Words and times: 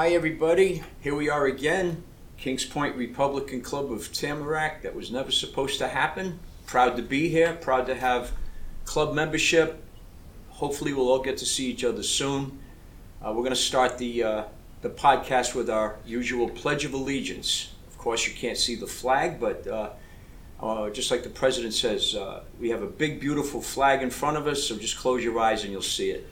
Hi, 0.00 0.12
everybody. 0.12 0.82
Here 1.02 1.14
we 1.14 1.28
are 1.28 1.44
again. 1.44 2.02
Kings 2.38 2.64
Point 2.64 2.96
Republican 2.96 3.60
Club 3.60 3.92
of 3.92 4.10
Tamarac. 4.10 4.80
That 4.80 4.94
was 4.94 5.10
never 5.10 5.30
supposed 5.30 5.76
to 5.76 5.88
happen. 5.88 6.40
Proud 6.64 6.96
to 6.96 7.02
be 7.02 7.28
here. 7.28 7.52
Proud 7.60 7.84
to 7.88 7.94
have 7.94 8.32
club 8.86 9.14
membership. 9.14 9.84
Hopefully, 10.48 10.94
we'll 10.94 11.10
all 11.10 11.20
get 11.20 11.36
to 11.36 11.44
see 11.44 11.70
each 11.70 11.84
other 11.84 12.02
soon. 12.02 12.58
Uh, 13.20 13.34
we're 13.34 13.42
going 13.42 13.50
to 13.50 13.56
start 13.56 13.98
the 13.98 14.22
uh, 14.22 14.44
the 14.80 14.88
podcast 14.88 15.54
with 15.54 15.68
our 15.68 15.96
usual 16.06 16.48
Pledge 16.48 16.86
of 16.86 16.94
Allegiance. 16.94 17.74
Of 17.90 17.98
course, 17.98 18.26
you 18.26 18.32
can't 18.32 18.56
see 18.56 18.76
the 18.76 18.86
flag, 18.86 19.38
but 19.38 19.66
uh, 19.66 19.90
uh, 20.62 20.88
just 20.88 21.10
like 21.10 21.24
the 21.24 21.28
president 21.28 21.74
says, 21.74 22.14
uh, 22.14 22.44
we 22.58 22.70
have 22.70 22.80
a 22.80 22.86
big, 22.86 23.20
beautiful 23.20 23.60
flag 23.60 24.02
in 24.02 24.08
front 24.08 24.38
of 24.38 24.46
us. 24.46 24.64
So 24.64 24.78
just 24.78 24.96
close 24.96 25.22
your 25.22 25.38
eyes 25.38 25.64
and 25.64 25.70
you'll 25.70 25.82
see 25.82 26.10
it. 26.10 26.26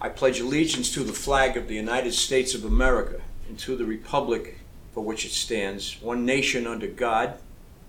I 0.00 0.10
pledge 0.10 0.40
allegiance 0.40 0.92
to 0.92 1.02
the 1.02 1.12
flag 1.12 1.56
of 1.56 1.68
the 1.68 1.74
United 1.74 2.12
States 2.12 2.54
of 2.54 2.64
America 2.64 3.20
and 3.48 3.58
to 3.60 3.76
the 3.76 3.86
republic 3.86 4.58
for 4.92 5.02
which 5.02 5.24
it 5.24 5.32
stands, 5.32 6.00
one 6.00 6.24
nation 6.24 6.66
under 6.66 6.86
God, 6.86 7.38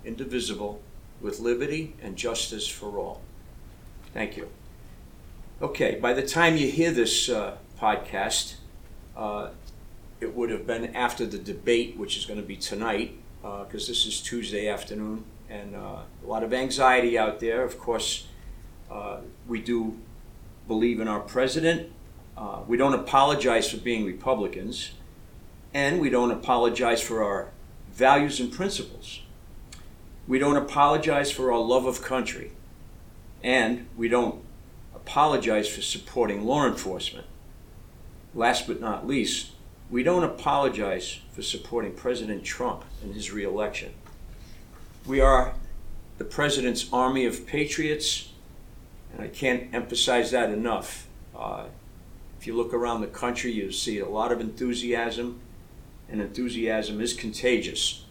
indivisible, 0.05 0.81
with 1.21 1.39
liberty 1.39 1.95
and 2.01 2.15
justice 2.15 2.67
for 2.67 2.97
all. 2.97 3.21
Thank 4.13 4.37
you. 4.37 4.49
Okay, 5.61 5.95
by 5.95 6.13
the 6.13 6.21
time 6.21 6.55
you 6.55 6.69
hear 6.69 6.91
this 6.91 7.29
uh, 7.29 7.57
podcast, 7.79 8.55
uh, 9.15 9.49
it 10.19 10.35
would 10.35 10.49
have 10.49 10.67
been 10.67 10.95
after 10.95 11.25
the 11.25 11.37
debate, 11.37 11.97
which 11.97 12.17
is 12.17 12.25
going 12.25 12.39
to 12.39 12.45
be 12.45 12.55
tonight, 12.55 13.17
because 13.41 13.85
uh, 13.85 13.91
this 13.91 14.05
is 14.05 14.21
Tuesday 14.21 14.67
afternoon, 14.67 15.23
and 15.49 15.75
uh, 15.75 15.99
a 16.23 16.27
lot 16.27 16.43
of 16.43 16.53
anxiety 16.53 17.17
out 17.17 17.39
there. 17.39 17.63
Of 17.63 17.79
course, 17.79 18.27
uh, 18.91 19.17
we 19.47 19.61
do 19.61 19.97
believe 20.67 20.99
in 20.99 21.07
our 21.07 21.21
president 21.21 21.91
uh, 22.37 22.59
we 22.67 22.77
don't 22.77 22.93
apologize 22.93 23.71
for 23.71 23.77
being 23.77 24.05
Republicans, 24.05 24.91
and 25.73 25.99
we 25.99 26.09
don't 26.09 26.31
apologize 26.31 27.01
for 27.01 27.23
our 27.23 27.49
values 27.91 28.39
and 28.39 28.51
principles. 28.51 29.21
We 30.27 30.37
don't 30.37 30.57
apologize 30.57 31.31
for 31.31 31.51
our 31.51 31.59
love 31.59 31.85
of 31.85 32.03
country, 32.03 32.51
and 33.43 33.87
we 33.97 34.07
don't 34.07 34.43
apologize 34.93 35.67
for 35.67 35.81
supporting 35.81 36.45
law 36.45 36.67
enforcement. 36.67 37.25
Last 38.35 38.67
but 38.67 38.79
not 38.79 39.07
least, 39.07 39.51
we 39.89 40.03
don't 40.03 40.23
apologize 40.23 41.21
for 41.31 41.41
supporting 41.41 41.93
President 41.93 42.43
Trump 42.43 42.83
in 43.01 43.13
his 43.13 43.31
reelection. 43.31 43.93
We 45.05 45.21
are 45.21 45.53
the 46.17 46.25
president's 46.25 46.91
army 46.91 47.25
of 47.25 47.47
patriots, 47.47 48.33
and 49.13 49.23
I 49.23 49.27
can't 49.29 49.73
emphasize 49.73 50.31
that 50.31 50.51
enough. 50.51 51.07
Uh, 51.35 51.65
if 52.39 52.45
you 52.45 52.55
look 52.55 52.73
around 52.73 53.01
the 53.01 53.07
country, 53.07 53.51
you 53.51 53.71
see 53.71 53.99
a 53.99 54.07
lot 54.07 54.31
of 54.31 54.39
enthusiasm, 54.39 55.39
and 56.09 56.21
enthusiasm 56.21 57.01
is 57.01 57.13
contagious. 57.13 58.05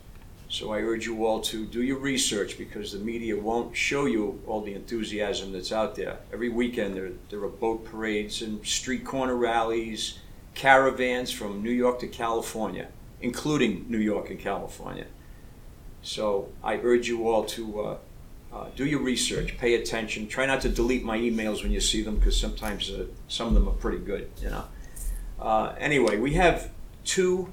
So 0.49 0.73
I 0.73 0.79
urge 0.79 1.07
you 1.07 1.27
all 1.27 1.41
to 1.43 1.67
do 1.67 1.83
your 1.83 1.99
research 1.99 2.57
because 2.57 2.93
the 2.93 2.99
media 2.99 3.37
won't 3.39 3.77
show 3.77 4.07
you 4.07 4.41
all 4.47 4.63
the 4.63 4.75
enthusiasm 4.75 5.53
that's 5.53 5.73
out 5.73 5.97
there. 5.97 6.19
Every 6.33 6.49
weekend 6.49 6.95
there, 6.97 7.11
there 7.31 7.43
are 7.43 7.49
boat 7.49 7.85
parades 7.85 8.43
and 8.43 8.65
street 8.65 9.05
corner 9.05 9.35
rallies, 9.35 10.19
caravans 10.55 11.33
from 11.33 11.63
New 11.63 11.71
York 11.71 11.99
to 12.01 12.07
California, 12.07 12.89
including 13.21 13.87
New 13.89 13.99
York 13.99 14.31
and 14.31 14.39
California. 14.39 15.07
So 16.03 16.49
I 16.63 16.77
urge 16.77 17.09
you 17.09 17.29
all 17.29 17.45
to 17.45 17.81
uh, 17.81 17.97
uh, 18.57 18.69
do 18.75 18.87
your 18.87 19.01
research, 19.01 19.59
pay 19.59 19.75
attention. 19.75 20.27
Try 20.27 20.47
not 20.47 20.63
to 20.63 20.69
delete 20.71 21.05
my 21.05 21.19
emails 21.19 21.63
when 21.63 21.73
you 21.73 21.81
see 21.81 22.03
them 22.03 22.17
because 22.17 22.39
sometimes 22.39 22.91
uh, 22.91 23.05
some 23.29 23.49
of 23.49 23.55
them 23.55 23.69
are 23.69 23.73
pretty 23.75 23.99
good, 23.99 24.31
you 24.41 24.49
know. 24.49 24.65
Uh, 25.39 25.75
anyway, 25.79 26.17
we 26.17 26.35
have 26.35 26.71
two 27.05 27.53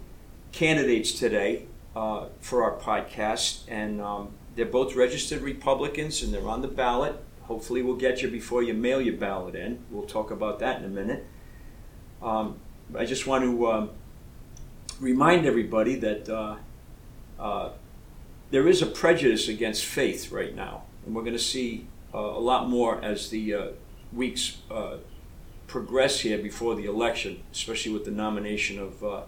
candidates 0.54 1.12
today 1.12 1.66
uh, 1.94 2.28
for 2.40 2.64
our 2.64 2.80
podcast, 2.80 3.64
and 3.68 4.00
um, 4.00 4.32
they're 4.56 4.66
both 4.66 4.96
registered 4.96 5.42
Republicans 5.42 6.24
and 6.24 6.34
they're 6.34 6.48
on 6.48 6.62
the 6.62 6.70
ballot. 6.70 7.22
Hopefully, 7.44 7.82
we'll 7.82 7.98
get 7.98 8.22
you 8.22 8.32
before 8.32 8.64
you 8.64 8.74
mail 8.74 9.02
your 9.02 9.18
ballot 9.18 9.56
in. 9.56 9.84
We'll 9.92 10.08
talk 10.08 10.32
about 10.32 10.60
that 10.60 10.80
in 10.80 10.86
a 10.86 10.90
minute. 10.90 11.26
Um, 12.22 12.60
I 12.98 13.04
just 13.04 13.28
want 13.28 13.44
to 13.44 13.72
um, 13.72 13.90
remind 15.02 15.46
everybody 15.46 15.96
that 15.96 16.30
uh, 16.30 16.56
uh, 17.38 17.72
there 18.52 18.70
is 18.70 18.82
a 18.82 18.86
prejudice 18.86 19.50
against 19.50 19.84
faith 19.84 20.32
right 20.32 20.56
now 20.56 20.84
and 21.06 21.16
we're 21.16 21.22
going 21.22 21.34
to 21.34 21.40
see 21.40 21.88
uh, 22.14 22.20
a 22.20 22.40
lot 22.40 22.70
more 22.70 23.04
as 23.04 23.30
the 23.30 23.54
uh, 23.54 23.68
weeks 24.12 24.58
uh, 24.70 24.98
progress 25.68 26.20
here 26.20 26.38
before 26.38 26.76
the 26.76 26.86
election, 26.86 27.42
especially 27.52 27.92
with 27.92 28.06
the 28.06 28.12
nomination 28.12 28.80
of 28.80 29.04
uh, 29.04 29.22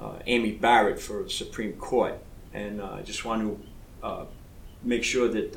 uh, 0.00 0.18
Amy 0.26 0.52
Barrett 0.52 0.98
for 0.98 1.22
the 1.22 1.30
Supreme 1.30 1.74
Court. 1.74 2.18
And 2.52 2.80
I 2.80 3.02
just 3.02 3.24
want 3.24 3.42
to 4.02 4.26
make 4.82 5.04
sure 5.04 5.28
that 5.28 5.52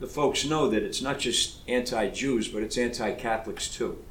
the 0.00 0.06
folks 0.06 0.44
know 0.44 0.68
that 0.68 0.82
it's 0.82 1.02
not 1.02 1.18
just 1.18 1.58
anti-Jews, 1.68 2.48
but 2.48 2.62
it's 2.62 2.78
anti-Catholics 2.78 3.68
too. 3.68 4.02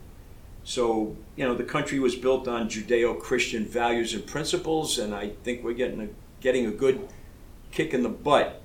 So, 0.63 1.15
you 1.35 1.45
know, 1.45 1.55
the 1.55 1.63
country 1.63 1.99
was 1.99 2.15
built 2.15 2.47
on 2.47 2.69
Judeo-Christian 2.69 3.65
values 3.65 4.13
and 4.13 4.25
principles, 4.25 4.99
and 4.99 5.15
I 5.15 5.29
think 5.43 5.63
we're 5.63 5.73
getting 5.73 6.01
a, 6.01 6.09
getting 6.41 6.65
a 6.65 6.71
good 6.71 7.07
kick 7.71 7.93
in 7.93 8.03
the 8.03 8.09
butt 8.09 8.61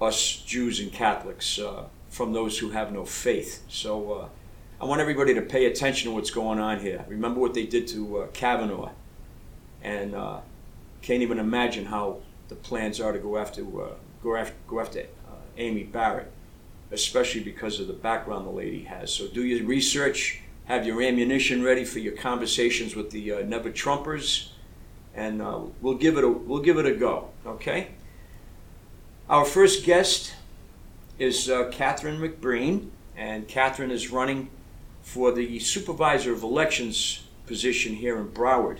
us 0.00 0.42
Jews 0.46 0.80
and 0.80 0.92
Catholics 0.92 1.58
uh, 1.58 1.84
from 2.08 2.32
those 2.32 2.58
who 2.58 2.70
have 2.70 2.92
no 2.92 3.04
faith. 3.04 3.62
So 3.68 4.12
uh, 4.12 4.28
I 4.80 4.84
want 4.86 5.00
everybody 5.00 5.34
to 5.34 5.42
pay 5.42 5.66
attention 5.66 6.10
to 6.10 6.14
what's 6.14 6.30
going 6.30 6.58
on 6.58 6.80
here. 6.80 7.04
Remember 7.08 7.40
what 7.40 7.54
they 7.54 7.66
did 7.66 7.86
to 7.88 8.18
uh, 8.18 8.26
Kavanaugh, 8.28 8.90
and 9.82 10.14
uh, 10.14 10.40
can't 11.02 11.22
even 11.22 11.38
imagine 11.38 11.86
how 11.86 12.20
the 12.48 12.54
plans 12.54 13.00
are 13.00 13.12
to 13.12 13.18
go 13.18 13.36
after 13.36 13.62
uh, 13.62 13.90
go 14.22 14.36
after 14.36 14.54
go 14.66 14.80
after 14.80 15.00
uh, 15.00 15.34
Amy 15.58 15.84
Barrett, 15.84 16.32
especially 16.90 17.42
because 17.42 17.78
of 17.78 17.86
the 17.86 17.92
background 17.92 18.46
the 18.46 18.50
lady 18.50 18.84
has. 18.84 19.12
So 19.12 19.28
do 19.28 19.44
your 19.44 19.66
research. 19.66 20.40
Have 20.64 20.86
your 20.86 21.02
ammunition 21.02 21.64
ready 21.64 21.84
for 21.84 21.98
your 21.98 22.14
conversations 22.14 22.94
with 22.94 23.10
the 23.10 23.42
Never 23.42 23.70
Trumpers, 23.70 24.50
and 25.16 25.42
we'll 25.80 25.96
give 25.96 26.16
it 26.16 26.22
a 26.22 26.28
we'll 26.28 26.62
give 26.62 26.78
it 26.78 26.86
a 26.86 26.94
go. 26.94 27.30
Okay. 27.44 27.88
Our 29.30 29.44
first 29.44 29.84
guest 29.84 30.34
is 31.16 31.48
uh, 31.48 31.68
Catherine 31.70 32.18
McBreen, 32.20 32.88
and 33.16 33.46
Catherine 33.46 33.92
is 33.92 34.10
running 34.10 34.50
for 35.02 35.30
the 35.30 35.60
supervisor 35.60 36.32
of 36.32 36.42
elections 36.42 37.22
position 37.46 37.94
here 37.94 38.18
in 38.18 38.30
Broward. 38.30 38.78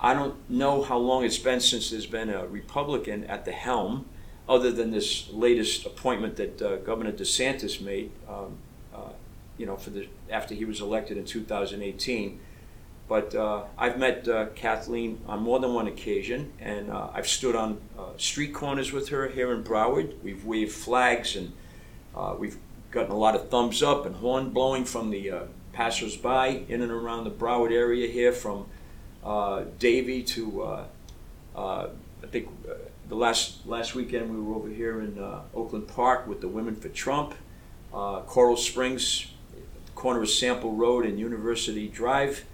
I 0.00 0.14
don't 0.14 0.48
know 0.48 0.80
how 0.80 0.96
long 0.96 1.26
it's 1.26 1.36
been 1.36 1.60
since 1.60 1.90
there's 1.90 2.06
been 2.06 2.30
a 2.30 2.46
Republican 2.46 3.24
at 3.24 3.44
the 3.44 3.52
helm, 3.52 4.06
other 4.48 4.72
than 4.72 4.92
this 4.92 5.28
latest 5.30 5.84
appointment 5.84 6.36
that 6.36 6.62
uh, 6.62 6.76
Governor 6.76 7.12
DeSantis 7.12 7.82
made. 7.82 8.12
Um, 8.26 8.56
uh, 8.94 9.10
you 9.58 9.66
know, 9.66 9.76
for 9.76 9.90
the 9.90 10.08
after 10.30 10.54
he 10.54 10.64
was 10.64 10.80
elected 10.80 11.18
in 11.18 11.26
2018. 11.26 12.40
But 13.06 13.34
uh, 13.34 13.64
I've 13.76 13.98
met 13.98 14.26
uh, 14.26 14.46
Kathleen 14.54 15.20
on 15.26 15.42
more 15.42 15.60
than 15.60 15.74
one 15.74 15.86
occasion, 15.88 16.52
and 16.58 16.90
uh, 16.90 17.10
I've 17.12 17.28
stood 17.28 17.54
on 17.54 17.80
uh, 17.98 18.16
street 18.16 18.54
corners 18.54 18.92
with 18.92 19.10
her 19.10 19.28
here 19.28 19.52
in 19.52 19.62
Broward. 19.62 20.14
We've 20.22 20.44
waved 20.44 20.72
flags, 20.72 21.36
and 21.36 21.52
uh, 22.16 22.34
we've 22.38 22.56
gotten 22.90 23.12
a 23.12 23.16
lot 23.16 23.34
of 23.34 23.50
thumbs 23.50 23.82
up 23.82 24.06
and 24.06 24.16
horn 24.16 24.50
blowing 24.50 24.86
from 24.86 25.10
the 25.10 25.30
uh, 25.30 25.40
passersby 25.74 26.64
in 26.68 26.80
and 26.80 26.90
around 26.90 27.24
the 27.24 27.30
Broward 27.30 27.72
area 27.72 28.08
here, 28.08 28.32
from 28.32 28.66
Davie 29.78 30.22
to 30.22 30.86
I 31.56 32.26
think 32.30 32.48
the 33.08 33.16
last 33.16 33.66
last 33.66 33.94
weekend 33.94 34.30
we 34.30 34.40
were 34.40 34.54
over 34.54 34.68
here 34.68 35.02
in 35.02 35.18
Oakland 35.54 35.88
Park 35.88 36.26
with 36.26 36.40
the 36.40 36.48
Women 36.48 36.74
for 36.74 36.88
Trump, 36.88 37.34
Coral 37.92 38.56
Springs, 38.56 39.26
corner 39.94 40.22
of 40.22 40.30
Sample 40.30 40.72
Road 40.72 41.04
and 41.04 41.18
University 41.18 41.86
Drive 41.86 42.46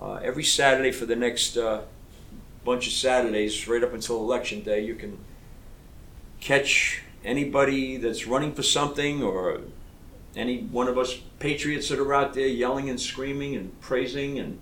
uh, 0.00 0.14
every 0.14 0.44
Saturday 0.44 0.92
for 0.92 1.06
the 1.06 1.16
next 1.16 1.56
uh, 1.56 1.82
bunch 2.64 2.86
of 2.86 2.92
Saturdays, 2.92 3.66
right 3.68 3.82
up 3.82 3.94
until 3.94 4.16
election 4.16 4.62
day, 4.62 4.80
you 4.80 4.94
can 4.94 5.18
catch 6.40 7.02
anybody 7.24 7.96
that's 7.96 8.26
running 8.26 8.52
for 8.52 8.62
something 8.62 9.22
or 9.22 9.60
any 10.34 10.60
one 10.60 10.86
of 10.86 10.98
us 10.98 11.14
patriots 11.38 11.88
that 11.88 11.98
are 11.98 12.14
out 12.14 12.34
there 12.34 12.46
yelling 12.46 12.90
and 12.90 13.00
screaming 13.00 13.56
and 13.56 13.80
praising. 13.80 14.38
And 14.38 14.60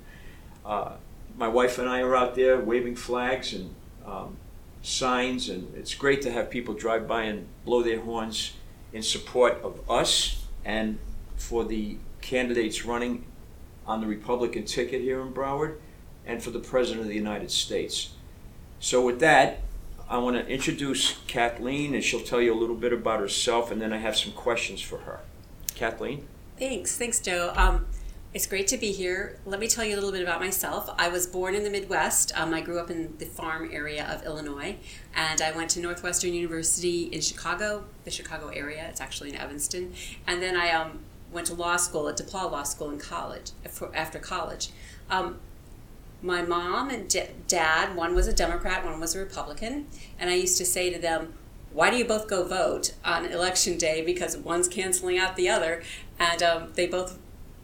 uh, 0.65 0.93
my 1.37 1.49
wife 1.49 1.79
and 1.79 1.89
I 1.89 2.01
are 2.01 2.15
out 2.15 2.35
there 2.35 2.59
waving 2.59 2.97
flags 2.97 3.53
and 3.53 3.75
um, 4.07 4.37
signs, 4.83 5.49
and 5.49 5.75
it's 5.75 5.95
great 5.95 6.23
to 6.23 6.31
have 6.31 6.51
people 6.51 6.75
drive 6.75 7.09
by 7.09 7.25
and 7.25 7.47
blow 7.65 7.83
their 7.83 8.01
horns 8.01 8.53
in 8.93 9.03
support 9.03 9.61
of 9.63 9.81
us 9.91 10.45
and 10.65 10.99
for 11.37 11.65
the 11.65 11.97
candidates 12.21 12.85
running 12.85 13.25
on 13.87 14.01
the 14.01 14.07
Republican 14.07 14.65
ticket 14.65 15.01
here 15.03 15.21
in 15.21 15.33
Broward 15.33 15.77
and 16.27 16.43
for 16.43 16.51
the 16.51 16.59
President 16.59 17.03
of 17.03 17.09
the 17.09 17.15
United 17.15 17.51
States. 17.51 18.11
So, 18.81 19.05
with 19.05 19.21
that, 19.21 19.61
I 20.09 20.19
want 20.19 20.37
to 20.37 20.47
introduce 20.47 21.19
Kathleen, 21.27 21.95
and 21.95 22.05
she'll 22.05 22.21
tell 22.21 22.41
you 22.41 22.53
a 22.53 22.59
little 22.59 22.77
bit 22.77 22.93
about 22.93 23.21
herself, 23.21 23.71
and 23.71 23.81
then 23.81 23.93
I 23.93 23.99
have 23.99 24.17
some 24.17 24.33
questions 24.33 24.81
for 24.83 24.99
her. 24.99 25.21
Kathleen? 25.75 26.27
Thanks. 26.59 26.97
Thanks, 26.97 27.21
Joe. 27.21 27.53
Um, 27.57 27.87
It's 28.35 28.47
great 28.49 28.67
to 28.69 28.77
be 28.77 28.91
here. 28.91 29.39
Let 29.47 29.61
me 29.61 29.69
tell 29.69 29.85
you 29.85 29.95
a 29.95 29.99
little 30.01 30.11
bit 30.11 30.23
about 30.23 30.41
myself. 30.41 30.91
I 30.99 31.09
was 31.09 31.25
born 31.25 31.55
in 31.55 31.63
the 31.63 31.71
Midwest. 31.71 32.33
Um, 32.37 32.53
I 32.53 32.63
grew 32.63 32.81
up 32.81 32.91
in 32.91 33.17
the 33.19 33.27
farm 33.27 33.71
area 33.73 34.05
of 34.13 34.25
Illinois, 34.27 34.77
and 35.15 35.41
I 35.41 35.53
went 35.53 35.71
to 35.71 35.81
Northwestern 35.81 36.35
University 36.35 37.05
in 37.05 37.21
Chicago, 37.21 37.85
the 38.05 38.11
Chicago 38.11 38.49
area. 38.49 38.87
It's 38.89 39.01
actually 39.01 39.31
in 39.31 39.37
Evanston. 39.37 39.95
And 40.27 40.43
then 40.43 40.57
I 40.57 40.71
um, 40.73 40.99
went 41.35 41.47
to 41.49 41.55
law 41.55 41.77
school 41.77 42.09
at 42.09 42.17
DePaul 42.17 42.51
Law 42.51 42.63
School 42.63 42.91
in 42.91 42.99
college, 42.99 43.51
after 43.93 44.19
college. 44.19 44.71
Um, 45.11 45.41
my 46.23 46.41
mom 46.41 46.89
and 46.89 47.09
d- 47.09 47.25
dad, 47.49 47.95
one 47.95 48.15
was 48.15 48.27
a 48.27 48.33
Democrat, 48.33 48.85
one 48.85 48.99
was 48.99 49.15
a 49.15 49.19
Republican, 49.19 49.87
and 50.19 50.31
I 50.31 50.35
used 50.35 50.57
to 50.59 50.65
say 50.65 50.91
to 50.91 50.99
them, 50.99 51.35
why 51.73 51.91
do 51.91 51.97
you 51.97 52.05
both 52.05 52.29
go 52.29 52.47
vote 52.47 52.95
on 53.05 53.27
election 53.27 53.77
day? 53.77 54.01
Because 54.01 54.37
one's 54.37 54.69
canceling 54.69 55.19
out 55.19 55.35
the 55.35 55.49
other. 55.49 55.83
And 56.21 56.41
um, 56.41 56.73
they 56.75 56.87
both 56.87 57.19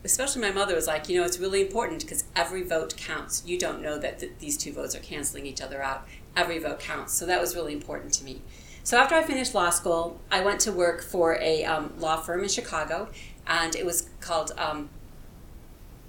especially 0.04 0.40
my 0.40 0.50
mother 0.50 0.74
was 0.74 0.86
like, 0.86 1.08
you 1.08 1.18
know, 1.18 1.26
it's 1.26 1.38
really 1.38 1.60
important 1.60 2.00
because 2.02 2.24
every 2.34 2.62
vote 2.62 2.96
counts. 2.96 3.42
You 3.46 3.58
don't 3.58 3.82
know 3.82 3.98
that 3.98 4.20
th- 4.20 4.32
these 4.38 4.56
two 4.56 4.72
votes 4.72 4.94
are 4.94 5.00
canceling 5.00 5.46
each 5.46 5.60
other 5.60 5.82
out. 5.82 6.06
Every 6.36 6.58
vote 6.58 6.80
counts. 6.80 7.12
So 7.12 7.26
that 7.26 7.40
was 7.40 7.54
really 7.54 7.72
important 7.72 8.12
to 8.14 8.24
me. 8.24 8.40
So 8.82 8.96
after 8.96 9.14
I 9.14 9.22
finished 9.22 9.54
law 9.54 9.70
school, 9.70 10.18
I 10.30 10.40
went 10.40 10.60
to 10.60 10.72
work 10.72 11.02
for 11.02 11.38
a 11.40 11.64
um, 11.64 11.92
law 11.98 12.16
firm 12.16 12.42
in 12.42 12.48
Chicago, 12.48 13.08
and 13.46 13.74
it 13.74 13.84
was 13.84 14.08
called 14.20 14.52
um, 14.56 14.88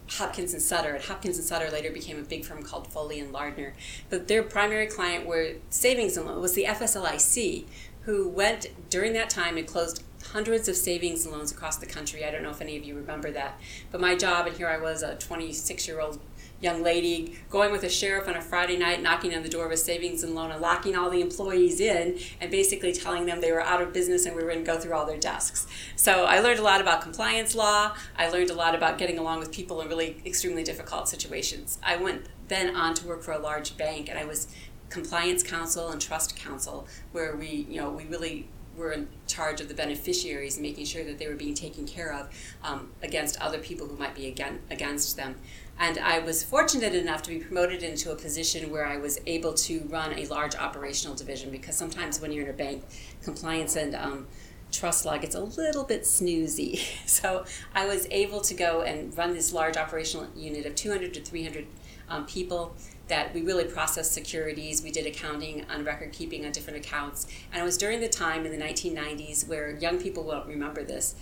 Hopkins 0.10 0.54
and 0.54 0.62
Sutter. 0.62 0.96
And 0.96 1.04
Hopkins 1.04 1.38
and 1.38 1.46
Sutter 1.46 1.70
later 1.70 1.92
became 1.92 2.20
a 2.20 2.24
big 2.24 2.46
firm 2.46 2.64
called 2.64 2.88
Foley 2.88 3.20
and 3.20 3.32
Lardner. 3.32 3.74
But 4.10 4.28
their 4.28 4.44
primary 4.44 4.88
client 4.88 5.26
were 5.26 5.54
savings 5.70 6.18
and 6.18 6.26
loans. 6.26 6.42
Was 6.42 6.54
the 6.54 6.66
FSLIC, 6.66 7.66
who 8.02 8.28
went 8.28 8.68
during 8.90 9.14
that 9.14 9.30
time 9.30 9.58
and 9.58 9.68
closed 9.68 10.04
hundreds 10.32 10.68
of 10.68 10.76
savings 10.76 11.26
and 11.26 11.36
loans 11.36 11.52
across 11.52 11.78
the 11.78 11.86
country. 11.86 12.26
I 12.26 12.32
don't 12.32 12.44
know 12.44 12.52
if 12.52 12.62
any 12.62 12.78
of 12.78 12.84
you 12.84 12.96
remember 12.96 13.32
that. 13.32 13.60
But 13.92 14.02
my 14.02 14.16
job, 14.16 14.48
and 14.48 14.56
here 14.56 14.68
I 14.68 14.78
was, 14.78 15.04
a 15.04 15.16
26 15.16 15.88
year 15.88 16.00
old 16.00 16.20
young 16.62 16.84
lady, 16.84 17.38
going 17.50 17.72
with 17.72 17.84
a 17.84 17.90
sheriff 17.90 18.28
on 18.28 18.36
a 18.36 18.42
Friday 18.42 18.78
night, 18.78 19.02
knocking 19.02 19.36
on 19.36 19.44
the 19.44 19.50
door 19.50 19.66
of 19.66 19.72
a 19.72 19.78
savings 19.78 20.24
and 20.24 20.36
loan 20.36 20.52
and 20.52 20.62
locking 20.62 20.96
all 20.96 21.10
the 21.10 21.20
employees 21.20 21.80
in 21.80 22.18
and 22.40 22.52
basically 22.52 22.94
telling 22.94 23.26
them 23.26 23.42
they 23.42 23.52
were 23.52 23.62
out 23.62 23.82
of 23.82 23.92
business 23.92 24.26
and 24.26 24.36
we 24.36 24.44
were 24.44 24.50
going 24.50 24.64
to 24.64 24.72
go 24.72 24.80
through 24.80 24.94
all 24.94 25.06
their 25.06 25.18
desks. 25.18 25.66
So 25.96 26.26
I 26.26 26.40
learned 26.40 26.60
a 26.60 26.64
lot 26.64 26.80
about 26.80 27.02
compliance 27.02 27.56
law. 27.56 27.96
I 28.18 28.30
learned 28.30 28.52
a 28.52 28.56
lot 28.56 28.76
about 28.76 28.98
getting 28.98 29.18
along 29.18 29.40
with 29.40 29.52
people 29.52 29.82
in 29.82 29.90
really 29.90 30.22
extremely 30.26 30.64
difficult 30.64 31.10
situations. 31.10 31.80
I 31.84 31.98
went 31.98 32.28
then 32.48 32.76
on 32.76 32.94
to 32.96 33.08
work 33.08 33.24
for 33.24 33.32
a 33.32 33.40
large 33.40 33.76
bank 33.78 34.08
and 34.08 34.20
I 34.20 34.26
was 34.26 34.48
compliance 34.90 35.42
counsel 35.42 35.90
and 35.90 36.00
trust 36.00 36.36
counsel 36.36 36.88
where 37.12 37.36
we, 37.36 37.66
you 37.70 37.82
know, 37.82 37.90
we 37.90 38.06
really 38.06 38.50
were 38.76 38.92
in 38.92 39.08
charge 39.28 39.62
of 39.62 39.68
the 39.68 39.74
beneficiaries 39.74 40.60
making 40.60 40.86
sure 40.86 41.04
that 41.04 41.18
they 41.18 41.28
were 41.28 41.36
being 41.36 41.54
taken 41.54 41.86
care 41.86 42.14
of 42.14 42.30
um, 42.64 42.92
against 43.04 43.40
other 43.42 43.58
people 43.58 43.88
who 43.88 43.96
might 43.98 44.16
be 44.16 44.28
again, 44.28 44.60
against 44.70 45.18
them. 45.18 45.36
And 45.80 45.98
I 45.98 46.20
was 46.20 46.44
fortunate 46.44 46.94
enough 46.94 47.24
to 47.24 47.30
be 47.30 47.40
promoted 47.40 47.82
into 47.82 48.12
a 48.12 48.16
position 48.16 48.70
where 48.70 48.86
I 48.86 48.98
was 48.98 49.20
able 49.26 49.54
to 49.54 49.80
run 49.90 50.18
a 50.18 50.26
large 50.28 50.56
operational 50.56 51.16
division 51.16 51.50
because 51.50 51.76
sometimes 51.76 52.22
when 52.22 52.32
you're 52.32 52.46
in 52.46 52.52
a 52.52 52.54
bank, 52.54 52.84
compliance 53.24 53.76
and 53.76 53.96
um, 53.96 54.28
trust 54.72 55.06
law 55.06 55.18
gets 55.18 55.36
a 55.36 55.40
little 55.40 55.84
bit 55.84 56.04
snoozy. 56.04 56.82
So 57.08 57.46
I 57.76 57.86
was 57.86 58.08
able 58.10 58.42
to 58.42 58.54
go 58.54 58.82
and 58.82 59.16
run 59.18 59.34
this 59.34 59.54
large 59.54 59.76
operational 59.76 60.28
unit 60.36 60.66
of 60.66 60.76
200 60.76 61.14
to 61.16 61.22
300 61.22 61.68
um, 62.10 62.26
people 62.26 62.76
that 63.12 63.34
we 63.34 63.42
really 63.42 63.66
processed 63.66 64.14
securities. 64.14 64.82
We 64.82 64.90
did 64.90 65.06
accounting 65.06 65.66
on 65.70 65.84
record 65.84 66.14
keeping 66.14 66.46
on 66.46 66.54
different 66.54 66.80
accounts. 66.80 67.28
And 67.52 67.62
it 67.62 67.66
was 67.66 67.78
during 67.78 68.00
the 68.00 68.08
time 68.08 68.46
in 68.46 68.58
the 68.58 68.66
1990s 68.66 69.50
where 69.50 69.76
young 69.76 70.00
people 70.00 70.24
won't 70.24 70.48
remember 70.48 70.82
this, 70.82 71.16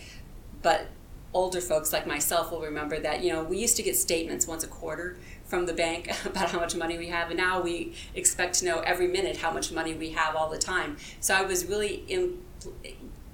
but 0.61 0.85
older 1.33 1.59
folks 1.59 1.91
like 1.91 2.05
myself 2.05 2.51
will 2.51 2.61
remember 2.61 2.99
that, 2.99 3.23
you 3.23 3.33
know, 3.33 3.43
we 3.43 3.57
used 3.57 3.75
to 3.77 3.81
get 3.81 3.95
statements 3.95 4.45
once 4.45 4.63
a 4.63 4.67
quarter 4.67 5.17
from 5.45 5.65
the 5.65 5.73
bank 5.73 6.11
about 6.25 6.51
how 6.51 6.59
much 6.59 6.75
money 6.75 6.95
we 6.95 7.07
have, 7.07 7.29
and 7.29 7.37
now 7.37 7.59
we 7.59 7.95
expect 8.13 8.59
to 8.59 8.65
know 8.65 8.81
every 8.81 9.07
minute 9.07 9.37
how 9.37 9.51
much 9.51 9.71
money 9.71 9.95
we 9.95 10.11
have 10.11 10.35
all 10.35 10.49
the 10.49 10.59
time. 10.59 10.95
So 11.19 11.33
I 11.33 11.41
was 11.41 11.65
really 11.65 12.03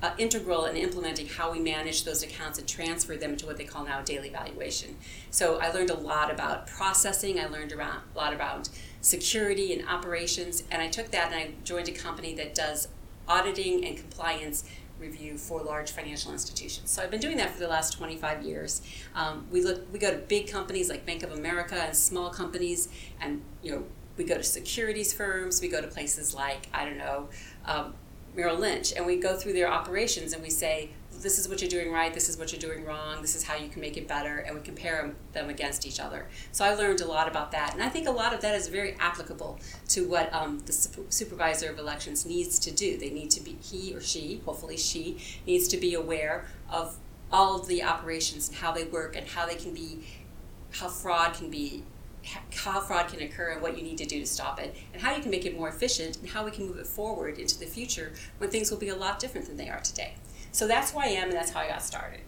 uh, 0.02 0.12
integral 0.18 0.66
in 0.66 0.76
implementing 0.76 1.28
how 1.28 1.52
we 1.52 1.60
manage 1.60 2.04
those 2.04 2.22
accounts 2.22 2.60
and 2.60 2.68
transfer 2.68 3.16
them 3.16 3.36
to 3.38 3.46
what 3.46 3.58
they 3.58 3.64
call 3.64 3.86
now 3.86 4.02
daily 4.02 4.30
valuation. 4.30 4.96
So 5.32 5.60
I 5.60 5.72
learned 5.72 5.90
a 5.90 5.98
lot 5.98 6.32
about 6.32 6.68
processing. 6.68 7.40
I 7.40 7.46
learned 7.46 7.72
around, 7.72 8.02
a 8.14 8.18
lot 8.18 8.34
about 8.34 8.70
security 9.02 9.74
and 9.74 9.88
operations, 9.88 10.64
and 10.70 10.82
I 10.82 10.88
took 10.88 11.12
that 11.12 11.32
and 11.32 11.36
I 11.36 11.52
joined 11.64 11.88
a 11.88 11.94
company 11.94 12.34
that 12.36 12.56
does 12.56 12.88
auditing 13.28 13.86
and 13.86 13.98
compliance 13.98 14.70
review 15.00 15.38
for 15.38 15.62
large 15.62 15.92
financial 15.92 16.32
institutions. 16.32 16.90
So 16.90 17.04
I've 17.04 17.12
been 17.12 17.20
doing 17.20 17.38
that 17.38 17.52
for 17.52 17.60
the 17.60 17.68
last 17.68 17.92
25 17.94 18.44
years. 18.44 18.82
Um, 19.14 19.46
we 19.52 19.62
look, 19.62 19.92
we 19.92 20.00
go 20.00 20.12
to 20.12 20.18
big 20.18 20.50
companies 20.50 20.90
like 20.90 21.06
Bank 21.06 21.24
of 21.24 21.32
America 21.34 21.76
and 21.76 21.96
small 21.96 22.30
companies, 22.30 22.90
and 23.20 23.42
you 23.62 23.72
know, 23.72 23.84
we 24.18 24.24
go 24.24 24.36
to 24.38 24.44
securities 24.44 25.12
firms. 25.12 25.62
We 25.62 25.68
go 25.68 25.82
to 25.82 25.88
places 25.88 26.34
like 26.34 26.68
I 26.74 26.86
don't 26.86 26.98
know. 26.98 27.30
Um, 27.66 27.94
Merrill 28.36 28.58
Lynch, 28.58 28.94
and 28.94 29.06
we 29.06 29.16
go 29.16 29.36
through 29.38 29.54
their 29.54 29.72
operations 29.72 30.34
and 30.34 30.44
we 30.44 30.50
say, 30.50 30.90
this 31.22 31.40
is 31.40 31.48
what 31.48 31.62
you're 31.62 31.70
doing 31.70 31.92
right, 31.92 32.14
this 32.14 32.28
is 32.28 32.38
what 32.38 32.52
you're 32.52 32.60
doing 32.60 32.86
wrong, 32.86 33.22
this 33.22 33.36
is 33.36 33.44
how 33.44 33.56
you 33.56 33.70
can 33.70 33.82
make 33.82 33.98
it 33.98 34.08
better, 34.08 34.40
and 34.40 34.54
we 34.54 34.62
compare 34.62 35.14
them 35.34 35.50
against 35.50 35.88
each 35.88 36.00
other. 36.00 36.28
So 36.52 36.66
I 36.66 36.76
learned 36.76 37.02
a 37.02 37.08
lot 37.08 37.28
about 37.28 37.52
that, 37.54 37.74
and 37.74 37.82
I 37.82 37.90
think 37.90 38.08
a 38.08 38.12
lot 38.12 38.34
of 38.34 38.42
that 38.42 38.54
is 38.54 38.68
very 38.68 38.96
applicable 39.00 39.60
to 39.90 40.08
what 40.08 40.32
um, 40.34 40.60
the 40.66 40.74
supervisor 40.74 41.70
of 41.72 41.80
elections 41.80 42.26
needs 42.26 42.60
to 42.60 42.72
do. 42.72 42.98
They 42.98 43.10
need 43.10 43.32
to 43.32 43.42
be, 43.42 43.58
he 43.62 43.96
or 43.96 44.02
she, 44.02 44.42
hopefully 44.46 44.78
she, 44.78 45.18
needs 45.48 45.68
to 45.70 45.78
be 45.78 45.94
aware 45.94 46.46
of 46.70 46.98
all 47.32 47.60
of 47.60 47.68
the 47.68 47.84
operations 47.84 48.50
and 48.50 48.58
how 48.58 48.72
they 48.72 48.84
work 48.84 49.16
and 49.16 49.28
how 49.28 49.46
they 49.46 49.56
can 49.56 49.74
be, 49.74 50.04
how 50.72 50.90
fraud 50.90 51.34
can 51.34 51.50
be 51.50 51.84
how 52.54 52.80
fraud 52.80 53.08
can 53.08 53.22
occur 53.22 53.52
and 53.52 53.62
what 53.62 53.78
you 53.78 53.84
need 53.84 53.98
to 53.98 54.06
do 54.06 54.20
to 54.20 54.26
stop 54.26 54.60
it, 54.60 54.76
and 54.94 55.02
how 55.02 55.16
you 55.16 55.22
can 55.22 55.32
make 55.32 55.46
it 55.46 55.58
more 55.58 55.70
efficient, 55.70 56.18
and 56.18 56.30
how 56.30 56.44
we 56.46 56.52
can 56.52 56.68
move 56.68 56.78
it 56.78 56.88
forward 56.88 57.38
into 57.38 57.58
the 57.60 57.66
future 57.66 58.14
when 58.38 58.50
things 58.50 58.72
will 58.72 58.78
be 58.78 58.90
a 58.90 58.96
lot 58.96 59.20
different 59.20 59.48
than 59.48 59.58
they 59.58 59.70
are 59.70 59.82
today. 59.82 60.16
So 60.52 60.68
that's 60.68 60.92
who 60.92 61.00
I 61.00 61.08
am, 61.08 61.30
and 61.30 61.34
that's 61.34 61.52
how 61.52 61.60
I 61.60 61.68
got 61.68 61.84
started. 61.84 62.22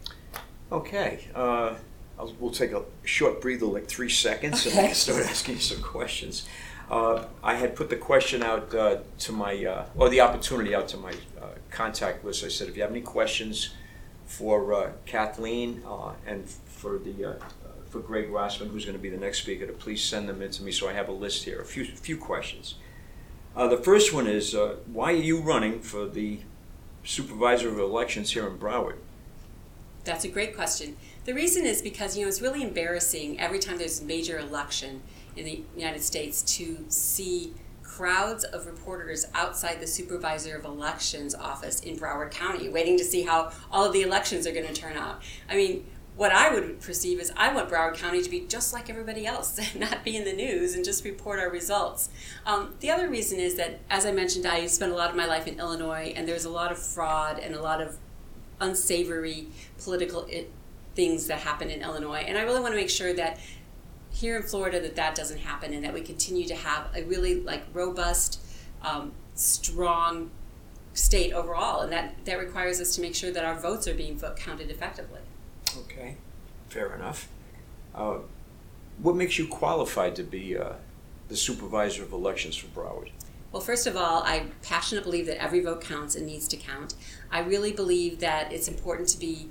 Okay. 0.70 1.26
Uh, 1.34 1.74
we'll 2.38 2.50
take 2.50 2.72
a 2.72 2.82
short 3.04 3.40
breather, 3.40 3.66
like 3.66 3.86
three 3.86 4.10
seconds, 4.10 4.66
okay. 4.66 4.76
and 4.76 4.80
I 4.80 4.86
can 4.88 4.94
start 4.94 5.24
asking 5.24 5.54
you 5.54 5.60
some 5.60 5.82
questions. 5.82 6.46
Uh, 6.90 7.26
I 7.42 7.54
had 7.54 7.76
put 7.76 7.90
the 7.90 7.96
question 7.96 8.42
out 8.42 8.74
uh, 8.74 8.98
to 9.18 9.32
my, 9.32 9.64
uh, 9.64 9.86
or 9.96 10.08
the 10.08 10.20
opportunity 10.20 10.74
out 10.74 10.88
to 10.88 10.96
my 10.96 11.12
uh, 11.40 11.48
contact 11.70 12.24
list. 12.24 12.44
I 12.44 12.48
said, 12.48 12.68
if 12.68 12.76
you 12.76 12.82
have 12.82 12.90
any 12.90 13.02
questions 13.02 13.74
for 14.26 14.72
uh, 14.74 14.92
Kathleen 15.06 15.82
and 16.26 16.48
for 16.48 16.98
the 16.98 17.38
for 17.90 18.00
Greg 18.00 18.30
Rossman, 18.30 18.70
who's 18.70 18.84
going 18.84 18.96
to 18.96 19.02
be 19.02 19.10
the 19.10 19.16
next 19.16 19.38
speaker, 19.38 19.66
to 19.66 19.72
please 19.72 20.02
send 20.02 20.28
them 20.28 20.42
in 20.42 20.50
to 20.52 20.62
me 20.62 20.72
so 20.72 20.88
I 20.88 20.92
have 20.92 21.08
a 21.08 21.12
list 21.12 21.44
here. 21.44 21.60
A 21.60 21.64
few, 21.64 21.84
few 21.84 22.16
questions. 22.16 22.74
Uh, 23.56 23.66
the 23.66 23.76
first 23.76 24.12
one 24.12 24.26
is 24.26 24.54
uh, 24.54 24.76
why 24.92 25.12
are 25.12 25.16
you 25.16 25.40
running 25.40 25.80
for 25.80 26.06
the 26.06 26.40
supervisor 27.02 27.68
of 27.68 27.78
elections 27.78 28.32
here 28.32 28.46
in 28.46 28.58
Broward? 28.58 28.96
That's 30.04 30.24
a 30.24 30.28
great 30.28 30.54
question. 30.54 30.96
The 31.24 31.34
reason 31.34 31.66
is 31.66 31.82
because 31.82 32.16
you 32.16 32.22
know 32.22 32.28
it's 32.28 32.40
really 32.40 32.62
embarrassing 32.62 33.38
every 33.40 33.58
time 33.58 33.78
there's 33.78 34.00
a 34.00 34.04
major 34.04 34.38
election 34.38 35.02
in 35.36 35.44
the 35.44 35.62
United 35.76 36.02
States 36.02 36.42
to 36.56 36.84
see 36.88 37.52
crowds 37.82 38.44
of 38.44 38.66
reporters 38.66 39.26
outside 39.34 39.80
the 39.80 39.86
supervisor 39.86 40.56
of 40.56 40.64
elections 40.64 41.34
office 41.34 41.80
in 41.80 41.98
Broward 41.98 42.30
County 42.30 42.68
waiting 42.68 42.96
to 42.96 43.04
see 43.04 43.22
how 43.22 43.50
all 43.72 43.84
of 43.84 43.92
the 43.92 44.02
elections 44.02 44.46
are 44.46 44.52
going 44.52 44.66
to 44.66 44.72
turn 44.72 44.96
out. 44.96 45.20
I 45.48 45.56
mean, 45.56 45.84
what 46.18 46.32
I 46.32 46.52
would 46.52 46.80
perceive 46.80 47.20
is 47.20 47.32
I 47.36 47.52
want 47.54 47.70
Broward 47.70 47.94
County 47.94 48.20
to 48.20 48.28
be 48.28 48.40
just 48.40 48.72
like 48.72 48.90
everybody 48.90 49.24
else, 49.24 49.56
and 49.72 49.76
not 49.80 50.04
be 50.04 50.16
in 50.16 50.24
the 50.24 50.32
news 50.32 50.74
and 50.74 50.84
just 50.84 51.04
report 51.04 51.38
our 51.38 51.48
results. 51.48 52.10
Um, 52.44 52.74
the 52.80 52.90
other 52.90 53.08
reason 53.08 53.38
is 53.38 53.54
that, 53.54 53.78
as 53.88 54.04
I 54.04 54.10
mentioned, 54.10 54.44
I 54.44 54.66
spent 54.66 54.90
a 54.90 54.96
lot 54.96 55.10
of 55.10 55.16
my 55.16 55.26
life 55.26 55.46
in 55.46 55.60
Illinois, 55.60 56.12
and 56.16 56.26
there's 56.26 56.44
a 56.44 56.50
lot 56.50 56.72
of 56.72 56.78
fraud 56.78 57.38
and 57.38 57.54
a 57.54 57.62
lot 57.62 57.80
of 57.80 57.98
unsavory 58.60 59.46
political 59.80 60.24
it, 60.24 60.50
things 60.96 61.28
that 61.28 61.38
happen 61.38 61.70
in 61.70 61.82
Illinois, 61.82 62.24
and 62.26 62.36
I 62.36 62.42
really 62.42 62.60
want 62.60 62.72
to 62.72 62.76
make 62.76 62.90
sure 62.90 63.14
that 63.14 63.38
here 64.10 64.36
in 64.36 64.42
Florida 64.42 64.80
that 64.80 64.96
that 64.96 65.14
doesn't 65.14 65.38
happen, 65.38 65.72
and 65.72 65.84
that 65.84 65.94
we 65.94 66.00
continue 66.00 66.48
to 66.48 66.56
have 66.56 66.88
a 66.96 67.04
really 67.04 67.40
like 67.42 67.62
robust, 67.72 68.40
um, 68.82 69.12
strong 69.34 70.32
state 70.94 71.32
overall, 71.32 71.82
and 71.82 71.92
that 71.92 72.16
that 72.24 72.40
requires 72.40 72.80
us 72.80 72.96
to 72.96 73.00
make 73.00 73.14
sure 73.14 73.30
that 73.30 73.44
our 73.44 73.54
votes 73.54 73.86
are 73.86 73.94
being 73.94 74.18
vote 74.18 74.36
counted 74.36 74.68
effectively. 74.68 75.20
Okay, 75.78 76.16
fair 76.68 76.94
enough. 76.94 77.28
Uh, 77.94 78.18
what 79.02 79.16
makes 79.16 79.38
you 79.38 79.46
qualified 79.46 80.16
to 80.16 80.22
be 80.22 80.56
uh, 80.56 80.72
the 81.28 81.36
supervisor 81.36 82.02
of 82.02 82.12
elections 82.12 82.56
for 82.56 82.66
Broward? 82.68 83.10
Well, 83.52 83.62
first 83.62 83.86
of 83.86 83.96
all, 83.96 84.22
I 84.24 84.46
passionately 84.62 85.10
believe 85.10 85.26
that 85.26 85.42
every 85.42 85.60
vote 85.60 85.80
counts 85.80 86.16
and 86.16 86.26
needs 86.26 86.46
to 86.48 86.56
count. 86.56 86.94
I 87.30 87.40
really 87.40 87.72
believe 87.72 88.20
that 88.20 88.52
it's 88.52 88.68
important 88.68 89.08
to 89.10 89.18
be 89.18 89.48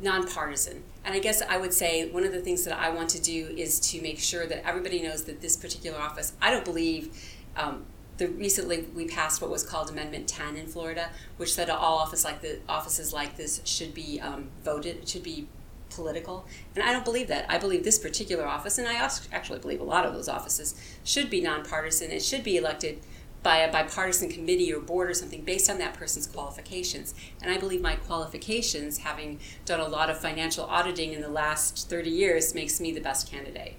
nonpartisan. 0.00 0.84
And 1.04 1.14
I 1.14 1.18
guess 1.18 1.42
I 1.42 1.56
would 1.56 1.72
say 1.72 2.10
one 2.10 2.24
of 2.24 2.32
the 2.32 2.40
things 2.40 2.64
that 2.64 2.78
I 2.78 2.90
want 2.90 3.10
to 3.10 3.20
do 3.20 3.46
is 3.56 3.80
to 3.90 4.00
make 4.02 4.18
sure 4.18 4.46
that 4.46 4.66
everybody 4.66 5.02
knows 5.02 5.24
that 5.24 5.40
this 5.40 5.56
particular 5.56 5.98
office, 5.98 6.34
I 6.40 6.50
don't 6.50 6.64
believe 6.64 7.16
um, 7.56 7.84
the 8.18 8.28
recently 8.28 8.86
we 8.94 9.06
passed 9.06 9.40
what 9.40 9.50
was 9.50 9.62
called 9.62 9.90
Amendment 9.90 10.28
10 10.28 10.56
in 10.56 10.66
Florida, 10.66 11.10
which 11.36 11.54
said 11.54 11.68
all 11.70 11.98
office 11.98 12.24
like 12.24 12.40
the 12.40 12.60
offices 12.68 13.12
like 13.12 13.36
this 13.36 13.60
should 13.64 13.94
be 13.94 14.20
um, 14.20 14.48
voted, 14.64 15.08
should 15.08 15.22
be 15.22 15.48
political. 15.90 16.46
And 16.74 16.84
I 16.84 16.92
don't 16.92 17.04
believe 17.04 17.28
that. 17.28 17.46
I 17.48 17.58
believe 17.58 17.84
this 17.84 17.98
particular 17.98 18.46
office, 18.46 18.78
and 18.78 18.88
I 18.88 18.94
actually 18.94 19.58
believe 19.58 19.80
a 19.80 19.84
lot 19.84 20.06
of 20.06 20.12
those 20.12 20.28
offices, 20.28 20.74
should 21.04 21.30
be 21.30 21.40
nonpartisan. 21.40 22.10
It 22.10 22.22
should 22.22 22.42
be 22.42 22.56
elected 22.56 23.00
by 23.42 23.58
a 23.58 23.70
bipartisan 23.70 24.28
committee 24.28 24.72
or 24.72 24.80
board 24.80 25.08
or 25.08 25.14
something 25.14 25.42
based 25.42 25.70
on 25.70 25.78
that 25.78 25.94
person's 25.94 26.26
qualifications. 26.26 27.14
And 27.40 27.50
I 27.50 27.58
believe 27.58 27.80
my 27.80 27.94
qualifications, 27.94 28.98
having 28.98 29.38
done 29.64 29.80
a 29.80 29.86
lot 29.86 30.10
of 30.10 30.18
financial 30.18 30.64
auditing 30.64 31.12
in 31.12 31.20
the 31.20 31.28
last 31.28 31.88
30 31.88 32.10
years, 32.10 32.54
makes 32.54 32.80
me 32.80 32.92
the 32.92 33.00
best 33.00 33.30
candidate. 33.30 33.76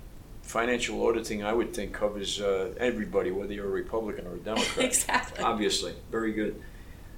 Financial 0.48 1.06
auditing, 1.06 1.44
I 1.44 1.52
would 1.52 1.74
think, 1.74 1.92
covers 1.92 2.40
uh, 2.40 2.74
everybody, 2.80 3.32
whether 3.32 3.52
you're 3.52 3.68
a 3.68 3.70
Republican 3.70 4.26
or 4.28 4.36
a 4.36 4.38
Democrat. 4.38 4.78
exactly. 4.86 5.44
Obviously, 5.44 5.94
very 6.10 6.32
good. 6.32 6.62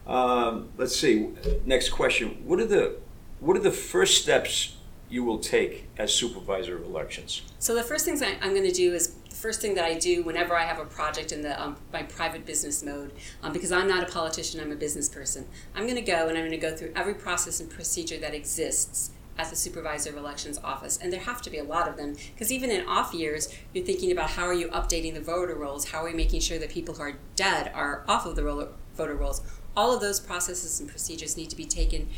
Um, 0.07 0.69
let's 0.77 0.95
see. 0.95 1.29
Next 1.63 1.89
question. 1.89 2.41
What 2.43 2.59
are 2.59 2.65
the 2.65 2.95
what 3.39 3.55
are 3.55 3.62
the 3.62 3.71
first 3.71 4.19
steps 4.19 4.77
you 5.09 5.24
will 5.24 5.38
take 5.38 5.88
as 5.95 6.12
supervisor 6.12 6.75
of 6.75 6.83
elections? 6.86 7.43
So 7.59 7.75
the 7.75 7.83
first 7.83 8.03
things 8.03 8.24
I, 8.24 8.29
am 8.41 8.55
going 8.55 8.63
to 8.63 8.71
do 8.71 8.93
is 8.95 9.13
the 9.29 9.36
first 9.36 9.62
thing 9.62 9.75
that 9.75 9.86
I 9.86 9.93
do 9.93 10.24
whenever 10.24 10.55
I 10.55 10.65
have 10.65 10.79
a 10.79 10.86
project 10.86 11.31
in 11.31 11.43
the 11.43 11.62
um, 11.62 11.77
my 11.93 12.01
private 12.01 12.48
business 12.48 12.81
mode, 12.81 13.12
um, 13.43 13.53
because 13.53 13.71
I'm 13.71 13.88
not 13.88 14.09
a 14.09 14.12
politician, 14.12 14.59
I'm 14.59 14.71
a 14.71 14.75
business 14.75 15.07
person. 15.07 15.48
I'm 15.75 15.83
going 15.83 15.98
to 15.98 16.01
go 16.01 16.29
and 16.29 16.36
I'm 16.36 16.48
going 16.48 16.51
to 16.51 16.57
go 16.57 16.75
through 16.75 16.93
every 16.95 17.13
process 17.13 17.59
and 17.59 17.69
procedure 17.69 18.17
that 18.17 18.33
exists 18.33 19.12
at 19.39 19.50
the 19.50 19.55
supervisor 19.55 20.10
of 20.10 20.17
elections 20.17 20.60
office 20.65 21.00
and 21.01 21.13
there 21.13 21.22
have 21.22 21.41
to 21.41 21.50
be 21.50 21.58
a 21.58 21.63
lot 21.63 21.88
of 21.88 21.96
them 21.96 22.13
because 22.34 22.51
even 22.51 22.69
in 22.69 22.86
off 22.86 23.13
years 23.13 23.48
you're 23.74 23.86
thinking 23.86 24.12
about 24.12 24.29
how 24.31 24.43
are 24.43 24.53
you 24.53 24.67
updating 24.67 25.13
the 25.13 25.22
voter 25.22 25.55
rolls? 25.55 25.89
How 25.89 26.03
are 26.03 26.10
you 26.10 26.15
making 26.15 26.41
sure 26.41 26.60
that 26.60 26.69
people 26.69 26.93
who 26.93 27.01
are 27.01 27.13
dead 27.38 27.72
are 27.74 28.03
off 28.08 28.25
of 28.25 28.36
the 28.36 28.69
voter 28.96 29.15
rolls? 29.15 29.41
All 29.77 29.96
of 29.96 30.01
those 30.01 30.19
processes 30.19 30.81
and 30.81 30.89
procedures 30.89 31.38
need 31.38 31.50
to 31.51 31.55
be 31.55 31.63
taken 31.63 32.10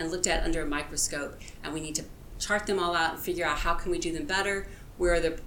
and 0.00 0.10
looked 0.10 0.26
at 0.26 0.42
under 0.42 0.62
a 0.62 0.66
microscope 0.66 1.38
and 1.62 1.72
we 1.72 1.80
need 1.80 1.94
to 1.94 2.04
chart 2.40 2.66
them 2.66 2.80
all 2.80 2.96
out 2.96 3.14
and 3.14 3.22
figure 3.22 3.46
out 3.46 3.58
how 3.58 3.74
can 3.74 3.92
we 3.92 3.98
do 4.00 4.12
them 4.12 4.26
better 4.26 4.66
where 4.96 5.14
are 5.14 5.20
the 5.20 5.38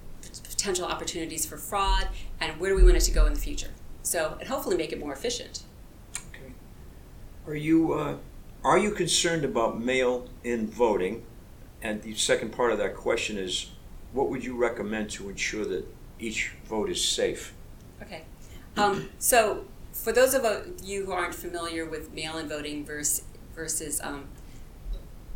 potential 0.44 0.86
opportunities 0.86 1.44
for 1.44 1.58
fraud 1.58 2.08
and 2.40 2.58
where 2.58 2.70
do 2.70 2.76
we 2.76 2.82
want 2.82 2.96
it 2.96 3.00
to 3.00 3.12
go 3.12 3.26
in 3.26 3.34
the 3.34 3.40
future? 3.40 3.70
So 4.02 4.38
and 4.40 4.48
hopefully 4.48 4.78
make 4.78 4.92
it 4.92 4.98
more 4.98 5.12
efficient. 5.12 5.62
Okay. 6.30 6.54
Are 7.46 7.54
you 7.54 7.92
uh, 7.92 8.16
are 8.68 8.78
you 8.78 8.90
concerned 8.90 9.44
about 9.44 9.80
mail-in 9.80 10.68
voting? 10.68 11.24
And 11.80 12.02
the 12.02 12.14
second 12.14 12.52
part 12.52 12.72
of 12.72 12.78
that 12.78 12.94
question 12.94 13.38
is 13.38 13.70
what 14.12 14.28
would 14.28 14.44
you 14.44 14.56
recommend 14.56 15.10
to 15.10 15.28
ensure 15.28 15.64
that 15.64 15.86
each 16.18 16.52
vote 16.66 16.90
is 16.90 17.02
safe? 17.02 17.54
Okay. 18.02 18.24
Um, 18.76 19.08
so 19.18 19.64
for 19.92 20.12
those 20.12 20.34
of 20.34 20.44
you 20.84 21.06
who 21.06 21.12
aren't 21.12 21.34
familiar 21.34 21.84
with 21.86 22.12
mail-in 22.12 22.48
voting 22.48 22.84
versus 22.84 23.24
versus 23.54 24.00
um, 24.02 24.26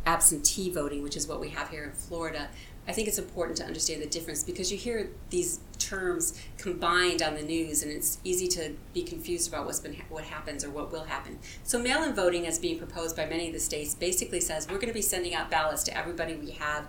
absentee 0.05 0.69
voting, 0.69 1.03
which 1.03 1.17
is 1.17 1.27
what 1.27 1.41
we 1.41 1.49
have 1.49 1.69
here 1.69 1.83
in 1.83 1.91
Florida, 1.91 2.49
I 2.87 2.93
think 2.93 3.07
it's 3.07 3.19
important 3.19 3.57
to 3.57 3.65
understand 3.65 4.01
the 4.01 4.07
difference 4.07 4.43
because 4.43 4.71
you 4.71 4.77
hear 4.77 5.09
these 5.29 5.59
terms 5.83 6.39
combined 6.57 7.21
on 7.21 7.35
the 7.35 7.41
news, 7.41 7.83
and 7.83 7.91
it's 7.91 8.19
easy 8.23 8.47
to 8.49 8.73
be 8.93 9.03
confused 9.03 9.47
about 9.47 9.65
what's 9.65 9.79
been 9.79 9.95
what 10.09 10.23
happens 10.23 10.63
or 10.63 10.69
what 10.69 10.91
will 10.91 11.03
happen. 11.03 11.39
So, 11.63 11.79
mail-in 11.79 12.13
voting, 12.15 12.47
as 12.47 12.59
being 12.59 12.77
proposed 12.77 13.15
by 13.15 13.25
many 13.25 13.47
of 13.47 13.53
the 13.53 13.59
states, 13.59 13.93
basically 13.93 14.39
says 14.39 14.67
we're 14.67 14.75
going 14.75 14.87
to 14.87 14.93
be 14.93 15.01
sending 15.01 15.33
out 15.33 15.51
ballots 15.51 15.83
to 15.83 15.97
everybody 15.97 16.35
we 16.35 16.51
have 16.51 16.87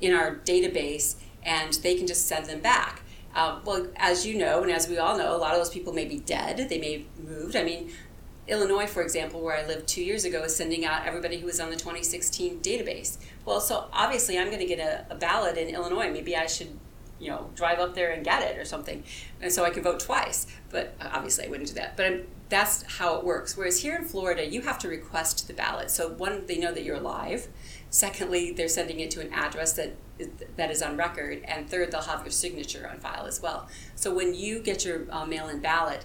in 0.00 0.12
our 0.12 0.36
database, 0.36 1.16
and 1.42 1.72
they 1.74 1.94
can 1.94 2.06
just 2.06 2.26
send 2.26 2.46
them 2.46 2.60
back. 2.60 3.02
Uh, 3.34 3.60
well, 3.64 3.86
as 3.96 4.26
you 4.26 4.36
know, 4.36 4.62
and 4.62 4.70
as 4.70 4.88
we 4.88 4.98
all 4.98 5.16
know, 5.16 5.34
a 5.34 5.38
lot 5.38 5.52
of 5.52 5.58
those 5.58 5.70
people 5.70 5.92
may 5.92 6.04
be 6.04 6.18
dead. 6.18 6.68
They 6.68 6.78
may 6.78 6.98
have 6.98 7.26
moved. 7.26 7.56
I 7.56 7.64
mean, 7.64 7.90
Illinois, 8.48 8.86
for 8.86 9.02
example, 9.02 9.40
where 9.40 9.56
I 9.56 9.66
lived 9.66 9.86
two 9.86 10.02
years 10.02 10.24
ago, 10.24 10.42
is 10.42 10.54
sending 10.54 10.84
out 10.84 11.06
everybody 11.06 11.38
who 11.38 11.46
was 11.46 11.60
on 11.60 11.70
the 11.70 11.76
2016 11.76 12.60
database. 12.60 13.18
Well, 13.44 13.60
so 13.60 13.86
obviously 13.92 14.38
I'm 14.38 14.48
going 14.48 14.58
to 14.58 14.66
get 14.66 14.80
a, 14.80 15.06
a, 15.10 15.14
ballot 15.14 15.56
in 15.56 15.68
Illinois. 15.68 16.10
Maybe 16.10 16.36
I 16.36 16.46
should, 16.46 16.78
you 17.22 17.30
know, 17.30 17.50
drive 17.54 17.78
up 17.78 17.94
there 17.94 18.10
and 18.10 18.24
get 18.24 18.42
it 18.42 18.58
or 18.58 18.64
something, 18.64 19.02
and 19.40 19.52
so 19.52 19.64
I 19.64 19.70
can 19.70 19.82
vote 19.82 20.00
twice. 20.00 20.46
But 20.70 20.94
obviously 21.00 21.46
I 21.46 21.48
wouldn't 21.48 21.68
do 21.68 21.74
that. 21.74 21.96
But 21.96 22.06
I'm, 22.06 22.26
that's 22.48 22.82
how 22.98 23.16
it 23.16 23.24
works. 23.24 23.56
Whereas 23.56 23.80
here 23.80 23.96
in 23.96 24.04
Florida, 24.04 24.46
you 24.46 24.62
have 24.62 24.78
to 24.80 24.88
request 24.88 25.46
the 25.46 25.54
ballot. 25.54 25.90
So 25.90 26.08
one, 26.08 26.46
they 26.46 26.58
know 26.58 26.72
that 26.72 26.84
you're 26.84 26.96
alive. 26.96 27.48
Secondly, 27.88 28.52
they're 28.52 28.68
sending 28.68 29.00
it 29.00 29.10
to 29.12 29.20
an 29.20 29.32
address 29.32 29.72
that 29.74 29.94
that 30.56 30.70
is 30.70 30.82
on 30.82 30.96
record, 30.96 31.42
and 31.46 31.68
third, 31.68 31.90
they'll 31.90 32.02
have 32.02 32.22
your 32.22 32.30
signature 32.30 32.88
on 32.88 32.98
file 33.00 33.26
as 33.26 33.42
well. 33.42 33.68
So 33.96 34.14
when 34.14 34.34
you 34.34 34.60
get 34.60 34.84
your 34.84 35.06
uh, 35.10 35.24
mail-in 35.24 35.60
ballot 35.60 36.04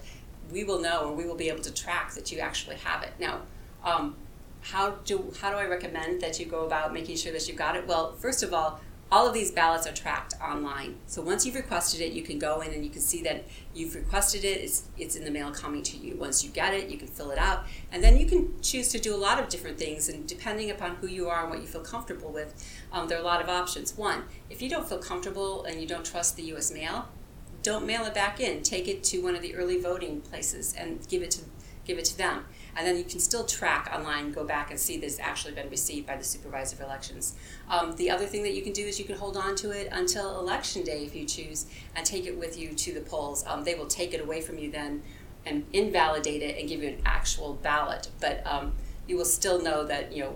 we 0.51 0.63
will 0.63 0.79
know 0.79 1.09
and 1.09 1.17
we 1.17 1.25
will 1.25 1.35
be 1.35 1.49
able 1.49 1.63
to 1.63 1.73
track 1.73 2.13
that 2.13 2.31
you 2.31 2.39
actually 2.39 2.77
have 2.77 3.03
it. 3.03 3.13
Now, 3.19 3.41
um, 3.83 4.15
how 4.61 4.91
do 5.05 5.33
how 5.39 5.51
do 5.51 5.57
I 5.57 5.65
recommend 5.65 6.21
that 6.21 6.39
you 6.39 6.45
go 6.45 6.65
about 6.65 6.93
making 6.93 7.17
sure 7.17 7.31
that 7.31 7.47
you've 7.47 7.57
got 7.57 7.75
it? 7.75 7.87
Well, 7.87 8.13
first 8.13 8.43
of 8.43 8.53
all, 8.53 8.79
all 9.09 9.25
of 9.25 9.33
these 9.33 9.51
ballots 9.51 9.87
are 9.87 9.93
tracked 9.93 10.33
online. 10.41 10.95
So 11.05 11.21
once 11.21 11.45
you've 11.45 11.55
requested 11.55 12.01
it, 12.01 12.11
you 12.11 12.23
can 12.23 12.39
go 12.39 12.59
in 12.59 12.73
and 12.73 12.83
you 12.83 12.89
can 12.89 13.01
see 13.01 13.21
that 13.23 13.45
you've 13.73 13.95
requested 13.95 14.43
it. 14.43 14.61
It's, 14.61 14.83
it's 14.97 15.15
in 15.15 15.23
the 15.23 15.31
mail 15.31 15.51
coming 15.51 15.81
to 15.83 15.97
you. 15.97 16.17
Once 16.17 16.43
you 16.43 16.49
get 16.49 16.73
it, 16.73 16.89
you 16.89 16.97
can 16.97 17.07
fill 17.07 17.31
it 17.31 17.37
out. 17.37 17.65
And 17.91 18.03
then 18.03 18.17
you 18.17 18.25
can 18.25 18.61
choose 18.61 18.89
to 18.89 18.99
do 18.99 19.15
a 19.15 19.17
lot 19.17 19.39
of 19.39 19.47
different 19.47 19.77
things. 19.77 20.09
And 20.09 20.27
depending 20.27 20.69
upon 20.69 20.95
who 20.95 21.07
you 21.07 21.29
are 21.29 21.41
and 21.41 21.49
what 21.49 21.61
you 21.61 21.67
feel 21.67 21.81
comfortable 21.81 22.31
with, 22.31 22.53
um, 22.91 23.07
there 23.07 23.17
are 23.17 23.21
a 23.21 23.25
lot 23.25 23.41
of 23.41 23.47
options. 23.47 23.97
One, 23.97 24.23
if 24.49 24.61
you 24.61 24.69
don't 24.69 24.87
feel 24.87 24.99
comfortable 24.99 25.63
and 25.63 25.79
you 25.79 25.87
don't 25.87 26.05
trust 26.05 26.35
the 26.35 26.43
U.S. 26.43 26.73
mail, 26.73 27.07
don't 27.63 27.85
mail 27.85 28.03
it 28.05 28.13
back 28.13 28.41
in. 28.41 28.61
Take 28.61 28.89
it 28.89 29.03
to 29.05 29.19
one 29.19 29.35
of 29.35 29.41
the 29.41 29.55
early 29.55 29.79
voting 29.79 30.21
places 30.21 30.73
and 30.77 31.07
give 31.07 31.21
it 31.21 31.31
to 31.31 31.41
give 31.85 31.97
it 31.97 32.05
to 32.05 32.17
them. 32.17 32.45
And 32.77 32.85
then 32.85 32.95
you 32.95 33.03
can 33.03 33.19
still 33.19 33.43
track 33.43 33.89
online, 33.91 34.31
go 34.31 34.43
back 34.43 34.69
and 34.69 34.79
see 34.79 34.97
this 34.97 35.19
actually 35.19 35.55
been 35.55 35.69
received 35.69 36.05
by 36.05 36.15
the 36.15 36.23
supervisor 36.23 36.75
of 36.75 36.81
elections. 36.81 37.35
Um, 37.69 37.95
the 37.95 38.11
other 38.11 38.27
thing 38.27 38.43
that 38.43 38.53
you 38.53 38.61
can 38.61 38.71
do 38.71 38.83
is 38.83 38.99
you 38.99 39.05
can 39.05 39.17
hold 39.17 39.35
on 39.35 39.55
to 39.57 39.71
it 39.71 39.89
until 39.91 40.39
election 40.39 40.83
day 40.83 41.03
if 41.03 41.15
you 41.15 41.25
choose, 41.25 41.65
and 41.95 42.05
take 42.05 42.27
it 42.27 42.37
with 42.37 42.57
you 42.57 42.73
to 42.73 42.93
the 42.93 43.01
polls. 43.01 43.43
Um, 43.47 43.63
they 43.63 43.73
will 43.73 43.87
take 43.87 44.13
it 44.13 44.21
away 44.21 44.41
from 44.41 44.59
you 44.59 44.69
then 44.69 45.01
and 45.45 45.65
invalidate 45.73 46.43
it 46.43 46.59
and 46.59 46.69
give 46.69 46.83
you 46.83 46.89
an 46.89 47.01
actual 47.05 47.55
ballot, 47.55 48.09
but 48.19 48.45
um, 48.45 48.73
you 49.07 49.17
will 49.17 49.25
still 49.25 49.59
know 49.61 49.83
that 49.85 50.11
you 50.11 50.23
know 50.23 50.35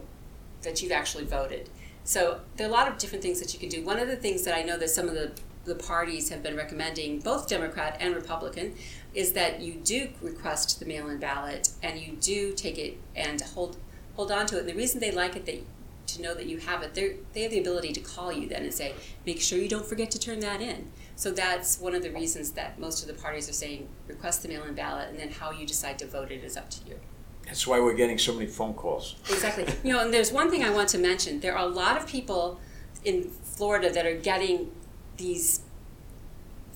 that 0.63 0.81
you've 0.81 0.91
actually 0.91 1.25
voted. 1.25 1.69
So 2.03 2.39
there 2.57 2.65
are 2.65 2.69
a 2.69 2.73
lot 2.73 2.87
of 2.87 2.97
different 2.97 3.23
things 3.23 3.39
that 3.39 3.53
you 3.53 3.59
can 3.59 3.69
do. 3.69 3.83
One 3.83 3.99
of 3.99 4.07
the 4.07 4.15
things 4.15 4.43
that 4.43 4.55
I 4.57 4.63
know 4.63 4.77
that 4.77 4.89
some 4.89 5.07
of 5.07 5.13
the 5.13 5.31
the 5.63 5.75
parties 5.75 6.29
have 6.29 6.41
been 6.41 6.57
recommending, 6.57 7.19
both 7.19 7.47
Democrat 7.47 7.95
and 7.99 8.15
Republican, 8.15 8.73
is 9.13 9.33
that 9.33 9.61
you 9.61 9.73
do 9.73 10.09
request 10.21 10.79
the 10.79 10.85
mail-in 10.85 11.17
ballot 11.17 11.69
and 11.83 11.99
you 11.99 12.13
do 12.21 12.53
take 12.53 12.77
it 12.77 12.97
and 13.15 13.41
hold 13.41 13.77
hold 14.15 14.31
on 14.31 14.45
to 14.45 14.57
it. 14.57 14.61
And 14.61 14.69
the 14.69 14.75
reason 14.75 14.99
they 14.99 15.11
like 15.11 15.35
it, 15.35 15.45
they 15.45 15.63
to 16.07 16.21
know 16.21 16.33
that 16.33 16.45
you 16.45 16.57
have 16.57 16.81
it, 16.83 16.93
they 16.93 17.17
they 17.33 17.43
have 17.43 17.51
the 17.51 17.59
ability 17.59 17.93
to 17.93 17.99
call 17.99 18.31
you 18.31 18.47
then 18.47 18.63
and 18.63 18.73
say, 18.73 18.93
make 19.25 19.41
sure 19.41 19.57
you 19.57 19.69
don't 19.69 19.85
forget 19.85 20.11
to 20.11 20.19
turn 20.19 20.39
that 20.41 20.61
in. 20.61 20.91
So 21.15 21.31
that's 21.31 21.79
one 21.79 21.93
of 21.93 22.01
the 22.01 22.11
reasons 22.11 22.51
that 22.51 22.79
most 22.79 23.01
of 23.01 23.07
the 23.07 23.21
parties 23.21 23.47
are 23.49 23.53
saying 23.53 23.87
request 24.07 24.41
the 24.41 24.49
mail-in 24.49 24.73
ballot, 24.73 25.09
and 25.09 25.19
then 25.19 25.29
how 25.29 25.51
you 25.51 25.65
decide 25.67 25.99
to 25.99 26.07
vote 26.07 26.31
it 26.31 26.43
is 26.43 26.57
up 26.57 26.69
to 26.71 26.87
you. 26.87 26.99
That's 27.45 27.67
why 27.67 27.79
we're 27.79 27.95
getting 27.95 28.17
so 28.17 28.33
many 28.33 28.47
phone 28.47 28.73
calls. 28.73 29.15
Exactly. 29.29 29.65
you 29.83 29.93
know, 29.93 29.99
and 29.99 30.13
there's 30.13 30.31
one 30.31 30.49
thing 30.49 30.63
I 30.63 30.69
want 30.69 30.89
to 30.89 30.97
mention. 30.97 31.39
There 31.39 31.55
are 31.55 31.65
a 31.65 31.69
lot 31.69 31.97
of 31.97 32.07
people 32.07 32.59
in 33.03 33.23
Florida 33.23 33.91
that 33.91 34.05
are 34.05 34.15
getting 34.15 34.71
these 35.17 35.61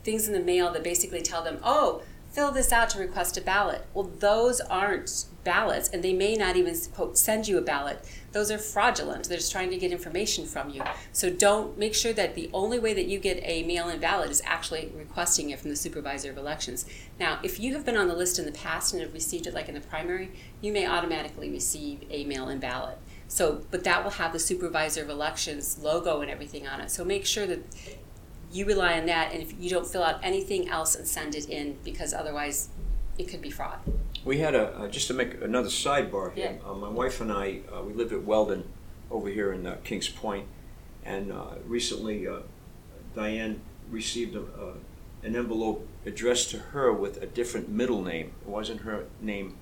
things 0.03 0.27
in 0.27 0.33
the 0.33 0.39
mail 0.39 0.71
that 0.73 0.83
basically 0.83 1.21
tell 1.21 1.43
them, 1.43 1.59
oh, 1.63 2.01
fill 2.35 2.51
this 2.51 2.73
out 2.73 2.89
to 2.89 2.99
request 2.99 3.37
a 3.37 3.41
ballot. 3.41 3.85
Well, 3.93 4.11
those 4.19 4.59
aren't 4.59 5.25
ballots, 5.45 5.87
and 5.87 6.03
they 6.03 6.11
may 6.11 6.35
not 6.35 6.57
even 6.57 6.75
quote, 6.93 7.17
send 7.17 7.47
you 7.47 7.57
a 7.57 7.61
ballot. 7.61 8.03
Those 8.33 8.51
are 8.51 8.57
fraudulent. 8.57 9.29
They're 9.29 9.37
just 9.37 9.53
trying 9.53 9.69
to 9.69 9.77
get 9.77 9.93
information 9.93 10.45
from 10.45 10.69
you. 10.69 10.83
So 11.13 11.29
don't 11.29 11.77
make 11.77 11.95
sure 11.95 12.11
that 12.11 12.35
the 12.35 12.49
only 12.51 12.77
way 12.77 12.93
that 12.93 13.05
you 13.05 13.19
get 13.19 13.39
a 13.43 13.63
mail 13.63 13.87
in 13.87 14.01
ballot 14.01 14.29
is 14.29 14.41
actually 14.45 14.91
requesting 14.93 15.51
it 15.51 15.59
from 15.59 15.69
the 15.69 15.77
supervisor 15.77 16.29
of 16.29 16.37
elections. 16.37 16.85
Now, 17.17 17.39
if 17.41 17.57
you 17.57 17.73
have 17.73 17.85
been 17.85 17.95
on 17.95 18.09
the 18.09 18.15
list 18.15 18.37
in 18.37 18.45
the 18.45 18.51
past 18.51 18.91
and 18.91 19.01
have 19.01 19.13
received 19.13 19.47
it 19.47 19.53
like 19.53 19.69
in 19.69 19.75
the 19.75 19.79
primary, 19.79 20.31
you 20.59 20.73
may 20.73 20.85
automatically 20.85 21.49
receive 21.49 22.03
a 22.09 22.25
mail 22.25 22.49
in 22.49 22.59
ballot. 22.59 22.97
So, 23.29 23.61
but 23.71 23.85
that 23.85 24.03
will 24.03 24.11
have 24.11 24.33
the 24.33 24.39
supervisor 24.39 25.03
of 25.03 25.09
elections 25.09 25.79
logo 25.81 26.19
and 26.19 26.29
everything 26.29 26.67
on 26.67 26.81
it. 26.81 26.91
So 26.91 27.05
make 27.05 27.25
sure 27.25 27.47
that 27.47 27.63
you 28.55 28.65
rely 28.65 28.97
on 28.97 29.05
that, 29.07 29.33
and 29.33 29.41
if 29.41 29.53
you 29.59 29.69
don't 29.69 29.85
fill 29.85 30.03
out 30.03 30.19
anything 30.23 30.69
else 30.69 30.95
and 30.95 31.05
send 31.05 31.35
it 31.35 31.49
in, 31.49 31.77
because 31.83 32.13
otherwise 32.13 32.69
it 33.17 33.27
could 33.27 33.41
be 33.41 33.49
fraud. 33.49 33.79
We 34.23 34.39
had 34.39 34.55
a, 34.55 34.75
uh, 34.77 34.87
just 34.87 35.07
to 35.07 35.13
make 35.13 35.41
another 35.41 35.69
sidebar 35.69 36.33
here, 36.33 36.57
yeah. 36.59 36.69
uh, 36.69 36.73
my 36.73 36.89
wife 36.89 37.19
and 37.21 37.31
I, 37.31 37.59
uh, 37.73 37.83
we 37.83 37.93
live 37.93 38.11
at 38.13 38.23
Weldon 38.23 38.63
over 39.11 39.29
here 39.29 39.51
in 39.51 39.67
uh, 39.67 39.77
Kings 39.83 40.07
Point, 40.07 40.47
and 41.03 41.31
uh, 41.31 41.55
recently 41.65 42.27
uh, 42.27 42.39
Diane 43.13 43.61
received 43.89 44.35
a, 44.35 44.43
an 45.21 45.35
envelope 45.35 45.87
addressed 46.05 46.49
to 46.51 46.57
her 46.57 46.93
with 46.93 47.21
a 47.21 47.25
different 47.25 47.69
middle 47.69 48.01
name. 48.01 48.31
It 48.41 48.47
wasn't 48.47 48.81
her 48.81 49.05
name, 49.21 49.57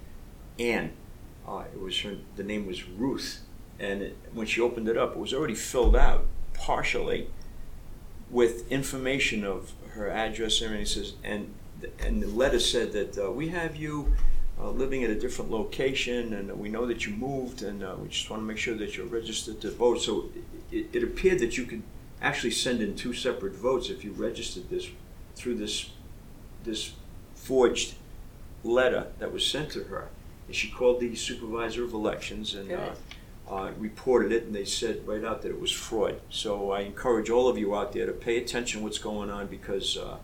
Anne. 0.59 0.91
it 1.47 1.79
was 1.79 1.99
her. 2.01 2.17
The 2.35 2.43
name 2.43 2.67
was 2.67 2.87
Ruth, 2.87 3.41
and 3.79 4.01
it, 4.01 4.17
when 4.33 4.45
she 4.45 4.61
opened 4.61 4.87
it 4.87 4.97
up, 4.97 5.11
it 5.11 5.17
was 5.17 5.33
already 5.33 5.55
filled 5.55 5.95
out 5.95 6.25
partially 6.53 7.29
with 8.29 8.71
information 8.71 9.43
of 9.43 9.73
her 9.91 10.09
address 10.09 10.61
and 10.61 10.75
he 10.77 10.85
Says, 10.85 11.13
and 11.23 11.53
and 11.99 12.23
the 12.23 12.27
letter 12.27 12.59
said 12.59 12.93
that 12.93 13.17
uh, 13.17 13.31
we 13.31 13.49
have 13.49 13.75
you 13.75 14.13
uh, 14.59 14.69
living 14.69 15.03
at 15.03 15.09
a 15.09 15.19
different 15.19 15.51
location, 15.51 16.33
and 16.33 16.51
we 16.59 16.69
know 16.69 16.85
that 16.85 17.05
you 17.05 17.13
moved, 17.13 17.61
and 17.61 17.83
uh, 17.83 17.95
we 17.99 18.07
just 18.07 18.29
want 18.29 18.41
to 18.41 18.45
make 18.45 18.57
sure 18.57 18.75
that 18.75 18.95
you're 18.95 19.05
registered 19.05 19.59
to 19.61 19.71
vote. 19.71 20.01
So 20.01 20.29
it, 20.71 20.87
it 20.93 21.03
appeared 21.03 21.39
that 21.39 21.57
you 21.57 21.65
could 21.65 21.83
actually 22.21 22.51
send 22.51 22.81
in 22.81 22.95
two 22.95 23.13
separate 23.13 23.53
votes 23.53 23.89
if 23.89 24.03
you 24.03 24.11
registered 24.13 24.69
this 24.69 24.87
through 25.35 25.55
this 25.55 25.89
this 26.63 26.93
forged 27.35 27.95
letter 28.63 29.07
that 29.19 29.33
was 29.33 29.45
sent 29.45 29.71
to 29.71 29.83
her. 29.85 30.07
And 30.47 30.55
she 30.55 30.69
called 30.69 30.99
the 30.99 31.15
supervisor 31.15 31.83
of 31.83 31.93
elections 31.93 32.53
and 32.53 32.71
uh, 33.49 33.71
reported 33.77 34.31
it, 34.31 34.43
and 34.43 34.55
they 34.55 34.65
said 34.65 35.05
right 35.07 35.23
out 35.23 35.41
that 35.41 35.49
it 35.49 35.59
was 35.59 35.71
fraud. 35.71 36.19
So 36.29 36.71
I 36.71 36.81
encourage 36.81 37.29
all 37.29 37.47
of 37.47 37.57
you 37.57 37.75
out 37.75 37.91
there 37.93 38.05
to 38.05 38.13
pay 38.13 38.37
attention 38.37 38.83
what's 38.83 38.97
going 38.97 39.29
on 39.29 39.47
because, 39.47 39.97
uh, 39.97 40.17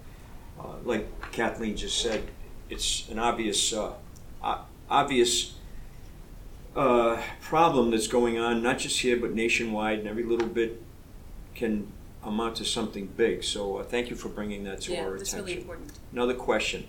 uh, 0.60 0.76
like 0.84 1.32
Kathleen 1.32 1.76
just 1.76 2.02
said, 2.02 2.24
it's 2.70 3.10
an 3.10 3.20
obvious 3.20 3.74
uh, 3.74 3.94
obvious 4.90 5.56
uh, 6.76 7.22
problem 7.42 7.92
that's 7.92 8.08
going 8.08 8.38
on, 8.40 8.62
not 8.64 8.80
just 8.80 9.00
here 9.00 9.18
but 9.18 9.34
nationwide, 9.34 10.00
and 10.00 10.08
every 10.08 10.24
little 10.24 10.48
bit 10.48 10.82
can 11.56 11.92
amount 12.24 12.58
to 12.58 12.66
something 12.66 13.08
big. 13.18 13.44
So 13.44 13.78
uh, 13.78 13.84
thank 13.84 14.10
you 14.10 14.16
for 14.16 14.30
bringing 14.30 14.64
that 14.66 14.82
to 14.82 14.94
Yeah, 14.94 15.06
our 15.06 15.16
attention. 15.16 15.40
really 15.46 15.58
important. 15.58 15.92
Another 16.12 16.34
question. 16.34 16.88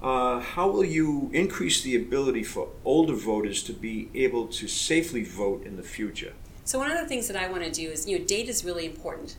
Uh, 0.00 0.38
how 0.38 0.68
will 0.68 0.84
you 0.84 1.28
increase 1.32 1.82
the 1.82 1.96
ability 1.96 2.44
for 2.44 2.68
older 2.84 3.14
voters 3.14 3.62
to 3.64 3.72
be 3.72 4.08
able 4.14 4.46
to 4.46 4.68
safely 4.68 5.24
vote 5.24 5.64
in 5.64 5.76
the 5.76 5.82
future? 5.82 6.32
So 6.64 6.78
one 6.78 6.90
of 6.90 6.98
the 6.98 7.06
things 7.06 7.26
that 7.28 7.36
I 7.36 7.48
want 7.48 7.64
to 7.64 7.70
do 7.70 7.88
is, 7.88 8.06
you 8.08 8.18
know, 8.18 8.24
data 8.24 8.50
is 8.50 8.64
really 8.64 8.86
important, 8.86 9.36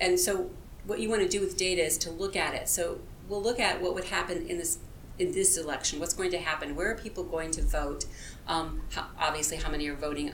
and 0.00 0.18
so 0.18 0.50
what 0.86 0.98
you 0.98 1.08
want 1.08 1.22
to 1.22 1.28
do 1.28 1.40
with 1.40 1.56
data 1.56 1.82
is 1.82 1.98
to 1.98 2.10
look 2.10 2.34
at 2.34 2.54
it. 2.54 2.68
So 2.68 3.00
we'll 3.28 3.42
look 3.42 3.60
at 3.60 3.80
what 3.80 3.94
would 3.94 4.06
happen 4.06 4.46
in 4.46 4.58
this 4.58 4.78
in 5.18 5.32
this 5.32 5.56
election. 5.56 6.00
What's 6.00 6.14
going 6.14 6.30
to 6.30 6.38
happen? 6.38 6.74
Where 6.74 6.90
are 6.90 6.94
people 6.96 7.22
going 7.22 7.50
to 7.52 7.62
vote? 7.62 8.06
Um, 8.48 8.80
how, 8.90 9.06
obviously, 9.18 9.58
how 9.58 9.70
many 9.70 9.86
are 9.88 9.94
voting 9.94 10.32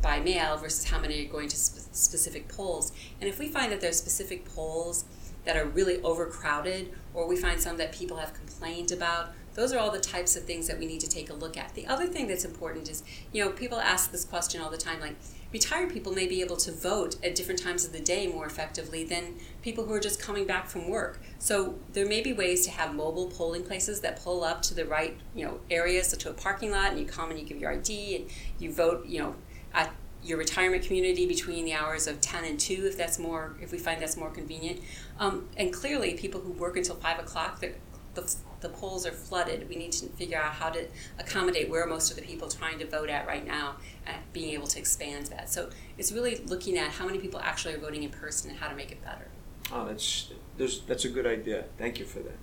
by 0.00 0.18
mail 0.20 0.56
versus 0.56 0.84
how 0.84 0.98
many 0.98 1.26
are 1.26 1.30
going 1.30 1.48
to 1.48 1.56
sp- 1.60 1.92
specific 1.92 2.48
polls? 2.48 2.92
And 3.20 3.28
if 3.28 3.38
we 3.38 3.48
find 3.48 3.70
that 3.70 3.80
there's 3.80 3.98
specific 3.98 4.44
polls 4.46 5.04
that 5.48 5.56
are 5.56 5.64
really 5.64 5.98
overcrowded, 6.02 6.92
or 7.14 7.26
we 7.26 7.34
find 7.34 7.58
some 7.58 7.78
that 7.78 7.90
people 7.90 8.18
have 8.18 8.34
complained 8.34 8.92
about, 8.92 9.32
those 9.54 9.72
are 9.72 9.78
all 9.78 9.90
the 9.90 9.98
types 9.98 10.36
of 10.36 10.44
things 10.44 10.68
that 10.68 10.78
we 10.78 10.84
need 10.84 11.00
to 11.00 11.08
take 11.08 11.30
a 11.30 11.32
look 11.32 11.56
at. 11.56 11.74
The 11.74 11.86
other 11.86 12.06
thing 12.06 12.28
that's 12.28 12.44
important 12.44 12.90
is, 12.90 13.02
you 13.32 13.42
know, 13.42 13.50
people 13.50 13.80
ask 13.80 14.12
this 14.12 14.26
question 14.26 14.60
all 14.60 14.68
the 14.68 14.76
time, 14.76 15.00
like, 15.00 15.16
retired 15.50 15.90
people 15.90 16.12
may 16.12 16.26
be 16.26 16.42
able 16.42 16.58
to 16.58 16.70
vote 16.70 17.16
at 17.24 17.34
different 17.34 17.62
times 17.62 17.86
of 17.86 17.94
the 17.94 17.98
day 17.98 18.26
more 18.26 18.44
effectively 18.44 19.04
than 19.04 19.36
people 19.62 19.86
who 19.86 19.94
are 19.94 20.00
just 20.00 20.20
coming 20.20 20.46
back 20.46 20.68
from 20.68 20.86
work. 20.86 21.18
So 21.38 21.78
there 21.94 22.06
may 22.06 22.20
be 22.20 22.34
ways 22.34 22.66
to 22.66 22.70
have 22.70 22.94
mobile 22.94 23.28
polling 23.28 23.64
places 23.64 24.02
that 24.02 24.22
pull 24.22 24.44
up 24.44 24.60
to 24.64 24.74
the 24.74 24.84
right, 24.84 25.16
you 25.34 25.46
know, 25.46 25.60
areas, 25.70 26.08
so 26.08 26.18
to 26.18 26.28
a 26.28 26.34
parking 26.34 26.72
lot, 26.72 26.90
and 26.90 27.00
you 27.00 27.06
come 27.06 27.30
and 27.30 27.40
you 27.40 27.46
give 27.46 27.56
your 27.56 27.72
ID 27.72 28.16
and 28.16 28.26
you 28.58 28.70
vote, 28.70 29.06
you 29.06 29.20
know, 29.20 29.34
at 29.72 29.94
your 30.22 30.38
retirement 30.38 30.82
community 30.82 31.26
between 31.26 31.64
the 31.64 31.72
hours 31.72 32.06
of 32.06 32.20
10 32.20 32.44
and 32.44 32.58
2 32.58 32.86
if 32.86 32.96
that's 32.96 33.18
more 33.18 33.56
if 33.62 33.72
we 33.72 33.78
find 33.78 34.02
that's 34.02 34.16
more 34.16 34.30
convenient 34.30 34.80
um, 35.18 35.48
and 35.56 35.72
clearly 35.72 36.14
people 36.14 36.40
who 36.40 36.52
work 36.52 36.76
until 36.76 36.96
5 36.96 37.20
o'clock 37.20 37.60
the, 37.60 37.72
the, 38.14 38.34
the 38.60 38.68
polls 38.68 39.06
are 39.06 39.12
flooded 39.12 39.68
we 39.68 39.76
need 39.76 39.92
to 39.92 40.06
figure 40.06 40.36
out 40.36 40.52
how 40.52 40.68
to 40.70 40.86
accommodate 41.18 41.70
where 41.70 41.86
most 41.86 42.10
of 42.10 42.16
the 42.16 42.22
people 42.22 42.48
trying 42.48 42.78
to 42.78 42.86
vote 42.86 43.08
at 43.08 43.26
right 43.26 43.46
now 43.46 43.76
and 44.06 44.16
being 44.32 44.52
able 44.52 44.66
to 44.66 44.78
expand 44.78 45.26
that 45.26 45.48
so 45.48 45.70
it's 45.96 46.10
really 46.12 46.36
looking 46.46 46.76
at 46.76 46.90
how 46.90 47.06
many 47.06 47.18
people 47.18 47.40
actually 47.40 47.74
are 47.74 47.78
voting 47.78 48.02
in 48.02 48.10
person 48.10 48.50
and 48.50 48.58
how 48.58 48.68
to 48.68 48.74
make 48.74 48.90
it 48.90 49.02
better 49.04 49.28
Oh, 49.70 49.86
that's 49.86 50.32
there's, 50.56 50.80
that's 50.82 51.04
a 51.04 51.08
good 51.08 51.26
idea. 51.26 51.64
Thank 51.76 51.98
you 51.98 52.06
for 52.06 52.20
that. 52.20 52.38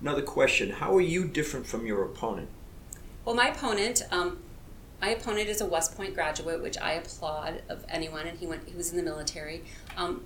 Another 0.00 0.22
question: 0.22 0.70
How 0.70 0.94
are 0.96 1.00
you 1.00 1.26
different 1.26 1.66
from 1.66 1.86
your 1.86 2.04
opponent? 2.04 2.48
Well, 3.24 3.34
my 3.34 3.48
opponent, 3.48 4.02
um, 4.10 4.38
my 5.00 5.10
opponent 5.10 5.48
is 5.48 5.60
a 5.60 5.66
West 5.66 5.96
Point 5.96 6.14
graduate, 6.14 6.62
which 6.62 6.76
I 6.78 6.92
applaud 6.92 7.62
of 7.68 7.84
anyone, 7.88 8.26
and 8.26 8.38
he 8.38 8.46
went, 8.46 8.68
he 8.68 8.76
was 8.76 8.90
in 8.90 8.96
the 8.96 9.02
military, 9.02 9.64
um, 9.96 10.24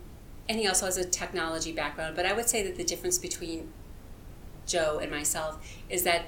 and 0.49 0.59
he 0.59 0.67
also 0.67 0.87
has 0.87 0.97
a 0.97 1.05
technology 1.05 1.73
background. 1.73 2.17
But 2.17 2.27
I 2.27 2.33
would 2.33 2.49
say 2.49 2.63
that 2.65 2.77
the 2.77 2.85
difference 2.85 3.19
between 3.19 3.73
Joe 4.67 4.99
and 5.01 5.11
myself 5.11 5.65
is 5.89 6.05
that 6.05 6.25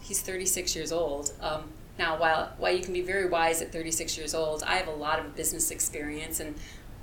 he's 0.00 0.20
36 0.20 0.74
years 0.74 0.92
old. 0.92 1.32
Um, 1.40 1.64
now, 1.98 2.18
while 2.18 2.52
while 2.58 2.72
you 2.72 2.82
can 2.82 2.92
be 2.92 3.02
very 3.02 3.28
wise 3.28 3.62
at 3.62 3.72
36 3.72 4.16
years 4.18 4.34
old, 4.34 4.62
I 4.64 4.76
have 4.76 4.88
a 4.88 4.94
lot 4.94 5.18
of 5.18 5.34
business 5.34 5.70
experience 5.70 6.40
and. 6.40 6.56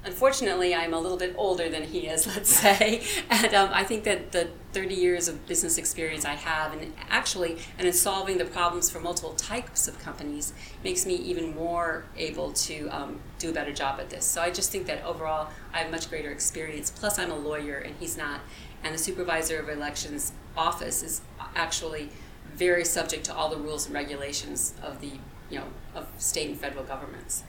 Unfortunately, 0.04 0.74
I'm 0.74 0.96
a 0.96 1.00
little 1.00 1.18
bit 1.18 1.36
older 1.38 1.70
than 1.70 1.84
he 1.84 2.08
is, 2.08 2.26
let's 2.36 2.50
say, 2.50 3.04
and 3.30 3.54
um, 3.54 3.70
I 3.72 3.84
think 3.84 4.04
that 4.06 4.32
the 4.32 4.50
30 4.74 4.96
years 4.96 5.28
of 5.28 5.46
business 5.48 5.78
experience 5.78 6.26
I 6.26 6.34
have, 6.34 6.74
and 6.74 6.94
actually, 7.10 7.58
and 7.78 7.88
in 7.88 7.94
solving 7.94 8.38
the 8.40 8.46
problems 8.46 8.90
for 8.90 9.00
multiple 9.00 9.34
types 9.34 9.88
of 9.88 10.00
companies, 10.00 10.54
makes 10.84 11.06
me 11.06 11.16
even 11.16 11.54
more 11.56 12.06
able 12.18 12.52
to 12.54 12.88
um, 12.88 13.20
do 13.38 13.52
a 13.52 13.54
better 13.54 13.72
job 13.74 14.00
at 14.00 14.10
this. 14.10 14.26
So 14.26 14.42
I 14.42 14.50
just 14.50 14.72
think 14.72 14.88
that 14.88 15.04
overall, 15.06 15.50
I 15.72 15.80
have 15.80 15.92
much 15.92 16.10
greater 16.10 16.32
experience. 16.32 16.90
Plus, 16.90 17.20
I'm 17.20 17.32
a 17.32 17.38
lawyer, 17.38 17.78
and 17.78 17.96
he's 18.00 18.18
not, 18.18 18.40
and 18.84 18.96
the 18.96 19.00
supervisor 19.00 19.60
of 19.60 19.70
elections 19.70 20.32
office 20.58 21.04
is 21.04 21.22
actually 21.56 22.10
very 22.56 22.86
subject 22.86 23.24
to 23.26 23.36
all 23.36 23.50
the 23.50 23.58
rules 23.58 23.86
and 23.86 23.94
regulations 23.94 24.74
of 24.82 25.00
the, 25.00 25.12
you 25.52 25.60
know, 25.60 25.66
of 25.94 26.08
state 26.18 26.50
and 26.50 26.60
federal 26.60 26.84
governments. 26.84 27.44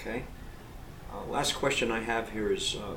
Okay. 0.00 0.24
Uh, 1.12 1.30
last 1.30 1.54
question 1.54 1.90
I 1.90 2.00
have 2.00 2.30
here 2.30 2.52
is: 2.52 2.76
uh, 2.76 2.94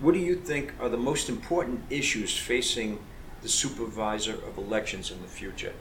What 0.00 0.14
do 0.14 0.20
you 0.20 0.36
think 0.36 0.72
are 0.80 0.88
the 0.88 0.96
most 0.96 1.28
important 1.28 1.80
issues 1.90 2.36
facing 2.36 2.98
the 3.42 3.48
supervisor 3.48 4.34
of 4.34 4.56
elections 4.56 5.10
in 5.10 5.20
the 5.20 5.28
future? 5.28 5.72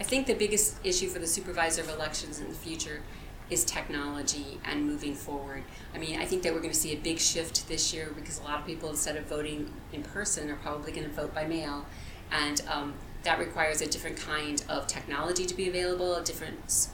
I 0.00 0.02
think 0.02 0.26
the 0.26 0.34
biggest 0.34 0.76
issue 0.84 1.08
for 1.08 1.18
the 1.18 1.26
supervisor 1.26 1.82
of 1.82 1.88
elections 1.88 2.40
in 2.40 2.48
the 2.48 2.54
future 2.54 3.02
is 3.48 3.64
technology 3.64 4.58
and 4.64 4.84
moving 4.84 5.14
forward. 5.14 5.62
I 5.94 5.98
mean, 5.98 6.20
I 6.20 6.24
think 6.24 6.42
that 6.42 6.52
we're 6.52 6.60
going 6.60 6.72
to 6.72 6.78
see 6.78 6.92
a 6.92 6.98
big 6.98 7.18
shift 7.20 7.68
this 7.68 7.94
year 7.94 8.10
because 8.14 8.40
a 8.40 8.42
lot 8.42 8.58
of 8.58 8.66
people, 8.66 8.90
instead 8.90 9.16
of 9.16 9.24
voting 9.26 9.72
in 9.92 10.02
person, 10.02 10.50
are 10.50 10.56
probably 10.56 10.90
going 10.90 11.06
to 11.06 11.12
vote 11.14 11.32
by 11.32 11.46
mail, 11.46 11.86
and 12.32 12.60
um, 12.68 12.94
that 13.22 13.38
requires 13.38 13.80
a 13.80 13.86
different 13.86 14.16
kind 14.16 14.64
of 14.68 14.88
technology 14.88 15.46
to 15.46 15.54
be 15.54 15.68
available, 15.68 16.16
a 16.16 16.24
different 16.24 16.88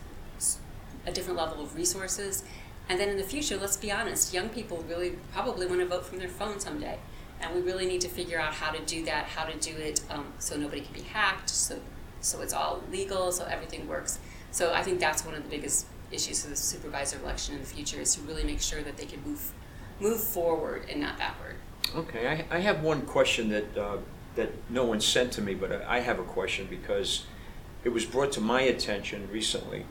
a 1.05 1.11
different 1.11 1.39
level 1.39 1.63
of 1.63 1.75
resources. 1.75 2.45
And 2.89 2.99
then 3.01 3.09
in 3.09 3.17
the 3.17 3.23
future, 3.23 3.57
let's 3.57 3.77
be 3.77 3.91
honest, 3.91 4.35
young 4.35 4.49
people 4.49 4.85
really 4.89 5.19
probably 5.33 5.67
want 5.67 5.81
to 5.81 5.87
vote 5.87 6.05
from 6.05 6.19
their 6.19 6.29
phone 6.29 6.61
someday. 6.61 6.99
And 7.41 7.55
we 7.55 7.61
really 7.61 7.87
need 7.87 8.01
to 8.03 8.09
figure 8.09 8.39
out 8.39 8.53
how 8.53 8.71
to 8.71 8.85
do 8.85 9.05
that, 9.05 9.25
how 9.27 9.45
to 9.45 9.57
do 9.59 9.77
it 9.77 10.03
um, 10.11 10.33
so 10.39 10.57
nobody 10.57 10.83
can 10.83 10.93
be 10.95 11.03
hacked, 11.03 11.51
so, 11.51 11.81
so 12.21 12.41
it's 12.41 12.53
all 12.53 12.83
legal, 12.91 13.33
so 13.33 13.45
everything 13.45 13.89
works. 13.89 14.19
So 14.51 14.73
I 14.73 14.83
think 14.83 15.01
that's 15.01 15.25
one 15.25 15.35
of 15.35 15.43
the 15.43 15.49
biggest 15.49 15.87
issues 16.13 16.43
for 16.43 16.51
the 16.51 16.57
supervisor 16.57 17.19
election 17.19 17.55
in 17.55 17.61
the 17.61 17.67
future 17.67 18.01
is 18.01 18.15
to 18.15 18.21
really 18.23 18.45
make 18.45 18.61
sure 18.61 18.83
that 18.83 18.97
they 18.97 19.07
can 19.07 19.23
move, 19.25 19.53
move 19.99 20.23
forward 20.23 20.87
and 20.91 21.01
not 21.01 21.19
backward. 21.19 21.57
Okay, 21.97 22.45
I, 22.51 22.57
I 22.57 22.61
have 22.61 22.83
one 22.83 23.03
question 23.03 23.49
that 23.49 23.77
uh, 23.77 23.97
that 24.35 24.51
no 24.71 24.85
one 24.85 25.01
sent 25.01 25.33
to 25.33 25.43
me, 25.43 25.55
but 25.55 25.73
I 25.73 25.97
I 25.97 26.01
have 26.01 26.19
a 26.19 26.25
question 26.25 26.67
because 26.71 27.27
it 27.85 27.91
was 27.91 28.05
brought 28.07 28.33
to 28.33 28.41
my 28.41 28.63
attention 28.63 29.29
recently 29.31 29.85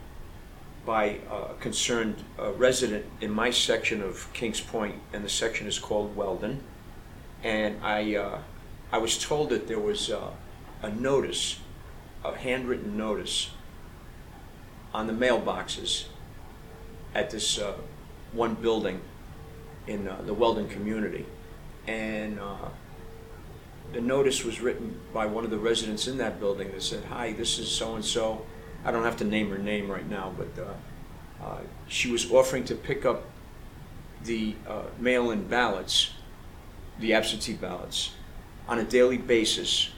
by 0.86 1.20
a 1.30 1.54
concerned 1.60 2.24
uh, 2.40 2.52
resident 2.54 3.06
in 3.20 3.32
my 3.32 3.52
section 3.52 4.02
of 4.02 4.32
Kings 4.34 4.62
Point, 4.62 4.96
and 5.14 5.24
the 5.24 5.30
section 5.30 5.68
is 5.68 5.78
called 5.78 6.16
Weldon. 6.16 6.64
And 7.44 7.84
I 7.84 8.16
uh, 8.16 8.40
I 8.92 8.98
was 8.98 9.18
told 9.18 9.50
that 9.50 9.68
there 9.68 9.80
was 9.80 10.10
uh, 10.10 10.32
a 10.82 10.90
notice, 10.90 11.60
a 12.24 12.36
handwritten 12.36 12.98
notice, 12.98 13.52
on 14.94 15.08
the 15.08 15.14
mailboxes 15.14 16.06
at 17.14 17.30
this 17.30 17.60
uh, 17.60 17.74
one 18.32 18.56
building 18.56 19.02
in 19.88 20.08
uh, 20.08 20.22
the 20.26 20.34
Weldon 20.34 20.68
community 20.68 21.26
and 21.88 22.40
uh, 22.40 22.70
the 23.94 24.02
notice 24.02 24.44
was 24.44 24.62
written 24.62 25.00
by 25.14 25.26
one 25.26 25.44
of 25.44 25.50
the 25.50 25.58
residents 25.58 26.08
in 26.08 26.18
that 26.18 26.40
building 26.40 26.72
that 26.72 26.82
said, 26.82 27.04
"Hi, 27.06 27.34
this 27.34 27.60
is 27.60 27.70
so 27.70 27.96
and 27.96 28.06
so." 28.06 28.46
I 28.84 28.92
don't 28.92 29.04
have 29.04 29.18
to 29.18 29.24
name 29.24 29.50
her 29.50 29.58
name 29.58 29.90
right 29.90 30.08
now, 30.10 30.34
but 30.38 30.64
uh, 30.64 31.46
uh, 31.46 31.60
she 31.88 32.12
was 32.12 32.32
offering 32.32 32.64
to 32.66 32.76
pick 32.76 33.06
up 33.06 33.24
the 34.24 34.56
uh, 34.68 34.84
mail-in 35.00 35.48
ballots, 35.48 36.12
the 37.00 37.14
absentee 37.14 37.54
ballots, 37.54 38.14
on 38.68 38.80
a 38.80 38.84
daily 38.84 39.18
basis, 39.18 39.90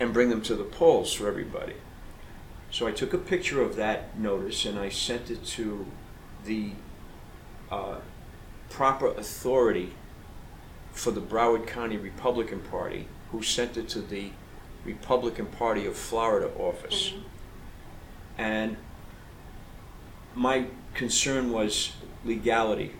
and 0.00 0.12
bring 0.12 0.30
them 0.30 0.42
to 0.42 0.54
the 0.54 0.64
polls 0.64 1.12
for 1.12 1.28
everybody. 1.28 1.74
So 2.70 2.86
I 2.86 2.92
took 2.92 3.12
a 3.12 3.18
picture 3.18 3.60
of 3.62 3.76
that 3.76 4.18
notice 4.18 4.64
and 4.64 4.78
I 4.78 4.88
sent 4.88 5.30
it 5.30 5.44
to 5.44 5.86
the 6.44 6.72
uh, 7.70 7.96
proper 8.70 9.08
authority 9.08 9.92
for 10.92 11.10
the 11.10 11.20
Broward 11.20 11.66
County 11.66 11.96
Republican 11.96 12.60
Party, 12.60 13.06
who 13.30 13.42
sent 13.42 13.76
it 13.76 13.88
to 13.90 14.00
the 14.00 14.30
Republican 14.84 15.46
Party 15.46 15.86
of 15.86 15.96
Florida 15.96 16.50
office. 16.58 17.12
And 18.38 18.76
my 20.34 20.66
concern 20.94 21.52
was 21.52 21.92
legality, 22.24 22.92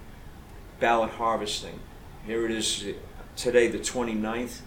ballot 0.80 1.10
harvesting. 1.12 1.80
Here 2.26 2.44
it 2.44 2.50
is 2.50 2.84
today, 3.36 3.68
the 3.68 3.78
29th, 3.78 4.60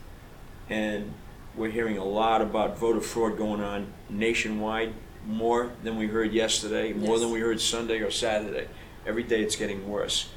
and 0.69 1.13
we're 1.55 1.69
hearing 1.71 1.97
a 1.97 2.03
lot 2.03 2.41
about 2.41 2.77
voter 2.77 3.01
fraud 3.01 3.37
going 3.37 3.61
on 3.61 3.87
nationwide, 4.09 4.93
more 5.25 5.71
than 5.83 5.97
we 5.97 6.07
heard 6.07 6.33
yesterday, 6.33 6.93
more 6.93 7.13
Yes. 7.13 7.21
than 7.21 7.31
we 7.31 7.39
heard 7.39 7.61
Sunday 7.61 7.99
or 7.99 8.11
Saturday. 8.11 8.67
Every 9.05 9.23
day 9.23 9.41
it's 9.41 9.55
getting 9.55 9.87
worse. 9.89 10.29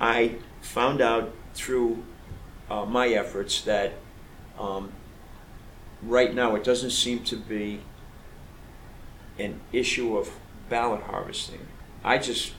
I 0.00 0.36
found 0.60 1.00
out 1.00 1.34
through 1.54 2.04
uh, 2.70 2.84
my 2.84 3.08
efforts 3.08 3.62
that 3.62 3.94
um, 4.58 4.92
right 6.02 6.34
now 6.34 6.54
it 6.54 6.64
doesn't 6.64 6.90
seem 6.90 7.24
to 7.24 7.36
be 7.36 7.80
an 9.38 9.60
issue 9.72 10.16
of 10.16 10.30
ballot 10.68 11.02
harvesting. 11.02 11.60
I 12.04 12.18
just 12.18 12.52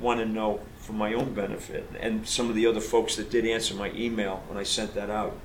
want 0.00 0.20
to 0.20 0.26
know 0.26 0.60
for 0.76 0.92
my 0.92 1.14
own 1.14 1.32
benefit 1.34 1.88
and 1.98 2.26
some 2.28 2.48
of 2.48 2.54
the 2.54 2.66
other 2.66 2.80
folks 2.80 3.16
that 3.16 3.30
did 3.30 3.46
answer 3.46 3.74
my 3.74 3.90
email 3.92 4.42
when 4.48 4.58
I 4.58 4.62
sent 4.62 4.94
that 4.94 5.10
out. 5.10 5.36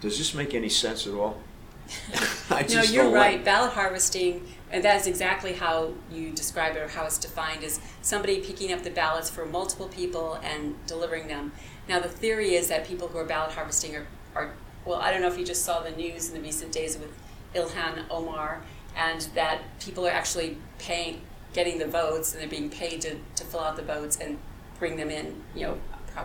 Does 0.00 0.16
this 0.16 0.34
make 0.34 0.54
any 0.54 0.68
sense 0.68 1.06
at 1.06 1.14
all? 1.14 1.40
I 2.50 2.64
no, 2.72 2.82
you're 2.82 3.10
right. 3.10 3.36
Like... 3.36 3.44
Ballot 3.44 3.72
harvesting, 3.72 4.46
and 4.70 4.84
that 4.84 5.00
is 5.00 5.06
exactly 5.06 5.52
how 5.52 5.92
you 6.10 6.30
describe 6.30 6.76
it 6.76 6.78
or 6.78 6.88
how 6.88 7.04
it's 7.04 7.18
defined, 7.18 7.62
is 7.62 7.80
somebody 8.00 8.40
picking 8.40 8.72
up 8.72 8.82
the 8.82 8.90
ballots 8.90 9.28
for 9.28 9.44
multiple 9.44 9.88
people 9.88 10.38
and 10.42 10.74
delivering 10.86 11.26
them. 11.26 11.52
Now, 11.88 11.98
the 11.98 12.08
theory 12.08 12.54
is 12.54 12.68
that 12.68 12.86
people 12.86 13.08
who 13.08 13.18
are 13.18 13.24
ballot 13.24 13.52
harvesting 13.52 13.96
are, 13.96 14.06
are 14.34 14.52
well, 14.84 15.00
I 15.00 15.10
don't 15.10 15.20
know 15.20 15.28
if 15.28 15.38
you 15.38 15.44
just 15.44 15.64
saw 15.64 15.80
the 15.80 15.90
news 15.90 16.28
in 16.28 16.34
the 16.34 16.40
recent 16.40 16.72
days 16.72 16.96
with 16.96 17.12
Ilhan 17.54 18.04
Omar, 18.10 18.62
and 18.96 19.22
that 19.34 19.62
people 19.80 20.06
are 20.06 20.10
actually 20.10 20.58
paying, 20.78 21.20
getting 21.52 21.78
the 21.78 21.86
votes, 21.86 22.32
and 22.32 22.42
they're 22.42 22.48
being 22.48 22.70
paid 22.70 23.00
to, 23.02 23.16
to 23.36 23.44
fill 23.44 23.60
out 23.60 23.76
the 23.76 23.82
votes 23.82 24.16
and 24.16 24.38
bring 24.78 24.96
them 24.96 25.10
in, 25.10 25.42
you 25.54 25.62
know, 25.62 25.78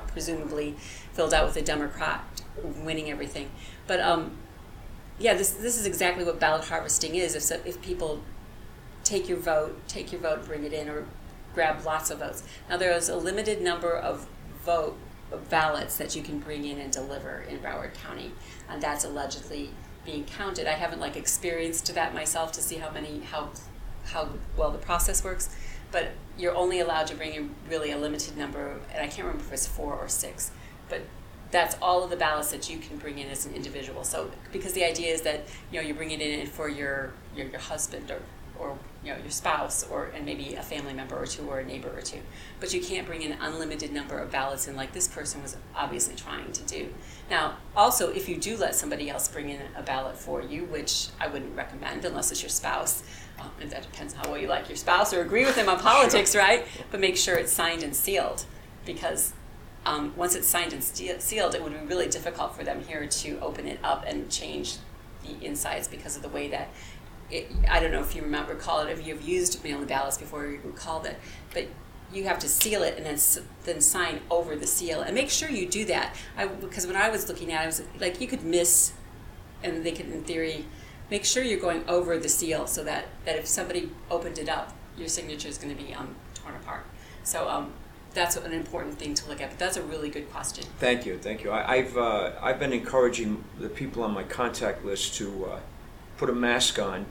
presumably 0.08 0.76
filled 1.14 1.34
out 1.34 1.46
with 1.46 1.56
a 1.58 1.62
Democrat 1.62 2.24
winning 2.84 3.10
everything. 3.10 3.50
But 3.88 4.00
um, 4.00 4.38
yeah, 5.20 5.34
this 5.34 5.52
this 5.52 5.78
is 5.80 5.86
exactly 5.86 6.24
what 6.24 6.40
ballot 6.40 6.66
harvesting 6.66 7.16
is. 7.16 7.36
If 7.36 7.66
if 7.66 7.82
people 7.82 8.22
take 9.04 9.30
your 9.30 9.38
vote, 9.38 9.80
take 9.88 10.12
your 10.12 10.22
vote, 10.22 10.46
bring 10.46 10.64
it 10.64 10.74
in, 10.74 10.90
or 10.90 11.06
grab 11.54 11.86
lots 11.86 12.10
of 12.10 12.20
votes. 12.20 12.44
Now 12.70 12.78
there 12.78 12.92
is 12.92 13.10
a 13.10 13.16
limited 13.16 13.62
number 13.62 13.94
of 13.96 14.28
vote 14.64 14.98
of 15.32 15.50
ballots 15.50 15.98
that 15.98 16.16
you 16.16 16.22
can 16.22 16.40
bring 16.40 16.66
in 16.66 16.80
and 16.80 16.92
deliver 16.92 17.46
in 17.48 17.60
Broward 17.60 17.94
County, 17.94 18.32
and 18.70 18.82
that's 18.82 19.06
allegedly 19.06 19.72
being 20.06 20.24
counted. 20.26 20.68
I 20.68 20.74
haven't 20.74 21.00
like 21.00 21.16
experienced 21.16 21.94
that 21.94 22.14
myself 22.14 22.52
to 22.54 22.62
see 22.62 22.78
how 22.78 22.92
many 22.92 23.20
how 23.20 23.50
how 24.06 24.30
well 24.56 24.72
the 24.72 24.78
process 24.78 25.24
works, 25.24 25.56
but 25.92 26.12
you're 26.38 26.56
only 26.56 26.80
allowed 26.80 27.08
to 27.08 27.16
bring 27.16 27.34
in 27.34 27.56
really 27.70 27.92
a 27.92 27.98
limited 27.98 28.38
number, 28.38 28.80
and 28.94 29.02
I 29.02 29.08
can't 29.08 29.28
remember 29.28 29.44
if 29.44 29.54
it's 29.54 29.68
four 29.68 29.96
or 29.96 30.08
six, 30.08 30.52
but 30.90 31.02
that's 31.52 31.76
all 31.82 32.04
of 32.04 32.10
the 32.10 32.18
ballots 32.18 32.52
that 32.52 32.70
you 32.70 32.78
can 32.78 32.98
bring 32.98 33.18
in 33.18 33.30
as 33.30 33.46
an 33.46 33.54
individual. 33.54 34.04
So 34.04 34.30
because 34.52 34.74
the 34.74 34.84
idea 34.84 35.14
is 35.14 35.22
that 35.22 35.46
you 35.72 35.82
know 35.82 35.88
you 35.88 35.94
bring 35.94 36.12
it 36.12 36.22
in 36.22 36.46
for 36.48 36.70
your 36.70 37.14
your, 37.36 37.48
your 37.48 37.60
husband 37.60 38.12
or 38.12 38.22
or 38.60 38.78
you 39.04 39.12
know 39.12 39.20
your 39.20 39.32
spouse 39.32 39.86
or 39.90 40.06
and 40.16 40.26
maybe 40.26 40.56
a 40.56 40.62
family 40.62 40.94
member 40.94 41.16
or 41.16 41.26
two 41.26 41.48
or 41.48 41.60
a 41.60 41.66
neighbor 41.66 41.90
or 41.96 42.02
two. 42.02 42.20
But 42.60 42.74
you 42.74 42.82
can't 42.82 43.06
bring 43.06 43.24
an 43.24 43.38
unlimited 43.40 43.92
number 43.92 44.18
of 44.20 44.32
ballots 44.32 44.68
in 44.68 44.76
like 44.76 44.94
this 44.94 45.08
person 45.08 45.42
was 45.42 45.58
obviously 45.76 46.16
trying 46.16 46.52
to 46.52 46.64
do. 46.64 46.94
Now 47.30 47.58
also 47.76 48.10
if 48.10 48.28
you 48.30 48.38
do 48.38 48.58
let 48.58 48.76
somebody 48.76 49.10
else 49.10 49.28
bring 49.28 49.50
in 49.50 49.62
a 49.76 49.84
ballot 49.84 50.18
for 50.18 50.42
you 50.42 50.66
which 50.66 51.08
i 51.20 51.28
wouldn't 51.28 51.56
recommend 51.56 52.06
unless 52.06 52.32
it's 52.32 52.42
your 52.42 52.50
spouse 52.50 53.04
um, 53.40 53.52
and 53.60 53.70
that 53.72 53.82
depends 53.82 54.14
how 54.14 54.30
well 54.30 54.40
you 54.40 54.48
like 54.48 54.70
your 54.70 54.78
spouse 54.78 55.14
or 55.14 55.22
agree 55.22 55.46
with 55.46 55.56
them 55.56 55.70
on 55.70 55.80
politics 55.80 56.32
sure. 56.32 56.42
right? 56.42 56.66
But 56.92 57.00
make 57.00 57.18
sure 57.18 57.36
it's 57.36 57.52
signed 57.52 57.84
and 57.84 57.96
sealed 57.96 58.46
because 58.86 59.34
um, 59.86 60.14
once 60.16 60.36
it's 60.36 60.48
signed 60.48 60.74
and 60.74 60.84
sealed, 60.84 61.54
it 61.54 61.64
would 61.64 61.74
be 61.74 61.86
really 61.86 62.08
difficult 62.08 62.56
for 62.56 62.64
them 62.64 62.84
here 62.84 63.06
to 63.06 63.40
open 63.40 63.68
it 63.68 63.80
up 63.84 64.04
and 64.08 64.30
change 64.32 64.78
the 65.24 65.46
insides 65.46 65.88
because 65.88 66.16
of 66.16 66.22
the 66.22 66.30
way 66.30 66.48
that 66.50 66.70
it, 67.32 67.52
I 67.70 67.80
don't 67.80 67.92
know 67.92 68.02
if 68.02 68.16
you 68.16 68.22
remember, 68.22 68.54
recall 68.54 68.82
it, 68.82 68.92
if 68.92 69.06
you've 69.06 69.22
used 69.22 69.64
mail-in 69.64 69.88
ballots 69.88 70.18
before, 70.18 70.46
you 70.46 70.60
recall 70.64 71.00
that, 71.02 71.18
but 71.54 71.68
you 72.14 72.24
have 72.26 72.40
to 72.40 72.48
seal 72.48 72.84
it 72.84 72.98
and 72.98 73.06
then 73.06 73.18
then 73.64 73.82
sign 73.82 74.22
over 74.30 74.56
the 74.56 74.68
seal 74.68 75.02
and 75.02 75.16
make 75.16 75.30
sure 75.30 75.50
you 75.50 75.68
do 75.68 75.86
that. 75.86 76.16
I, 76.38 76.46
because 76.48 76.86
when 76.86 76.96
I 76.96 77.10
was 77.10 77.28
looking 77.28 77.52
at 77.52 77.62
it, 77.62 77.64
I 77.64 77.66
was 77.66 77.82
like 78.00 78.22
you 78.22 78.28
could 78.28 78.44
miss, 78.44 78.94
and 79.64 79.84
they 79.84 79.92
could 79.92 80.08
in 80.08 80.24
theory 80.24 80.66
make 81.10 81.26
sure 81.26 81.44
you're 81.44 81.60
going 81.60 81.84
over 81.88 82.18
the 82.18 82.30
seal 82.30 82.68
so 82.68 82.84
that 82.84 83.06
that 83.26 83.38
if 83.38 83.48
somebody 83.48 83.92
opened 84.10 84.38
it 84.38 84.50
up, 84.50 84.74
your 84.98 85.08
signature 85.08 85.50
is 85.50 85.58
going 85.58 85.76
to 85.76 85.84
be 85.84 85.94
um, 85.94 86.16
torn 86.36 86.56
apart. 86.56 86.86
So 87.24 87.50
um, 87.50 87.74
that's 88.14 88.36
an 88.38 88.54
important 88.54 88.98
thing 88.98 89.14
to 89.16 89.28
look 89.28 89.42
at. 89.42 89.50
But 89.50 89.60
that's 89.60 89.78
a 89.78 89.84
really 89.84 90.10
good 90.10 90.32
question. 90.32 90.64
Thank 90.80 91.06
you, 91.06 91.18
thank 91.18 91.44
you. 91.44 91.52
I, 91.52 91.82
have 91.82 91.98
uh, 91.98 92.32
I've 92.42 92.60
been 92.60 92.74
encouraging 92.74 93.44
the 93.60 93.70
people 93.70 94.04
on 94.04 94.14
my 94.14 94.24
contact 94.24 94.86
list 94.86 95.16
to 95.16 95.46
uh, 95.46 95.60
put 96.18 96.30
a 96.30 96.34
mask 96.34 96.80
on 96.80 97.06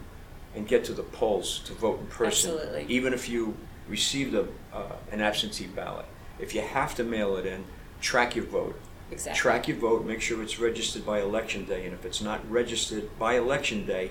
and 0.54 0.66
get 0.66 0.84
to 0.84 0.92
the 0.92 1.02
polls 1.02 1.60
to 1.66 1.72
vote 1.72 2.00
in 2.00 2.06
person. 2.06 2.52
Absolutely. 2.52 2.86
Even 2.88 3.12
if 3.12 3.28
you 3.28 3.56
received 3.88 4.34
a, 4.34 4.46
uh, 4.72 4.96
an 5.10 5.20
absentee 5.20 5.66
ballot, 5.66 6.06
if 6.38 6.54
you 6.54 6.60
have 6.60 6.94
to 6.96 7.04
mail 7.04 7.36
it 7.36 7.46
in, 7.46 7.64
track 8.00 8.36
your 8.36 8.44
vote. 8.44 8.80
Exactly. 9.10 9.38
Track 9.38 9.68
your 9.68 9.76
vote. 9.76 10.04
Make 10.04 10.20
sure 10.20 10.42
it's 10.42 10.58
registered 10.58 11.04
by 11.04 11.20
election 11.20 11.64
day, 11.64 11.84
and 11.84 11.94
if 11.94 12.04
it's 12.04 12.20
not 12.20 12.48
registered 12.50 13.16
by 13.18 13.36
election 13.36 13.86
day, 13.86 14.10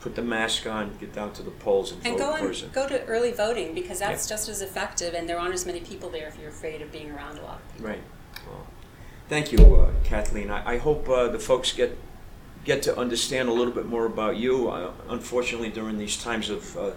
put 0.00 0.14
the 0.14 0.22
mask 0.22 0.66
on, 0.66 0.96
get 0.98 1.12
down 1.12 1.32
to 1.34 1.42
the 1.42 1.50
polls 1.50 1.92
and, 1.92 2.04
and 2.06 2.18
vote 2.18 2.24
go 2.24 2.34
in 2.36 2.46
person. 2.46 2.70
go 2.72 2.88
to 2.88 3.04
early 3.04 3.32
voting 3.32 3.74
because 3.74 3.98
that's 3.98 4.26
just 4.28 4.48
as 4.48 4.62
effective, 4.62 5.14
and 5.14 5.28
there 5.28 5.38
aren't 5.38 5.54
as 5.54 5.66
many 5.66 5.80
people 5.80 6.08
there 6.08 6.26
if 6.26 6.38
you're 6.38 6.50
afraid 6.50 6.80
of 6.80 6.90
being 6.90 7.10
around 7.10 7.38
a 7.38 7.42
lot. 7.42 7.60
Right. 7.78 8.02
Well, 8.46 8.66
thank 9.28 9.52
you, 9.52 9.58
uh, 9.76 9.90
Kathleen. 10.04 10.50
I, 10.50 10.74
I 10.74 10.78
hope 10.78 11.08
uh, 11.08 11.28
the 11.28 11.38
folks 11.38 11.72
get 11.72 11.96
get 12.64 12.82
to 12.82 12.96
understand 12.98 13.48
a 13.48 13.52
little 13.52 13.72
bit 13.72 13.86
more 13.86 14.06
about 14.06 14.36
you. 14.36 14.68
Uh, 14.68 14.92
unfortunately, 15.08 15.70
during 15.70 15.98
these 15.98 16.22
times 16.22 16.50
of 16.50 16.76
uh, 16.76 16.90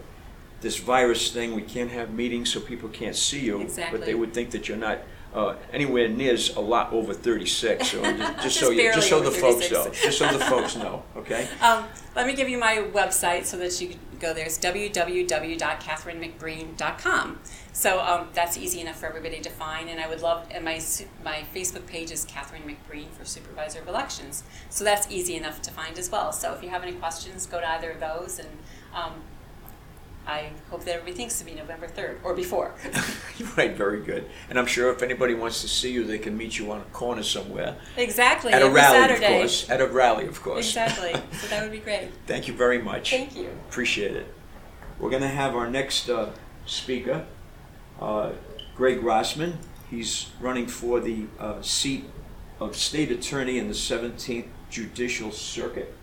this 0.62 0.78
virus 0.78 1.32
thing, 1.32 1.56
we 1.56 1.62
can't 1.62 1.92
have 1.92 2.14
meetings, 2.14 2.52
so 2.52 2.60
people 2.60 2.90
can't 2.90 3.16
see 3.16 3.42
you. 3.42 3.62
Exactly. 3.62 4.00
But 4.00 4.06
they 4.06 4.16
would 4.16 4.34
think 4.34 4.52
that 4.52 4.68
you're 4.68 4.78
not 4.78 5.00
uh, 5.34 5.56
anywhere 5.72 6.08
near 6.08 6.38
a 6.56 6.62
lot 6.62 6.94
over 6.94 7.14
36. 7.14 7.88
So 7.88 8.04
just, 8.18 8.42
just, 8.42 8.60
so 8.60 8.70
you, 8.70 8.94
just 8.94 9.10
so 9.10 9.20
the 9.20 9.32
36. 9.32 9.42
folks 9.42 9.72
know, 9.72 9.90
just 10.04 10.18
so 10.18 10.32
the 10.32 10.40
folks 10.46 10.76
know, 10.76 11.04
okay? 11.18 11.48
Um, 11.62 11.86
let 12.16 12.26
me 12.28 12.34
give 12.34 12.50
you 12.50 12.60
my 12.60 12.86
website 12.94 13.46
so 13.46 13.58
that 13.58 13.82
you 13.82 13.90
can 13.90 14.00
go 14.20 14.34
there. 14.34 14.46
It's 14.46 14.58
www.katherinemcbreen.com. 14.60 17.40
So 17.74 18.00
um, 18.00 18.30
that's 18.34 18.58
easy 18.58 18.80
enough 18.82 19.00
for 19.00 19.08
everybody 19.08 19.40
to 19.42 19.50
find. 19.50 19.90
And 19.90 20.00
I 20.00 20.08
would 20.08 20.22
love, 20.22 20.48
and 20.52 20.64
my 20.64 20.80
my 21.24 21.44
Facebook 21.54 21.88
page 21.88 22.12
is 22.12 22.24
Catherine 22.26 22.62
McBreen 22.64 23.10
for 23.10 23.26
Supervisor 23.26 23.82
of 23.82 23.88
Elections. 23.88 24.44
So 24.70 24.84
that's 24.84 25.10
easy 25.12 25.36
enough 25.36 25.64
to 25.64 25.72
find 25.72 25.98
as 25.98 26.12
well. 26.12 26.32
So 26.32 26.54
if 26.54 26.62
you 26.62 26.70
have 26.70 26.84
any 26.84 26.94
questions, 26.94 27.48
go 27.48 27.60
to 27.60 27.68
either 27.70 27.90
of 27.92 28.00
those 28.00 28.38
and. 28.40 28.50
Um, 28.94 29.24
I 30.26 30.52
hope 30.70 30.86
that 30.86 30.94
everybody 30.94 31.18
thinks 31.18 31.38
to 31.40 31.46
be 31.46 31.54
November 31.54 31.88
3rd 31.88 32.20
or 32.24 32.34
before. 32.34 32.74
right, 33.58 33.76
very 33.76 34.02
good. 34.02 34.30
And 34.50 34.58
I'm 34.58 34.66
sure 34.66 34.90
if 34.92 35.02
anybody 35.02 35.34
wants 35.34 35.62
to 35.62 35.68
see 35.68 35.92
you, 35.92 36.06
they 36.06 36.18
can 36.18 36.38
meet 36.38 36.58
you 36.58 36.72
on 36.72 36.80
a 36.80 36.86
corner 36.86 37.24
somewhere. 37.24 37.76
Exactly. 37.98 38.54
At 38.54 38.62
a 38.62 38.70
rally, 38.70 38.98
Saturday. 38.98 39.26
of 39.26 39.42
course. 39.42 39.70
At 39.70 39.82
a 39.82 39.88
rally, 39.88 40.28
of 40.28 40.42
course. 40.42 40.68
Exactly. 40.68 41.14
so 41.38 41.48
that 41.50 41.62
would 41.62 41.72
be 41.72 41.80
great. 41.80 42.10
Thank 42.26 42.48
you 42.48 42.54
very 42.54 42.82
much. 42.82 43.12
Thank 43.12 43.36
you. 43.36 43.50
Appreciate 43.70 44.16
it. 44.16 44.34
We're 44.98 45.10
going 45.10 45.24
to 45.24 45.28
have 45.28 45.56
our 45.56 45.70
next 45.70 46.10
uh, 46.10 46.32
speaker, 46.66 47.26
uh, 48.00 48.32
Greg 48.76 49.02
Rossman. 49.02 49.58
He's 49.90 50.30
running 50.40 50.68
for 50.68 51.02
the 51.02 51.26
uh, 51.38 51.62
seat 51.62 52.06
of 52.62 52.78
state 52.78 53.12
attorney 53.12 53.58
in 53.58 53.68
the 53.68 53.74
17th 53.74 54.48
Judicial 54.70 55.32
Circuit. 55.32 55.94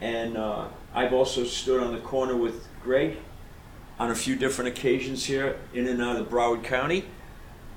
And 0.00 0.38
uh, 0.38 0.68
I've 0.94 1.12
also 1.12 1.44
stood 1.44 1.82
on 1.82 1.92
the 1.92 2.00
corner 2.00 2.34
with 2.34 2.66
Greg 2.82 3.16
on 3.98 4.10
a 4.10 4.14
few 4.14 4.36
different 4.36 4.68
occasions 4.68 5.24
here 5.24 5.58
in 5.74 5.86
and 5.86 6.02
out 6.02 6.16
of 6.16 6.28
Broward 6.28 6.64
County. 6.64 7.04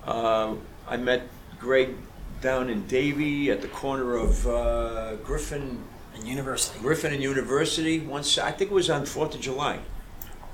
Uh, 0.06 0.56
I 0.88 0.98
met 0.98 1.28
Greg 1.60 1.96
down 2.42 2.70
in 2.70 2.86
Davie 2.88 3.52
at 3.52 3.62
the 3.62 3.68
corner 3.68 4.16
of 4.16 4.48
uh, 4.48 5.16
Griffin 5.18 5.84
and 6.16 6.28
University. 6.28 6.80
Griffin 6.80 7.14
and 7.14 7.22
University. 7.22 8.00
Once 8.00 8.38
I 8.38 8.52
think 8.52 8.72
it 8.72 8.74
was 8.74 8.90
on 8.90 9.06
Fourth 9.06 9.36
of 9.36 9.42
July. 9.42 9.80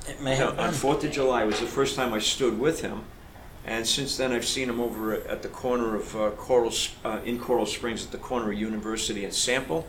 It 0.07 0.21
may 0.21 0.35
have 0.35 0.57
no, 0.57 0.63
on 0.63 0.71
Fourth 0.71 1.03
of 1.03 1.11
July 1.11 1.43
was 1.43 1.59
the 1.59 1.65
first 1.65 1.95
time 1.95 2.13
I 2.13 2.19
stood 2.19 2.57
with 2.57 2.81
him, 2.81 3.03
and 3.65 3.85
since 3.85 4.17
then 4.17 4.31
I've 4.31 4.45
seen 4.45 4.69
him 4.69 4.79
over 4.79 5.15
at 5.15 5.41
the 5.41 5.49
corner 5.49 5.95
of 5.95 6.15
uh, 6.15 6.29
Coral 6.31 6.73
uh, 7.03 7.19
in 7.25 7.39
Coral 7.39 7.65
Springs 7.65 8.05
at 8.05 8.11
the 8.11 8.17
corner 8.17 8.51
of 8.51 8.57
University 8.57 9.25
and 9.25 9.33
Sample. 9.33 9.87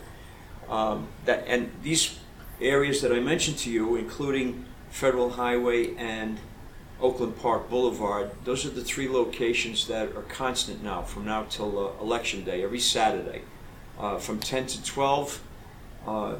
Um, 0.69 1.07
that 1.25 1.45
and 1.47 1.71
these 1.81 2.19
areas 2.61 3.01
that 3.01 3.11
I 3.11 3.19
mentioned 3.19 3.57
to 3.59 3.71
you, 3.71 3.95
including 3.95 4.65
Federal 4.89 5.31
Highway 5.31 5.95
and 5.95 6.37
Oakland 6.99 7.37
Park 7.39 7.69
Boulevard, 7.69 8.31
those 8.43 8.65
are 8.65 8.69
the 8.69 8.83
three 8.83 9.09
locations 9.09 9.87
that 9.87 10.15
are 10.15 10.21
constant 10.23 10.83
now, 10.83 11.01
from 11.01 11.25
now 11.25 11.45
till 11.49 11.79
uh, 11.79 12.01
election 12.01 12.43
day, 12.43 12.63
every 12.63 12.79
Saturday, 12.79 13.41
uh, 13.99 14.17
from 14.17 14.39
10 14.39 14.67
to 14.67 14.83
12 14.83 15.41
uh, 16.05 16.35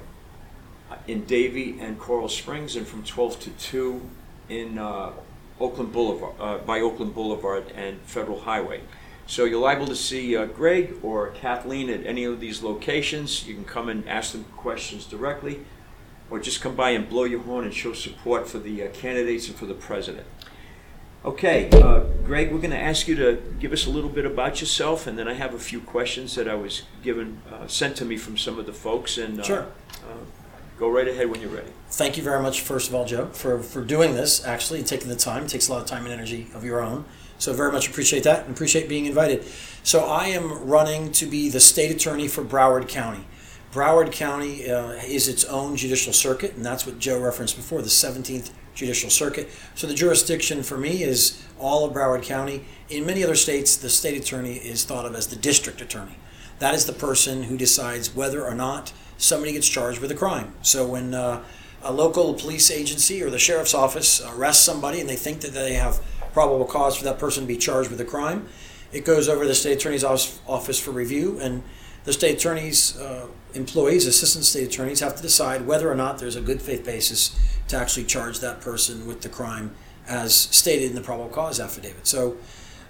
in 1.07 1.25
Davie 1.25 1.79
and 1.79 1.97
Coral 1.97 2.29
Springs, 2.29 2.75
and 2.75 2.85
from 2.85 3.03
12 3.03 3.39
to 3.39 3.49
2 3.49 4.09
in 4.49 4.77
uh, 4.77 5.11
Oakland 5.59 5.91
Boulevard, 5.91 6.35
uh, 6.39 6.57
by 6.59 6.79
Oakland 6.81 7.15
Boulevard 7.15 7.71
and 7.75 7.99
Federal 8.01 8.41
Highway. 8.41 8.81
So 9.25 9.45
you're 9.45 9.61
liable 9.61 9.87
to 9.87 9.95
see 9.95 10.35
uh, 10.35 10.45
Greg 10.45 10.95
or 11.01 11.29
Kathleen 11.29 11.89
at 11.89 12.05
any 12.05 12.25
of 12.25 12.39
these 12.39 12.61
locations. 12.61 13.47
You 13.47 13.55
can 13.55 13.65
come 13.65 13.87
and 13.87 14.07
ask 14.07 14.33
them 14.33 14.43
questions 14.57 15.05
directly 15.05 15.61
or 16.31 16.39
just 16.39 16.61
come 16.61 16.75
by 16.75 16.91
and 16.91 17.07
blow 17.07 17.25
your 17.25 17.41
horn 17.41 17.65
and 17.65 17.73
show 17.73 17.93
support 17.93 18.47
for 18.47 18.57
the 18.57 18.83
uh, 18.83 18.87
candidates 18.91 19.47
and 19.47 19.55
for 19.57 19.65
the 19.67 19.73
president. 19.73 20.25
Okay, 21.23 21.69
uh, 21.71 21.99
Greg, 22.23 22.51
we're 22.51 22.57
going 22.57 22.71
to 22.71 22.79
ask 22.79 23.07
you 23.07 23.15
to 23.17 23.39
give 23.59 23.71
us 23.73 23.85
a 23.85 23.91
little 23.91 24.09
bit 24.09 24.25
about 24.25 24.59
yourself, 24.59 25.05
and 25.05 25.19
then 25.19 25.27
I 25.27 25.33
have 25.33 25.53
a 25.53 25.59
few 25.59 25.79
questions 25.79 26.33
that 26.33 26.47
I 26.47 26.55
was 26.55 26.81
given, 27.03 27.41
uh, 27.51 27.67
sent 27.67 27.95
to 27.97 28.05
me 28.05 28.17
from 28.17 28.37
some 28.37 28.57
of 28.57 28.65
the 28.65 28.73
folks, 28.73 29.19
and 29.19 29.39
uh, 29.39 29.43
Sure. 29.43 29.67
uh, 30.03 30.17
go 30.79 30.89
right 30.89 31.07
ahead 31.07 31.29
when 31.29 31.39
you're 31.39 31.51
ready. 31.51 31.69
Thank 31.91 32.17
you 32.17 32.23
very 32.23 32.41
much, 32.41 32.61
first 32.61 32.89
of 32.89 32.95
all, 32.95 33.05
Joe, 33.05 33.27
for, 33.27 33.59
for 33.61 33.83
doing 33.83 34.15
this, 34.15 34.43
actually, 34.43 34.79
and 34.79 34.87
taking 34.87 35.09
the 35.09 35.15
time. 35.15 35.43
It 35.43 35.49
takes 35.49 35.67
a 35.67 35.73
lot 35.73 35.81
of 35.81 35.87
time 35.87 36.05
and 36.05 36.13
energy 36.13 36.47
of 36.55 36.63
your 36.63 36.81
own. 36.81 37.05
So, 37.37 37.53
very 37.53 37.71
much 37.71 37.87
appreciate 37.87 38.23
that 38.23 38.45
and 38.45 38.55
appreciate 38.55 38.89
being 38.89 39.05
invited. 39.05 39.45
So, 39.83 40.05
I 40.05 40.27
am 40.27 40.67
running 40.67 41.11
to 41.13 41.27
be 41.27 41.49
the 41.49 41.59
state 41.59 41.91
attorney 41.91 42.27
for 42.29 42.43
Broward 42.43 42.87
County. 42.87 43.25
Broward 43.71 44.11
County 44.11 44.69
uh, 44.69 44.91
is 45.07 45.29
its 45.29 45.45
own 45.45 45.77
judicial 45.77 46.11
circuit, 46.11 46.55
and 46.55 46.65
that's 46.65 46.85
what 46.85 46.99
Joe 46.99 47.21
referenced 47.21 47.55
before 47.55 47.81
the 47.81 47.87
17th 47.87 48.51
Judicial 48.73 49.09
Circuit. 49.09 49.49
So, 49.75 49.87
the 49.87 49.93
jurisdiction 49.93 50.63
for 50.63 50.77
me 50.77 51.03
is 51.03 51.41
all 51.59 51.85
of 51.85 51.93
Broward 51.93 52.23
County. 52.23 52.65
In 52.89 53.05
many 53.05 53.23
other 53.23 53.35
states, 53.35 53.75
the 53.75 53.89
state 53.89 54.19
attorney 54.19 54.55
is 54.55 54.83
thought 54.85 55.05
of 55.05 55.15
as 55.15 55.27
the 55.27 55.35
district 55.35 55.81
attorney. 55.81 56.15
That 56.59 56.73
is 56.73 56.85
the 56.85 56.93
person 56.93 57.43
who 57.43 57.57
decides 57.57 58.15
whether 58.15 58.45
or 58.45 58.55
not 58.55 58.93
somebody 59.17 59.53
gets 59.53 59.67
charged 59.67 59.99
with 59.99 60.11
a 60.11 60.15
crime. 60.15 60.53
So, 60.61 60.87
when 60.87 61.13
uh, 61.13 61.43
a 61.83 61.91
local 61.91 62.33
police 62.33 62.71
agency 62.71 63.21
or 63.21 63.29
the 63.29 63.39
sheriff's 63.39 63.73
office 63.73 64.21
arrests 64.25 64.63
somebody 64.63 64.99
and 64.99 65.09
they 65.09 65.15
think 65.15 65.41
that 65.41 65.53
they 65.53 65.73
have 65.73 66.01
probable 66.33 66.65
cause 66.65 66.95
for 66.95 67.03
that 67.03 67.19
person 67.19 67.43
to 67.43 67.47
be 67.47 67.57
charged 67.57 67.89
with 67.89 67.99
a 67.99 68.05
crime, 68.05 68.47
it 68.91 69.05
goes 69.05 69.29
over 69.29 69.43
to 69.43 69.47
the 69.47 69.55
state 69.55 69.73
attorney's 69.73 70.03
office 70.03 70.39
office 70.47 70.79
for 70.79 70.91
review, 70.91 71.39
and 71.41 71.63
the 72.03 72.13
state 72.13 72.37
attorney's 72.37 72.97
uh, 72.97 73.27
employees, 73.53 74.05
assistant 74.05 74.45
state 74.45 74.67
attorneys, 74.67 74.99
have 75.01 75.15
to 75.15 75.21
decide 75.21 75.67
whether 75.67 75.91
or 75.91 75.95
not 75.95 76.17
there's 76.17 76.35
a 76.35 76.41
good 76.41 76.61
faith 76.61 76.85
basis 76.85 77.37
to 77.67 77.77
actually 77.77 78.05
charge 78.05 78.39
that 78.39 78.61
person 78.61 79.05
with 79.05 79.21
the 79.21 79.29
crime 79.29 79.75
as 80.07 80.35
stated 80.35 80.89
in 80.89 80.95
the 80.95 81.01
probable 81.01 81.29
cause 81.29 81.59
affidavit. 81.59 82.07
So 82.07 82.37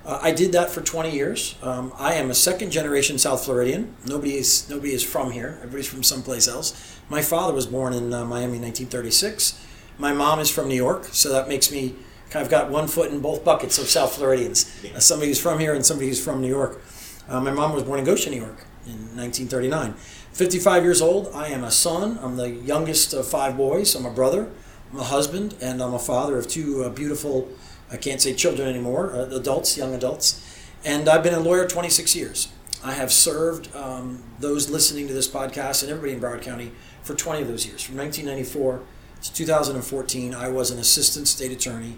uh, 0.05 0.19
I 0.21 0.31
did 0.31 0.53
that 0.53 0.69
for 0.69 0.81
20 0.81 1.11
years. 1.11 1.55
Um, 1.61 1.93
I 1.97 2.13
am 2.13 2.31
a 2.31 2.33
second 2.33 2.71
generation 2.71 3.17
South 3.17 3.45
Floridian. 3.45 3.93
Nobody 4.05 4.35
is 4.35 4.69
nobody 4.69 4.93
is 4.93 5.03
from 5.03 5.31
here. 5.31 5.57
Everybody's 5.57 5.87
from 5.87 6.03
someplace 6.03 6.47
else. 6.47 6.99
My 7.09 7.21
father 7.21 7.53
was 7.53 7.67
born 7.67 7.93
in 7.93 8.13
uh, 8.13 8.25
Miami 8.25 8.57
in 8.57 8.63
1936. 8.63 9.63
My 9.97 10.13
mom 10.13 10.39
is 10.39 10.49
from 10.49 10.67
New 10.67 10.75
York, 10.75 11.05
so 11.11 11.31
that 11.31 11.47
makes 11.47 11.71
me 11.71 11.95
kind 12.29 12.43
of 12.43 12.49
got 12.49 12.71
one 12.71 12.87
foot 12.87 13.11
in 13.11 13.19
both 13.19 13.43
buckets 13.43 13.77
of 13.77 13.87
South 13.87 14.15
Floridians. 14.15 14.71
Uh, 14.95 14.99
somebody 14.99 15.27
who's 15.27 15.39
from 15.39 15.59
here 15.59 15.75
and 15.75 15.85
somebody 15.85 16.07
who's 16.07 16.23
from 16.23 16.41
New 16.41 16.47
York. 16.47 16.81
Uh, 17.27 17.39
my 17.41 17.51
mom 17.51 17.73
was 17.73 17.83
born 17.83 17.99
in 17.99 18.05
Goshen, 18.05 18.31
New 18.31 18.41
York 18.41 18.65
in 18.85 19.15
1939. 19.17 19.93
55 20.33 20.83
years 20.83 21.01
old. 21.01 21.29
I 21.33 21.47
am 21.47 21.63
a 21.63 21.71
son. 21.71 22.19
I'm 22.21 22.37
the 22.37 22.49
youngest 22.49 23.13
of 23.13 23.27
five 23.27 23.57
boys. 23.57 23.95
I'm 23.95 24.05
a 24.05 24.11
brother. 24.11 24.49
I'm 24.91 24.99
a 24.99 25.03
husband, 25.03 25.55
and 25.61 25.81
I'm 25.81 25.93
a 25.93 25.99
father 25.99 26.37
of 26.37 26.47
two 26.47 26.83
uh, 26.83 26.89
beautiful, 26.89 27.49
I 27.89 27.97
can't 27.97 28.19
say 28.19 28.33
children 28.33 28.67
anymore, 28.67 29.13
uh, 29.13 29.29
adults, 29.29 29.77
young 29.77 29.93
adults. 29.93 30.45
And 30.83 31.07
I've 31.07 31.23
been 31.23 31.33
a 31.33 31.39
lawyer 31.39 31.67
26 31.67 32.15
years. 32.15 32.49
I 32.83 32.93
have 32.93 33.11
served 33.11 33.73
um, 33.75 34.23
those 34.39 34.69
listening 34.69 35.07
to 35.07 35.13
this 35.13 35.27
podcast 35.27 35.83
and 35.83 35.91
everybody 35.91 36.13
in 36.13 36.19
Broward 36.19 36.41
County 36.41 36.71
for 37.03 37.13
20 37.13 37.43
of 37.43 37.47
those 37.47 37.65
years. 37.65 37.83
From 37.83 37.95
1994 37.97 38.81
to 39.21 39.33
2014, 39.33 40.33
I 40.33 40.49
was 40.49 40.71
an 40.71 40.79
assistant 40.79 41.27
state 41.27 41.51
attorney 41.51 41.97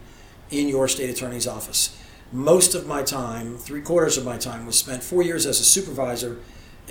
in 0.52 0.68
your 0.68 0.88
state 0.88 1.10
attorney's 1.10 1.48
office. 1.48 1.98
Most 2.32 2.76
of 2.76 2.86
my 2.86 3.02
time, 3.02 3.58
three 3.58 3.82
quarters 3.82 4.18
of 4.18 4.26
my 4.26 4.38
time, 4.38 4.66
was 4.66 4.78
spent 4.78 5.04
four 5.04 5.22
years 5.22 5.46
as 5.46 5.60
a 5.60 5.64
supervisor, 5.64 6.40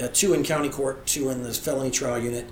uh, 0.00 0.08
two 0.12 0.34
in 0.34 0.42
county 0.42 0.68
court, 0.68 1.06
two 1.06 1.30
in 1.30 1.42
the 1.42 1.52
felony 1.52 1.90
trial 1.90 2.18
unit, 2.18 2.46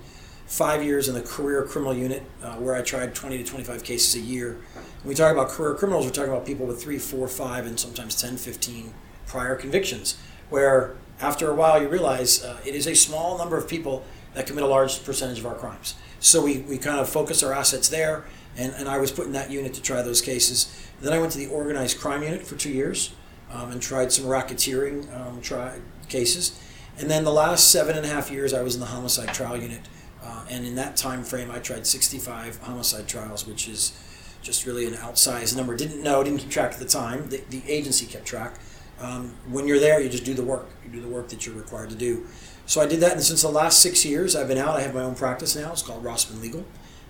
five 0.45 0.83
years 0.83 1.07
in 1.07 1.15
the 1.15 1.21
career 1.21 1.63
criminal 1.63 1.93
unit, 1.93 2.23
uh, 2.43 2.55
where 2.55 2.75
I 2.75 2.81
tried 2.81 3.15
20 3.15 3.37
to 3.37 3.43
25 3.43 3.83
cases 3.83 4.15
a 4.15 4.19
year. 4.19 4.57
When 4.73 5.09
we 5.09 5.15
talk 5.15 5.31
about 5.31 5.49
career 5.49 5.73
criminals, 5.75 6.05
we're 6.05 6.11
talking 6.11 6.31
about 6.31 6.45
people 6.45 6.65
with 6.65 6.81
three, 6.81 6.97
four, 6.97 7.27
five, 7.27 7.65
and 7.65 7.79
sometimes 7.79 8.19
10, 8.21 8.37
15 8.37 8.93
prior 9.27 9.55
convictions, 9.55 10.17
where 10.49 10.95
after 11.21 11.49
a 11.49 11.55
while 11.55 11.81
you 11.81 11.87
realize 11.87 12.43
uh, 12.43 12.59
it 12.65 12.75
is 12.75 12.87
a 12.87 12.95
small 12.95 13.37
number 13.37 13.57
of 13.57 13.67
people 13.67 14.03
that 14.33 14.47
commit 14.47 14.63
a 14.63 14.67
large 14.67 15.03
percentage 15.03 15.39
of 15.39 15.45
our 15.45 15.55
crimes. 15.55 15.95
So 16.19 16.43
we, 16.43 16.59
we 16.59 16.77
kind 16.77 16.99
of 16.99 17.09
focus 17.09 17.43
our 17.43 17.53
assets 17.53 17.89
there, 17.89 18.25
and, 18.57 18.73
and 18.73 18.87
I 18.87 18.97
was 18.97 19.11
put 19.11 19.25
in 19.25 19.33
that 19.33 19.49
unit 19.49 19.73
to 19.75 19.81
try 19.81 20.01
those 20.01 20.21
cases. 20.21 20.87
Then 21.01 21.13
I 21.13 21.19
went 21.19 21.31
to 21.31 21.37
the 21.37 21.47
organized 21.47 21.99
crime 21.99 22.23
unit 22.23 22.45
for 22.45 22.55
two 22.55 22.69
years 22.69 23.13
um, 23.51 23.71
and 23.71 23.81
tried 23.81 24.11
some 24.11 24.25
racketeering 24.25 25.13
um, 25.15 25.41
try, 25.41 25.79
cases. 26.09 26.59
And 26.99 27.09
then 27.09 27.23
the 27.23 27.31
last 27.31 27.71
seven 27.71 27.95
and 27.95 28.05
a 28.05 28.09
half 28.09 28.29
years, 28.29 28.53
I 28.53 28.61
was 28.61 28.75
in 28.75 28.81
the 28.81 28.87
homicide 28.87 29.33
trial 29.33 29.57
unit. 29.57 29.81
Uh, 30.23 30.45
and 30.49 30.65
in 30.65 30.75
that 30.75 30.95
time 30.95 31.23
frame, 31.23 31.49
I 31.49 31.59
tried 31.59 31.87
65 31.87 32.59
homicide 32.61 33.07
trials, 33.07 33.47
which 33.47 33.67
is 33.67 33.97
just 34.41 34.65
really 34.65 34.85
an 34.85 34.93
outsized 34.93 35.55
number. 35.55 35.75
Didn't 35.75 36.03
know, 36.03 36.23
didn't 36.23 36.39
keep 36.39 36.51
track 36.51 36.73
at 36.73 36.79
the 36.79 36.85
time. 36.85 37.29
The, 37.29 37.43
the 37.49 37.63
agency 37.67 38.05
kept 38.05 38.25
track. 38.25 38.59
Um, 38.99 39.35
when 39.49 39.67
you're 39.67 39.79
there, 39.79 39.99
you 39.99 40.09
just 40.09 40.25
do 40.25 40.33
the 40.33 40.43
work. 40.43 40.69
You 40.85 40.91
do 40.91 41.01
the 41.01 41.07
work 41.07 41.29
that 41.29 41.45
you're 41.45 41.55
required 41.55 41.89
to 41.89 41.95
do. 41.95 42.27
So 42.67 42.81
I 42.81 42.85
did 42.85 42.99
that, 42.99 43.13
and 43.13 43.23
since 43.23 43.41
the 43.41 43.49
last 43.49 43.79
six 43.79 44.05
years, 44.05 44.35
I've 44.35 44.47
been 44.47 44.57
out. 44.57 44.77
I 44.77 44.81
have 44.81 44.93
my 44.93 45.01
own 45.01 45.15
practice 45.15 45.55
now. 45.55 45.71
It's 45.71 45.81
called 45.81 46.03
Rossman 46.03 46.41
Legal, 46.41 46.65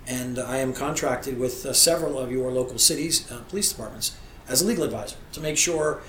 and 0.06 0.38
I 0.38 0.56
am 0.56 0.72
contracted 0.72 1.38
with 1.38 1.66
uh, 1.66 1.72
several 1.72 2.18
of 2.18 2.32
your 2.32 2.50
local 2.50 2.78
cities' 2.78 3.30
uh, 3.30 3.42
police 3.48 3.70
departments 3.70 4.16
as 4.48 4.62
a 4.62 4.66
legal 4.66 4.84
advisor 4.84 5.16
to 5.32 5.40
make 5.40 5.56
sure 5.56 6.02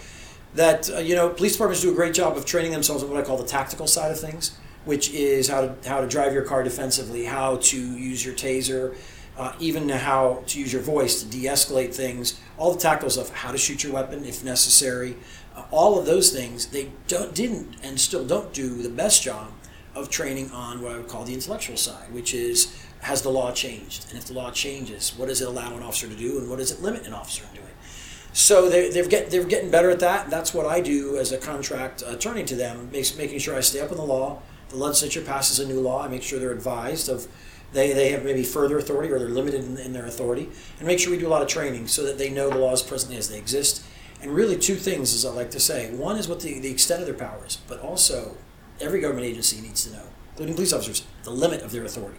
that 0.56 0.90
uh, 0.90 1.00
you 1.00 1.16
know 1.16 1.30
police 1.30 1.54
departments 1.54 1.82
do 1.82 1.92
a 1.92 1.96
great 1.96 2.14
job 2.14 2.38
of 2.38 2.46
training 2.46 2.72
themselves 2.72 3.04
in 3.04 3.10
what 3.10 3.20
I 3.20 3.26
call 3.26 3.38
the 3.38 3.48
tactical 3.48 3.88
side 3.88 4.12
of 4.12 4.20
things, 4.20 4.58
which 4.86 5.12
is 5.12 5.48
how 5.48 5.62
to 5.62 5.90
how 5.90 6.02
to 6.02 6.08
drive 6.08 6.34
your 6.34 6.44
car 6.44 6.64
defensively, 6.64 7.26
how 7.26 7.58
to 7.58 7.78
use 7.78 8.24
your 8.26 8.36
taser, 8.36 8.96
uh, 9.38 9.54
even 9.60 9.90
how 9.90 10.44
to 10.48 10.60
use 10.60 10.72
your 10.72 10.82
voice 10.82 11.24
to 11.24 11.30
de-escalate 11.30 11.94
things, 11.94 12.40
all 12.58 12.74
the 12.74 12.80
tactical 12.80 13.10
stuff, 13.10 13.30
how 13.34 13.52
to 13.52 13.58
shoot 13.58 13.84
your 13.84 13.94
weapon 13.94 14.26
if 14.26 14.44
necessary, 14.44 15.16
uh, 15.56 15.64
all 15.72 15.98
of 16.00 16.06
those 16.06 16.32
things. 16.32 16.68
They 16.68 16.92
don't, 17.08 17.34
didn't 17.34 17.78
and 17.84 18.00
still 18.00 18.26
don't 18.26 18.54
do 18.54 18.82
the 18.82 18.90
best 18.90 19.24
job 19.24 19.52
of 19.96 20.10
training 20.10 20.52
on 20.52 20.82
what 20.82 20.94
I 20.94 20.98
would 20.98 21.08
call 21.08 21.24
the 21.24 21.34
intellectual 21.34 21.78
side, 21.78 22.12
which 22.12 22.34
is 22.34 22.84
has 23.02 23.22
the 23.22 23.30
law 23.30 23.52
changed, 23.52 24.06
and 24.10 24.18
if 24.18 24.26
the 24.26 24.34
law 24.34 24.50
changes, 24.50 25.14
what 25.18 25.28
does 25.28 25.42
it 25.42 25.48
allow 25.48 25.76
an 25.76 25.84
officer 25.84 26.08
to 26.08 26.16
do, 26.16 26.40
and 26.40 26.50
what 26.50 26.60
does 26.60 26.72
it 26.72 26.82
limit 26.82 27.06
an 27.06 27.14
officer 27.14 27.44
from 27.44 27.56
doing? 27.56 27.63
So 28.34 28.68
they're, 28.68 28.92
they're, 28.92 29.08
get, 29.08 29.30
they're 29.30 29.44
getting 29.44 29.70
better 29.70 29.92
at 29.92 30.00
that. 30.00 30.32
That's 30.32 30.56
what 30.56 30.66
I 30.66 30.82
do 30.82 31.18
as 31.18 31.32
a 31.32 31.38
contract 31.38 32.02
attorney 32.06 32.44
to 32.46 32.56
them, 32.56 32.90
makes, 32.92 33.16
making 33.16 33.38
sure 33.38 33.56
I 33.56 33.62
stay 33.62 33.80
up 33.80 33.92
on 33.92 33.98
the 33.98 34.04
law. 34.04 34.42
The 34.70 34.78
legislature 34.78 35.22
passes 35.22 35.60
a 35.60 35.68
new 35.68 35.80
law. 35.80 36.04
I 36.04 36.08
make 36.08 36.24
sure 36.24 36.40
they're 36.40 36.52
advised 36.52 37.10
of 37.10 37.28
they, 37.74 37.94
they 37.94 38.10
have 38.10 38.26
maybe 38.26 38.44
further 38.44 38.80
authority 38.80 39.12
or 39.14 39.20
they're 39.20 39.30
limited 39.30 39.64
in, 39.64 39.78
in 39.78 39.94
their 39.94 40.08
authority, 40.08 40.50
and 40.80 40.88
make 40.88 41.00
sure 41.00 41.12
we 41.12 41.20
do 41.20 41.28
a 41.28 41.30
lot 41.30 41.44
of 41.44 41.48
training 41.48 41.88
so 41.88 42.04
that 42.04 42.18
they 42.18 42.30
know 42.30 42.50
the 42.50 42.58
laws 42.58 42.82
presently 42.82 43.18
as 43.18 43.30
they 43.30 43.38
exist. 43.38 43.84
And 44.22 44.34
really, 44.34 44.58
two 44.58 44.76
things, 44.76 45.14
as 45.14 45.26
I 45.26 45.30
like 45.30 45.52
to 45.52 45.60
say. 45.60 45.94
One 45.94 46.18
is 46.18 46.28
what 46.28 46.40
the, 46.40 46.60
the 46.60 46.72
extent 46.72 47.02
of 47.02 47.08
their 47.08 47.16
powers, 47.16 47.60
but 47.68 47.82
also 47.82 48.38
every 48.80 49.00
government 49.00 49.28
agency 49.28 49.62
needs 49.62 49.84
to 49.86 49.94
know, 49.94 50.04
including 50.32 50.56
police 50.56 50.74
officers, 50.74 51.06
the 51.24 51.32
limit 51.32 51.62
of 51.62 51.72
their 51.72 51.84
authority 51.84 52.18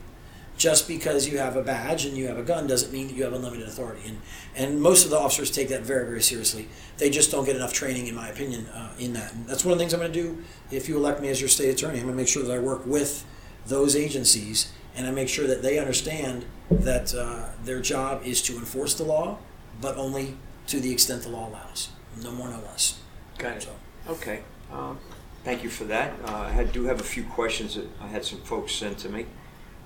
just 0.57 0.87
because 0.87 1.29
you 1.29 1.38
have 1.38 1.57
a 1.57 1.62
badge 1.62 2.05
and 2.05 2.17
you 2.17 2.29
have 2.29 2.38
a 2.38 2.43
gun 2.43 2.67
doesn't 2.67 2.93
mean 2.93 3.09
that 3.09 3.14
you 3.14 3.25
have 3.25 3.33
unlimited 3.33 3.67
authority. 3.67 4.03
And 4.09 4.21
and 4.57 4.81
most 4.81 5.05
of 5.05 5.11
the 5.11 5.19
officers 5.19 5.51
take 5.51 5.69
that 5.69 5.83
very 5.83 6.07
very 6.07 6.23
seriously. 6.23 6.69
They 6.99 7.11
just 7.11 7.31
don't 7.31 7.45
get 7.45 7.57
enough 7.57 7.73
training, 7.73 8.07
in 8.07 8.14
my 8.14 8.29
opinion, 8.29 8.67
uh, 8.69 8.93
in 8.99 9.12
that. 9.14 9.33
And 9.35 9.47
that's 9.47 9.64
one 9.64 9.73
of 9.73 9.79
the 9.79 9.83
things 9.83 9.93
I'm 9.93 10.01
going 10.01 10.12
to 10.12 10.23
do 10.23 10.45
if 10.71 10.88
you 10.88 10.97
elect 10.97 11.21
me 11.21 11.29
as 11.29 11.40
your 11.40 11.49
state 11.49 11.71
attorney. 11.71 11.99
I'm 11.99 12.05
going 12.05 12.14
to 12.14 12.23
make 12.23 12.29
sure 12.29 12.43
that 12.43 12.53
I 12.55 12.59
work 12.59 12.87
with 12.87 13.25
those 13.67 13.97
agencies 13.97 14.73
and 14.97 15.07
I 15.07 15.11
make 15.11 15.29
sure 15.29 15.47
that 15.47 15.62
they 15.62 15.79
understand 15.79 16.45
that 16.71 17.14
uh, 17.14 17.49
their 17.64 17.81
job 17.81 18.23
is 18.25 18.40
to 18.43 18.55
enforce 18.57 18.95
the 18.95 19.03
law, 19.05 19.38
but 19.81 19.97
only 19.97 20.37
to 20.69 20.79
the 20.81 20.93
extent 20.93 21.23
the 21.23 21.31
law 21.31 21.49
allows. 21.49 21.88
No 22.23 22.31
more, 22.31 22.49
no 22.49 22.61
less. 22.61 23.01
Got 23.38 23.57
it. 23.57 23.62
So, 23.64 23.71
Okay. 24.09 24.43
Um, 24.73 24.99
thank 25.45 25.62
you 25.64 25.71
for 25.71 25.85
that. 25.85 26.14
Uh, 26.25 26.53
I 26.57 26.64
do 26.64 26.85
have 26.85 27.01
a 27.01 27.05
few 27.05 27.25
questions 27.25 27.75
that 27.75 27.87
I 28.01 28.07
had 28.07 28.25
some 28.25 28.40
folks 28.40 28.73
send 28.75 28.99
to 28.99 29.09
me. 29.09 29.27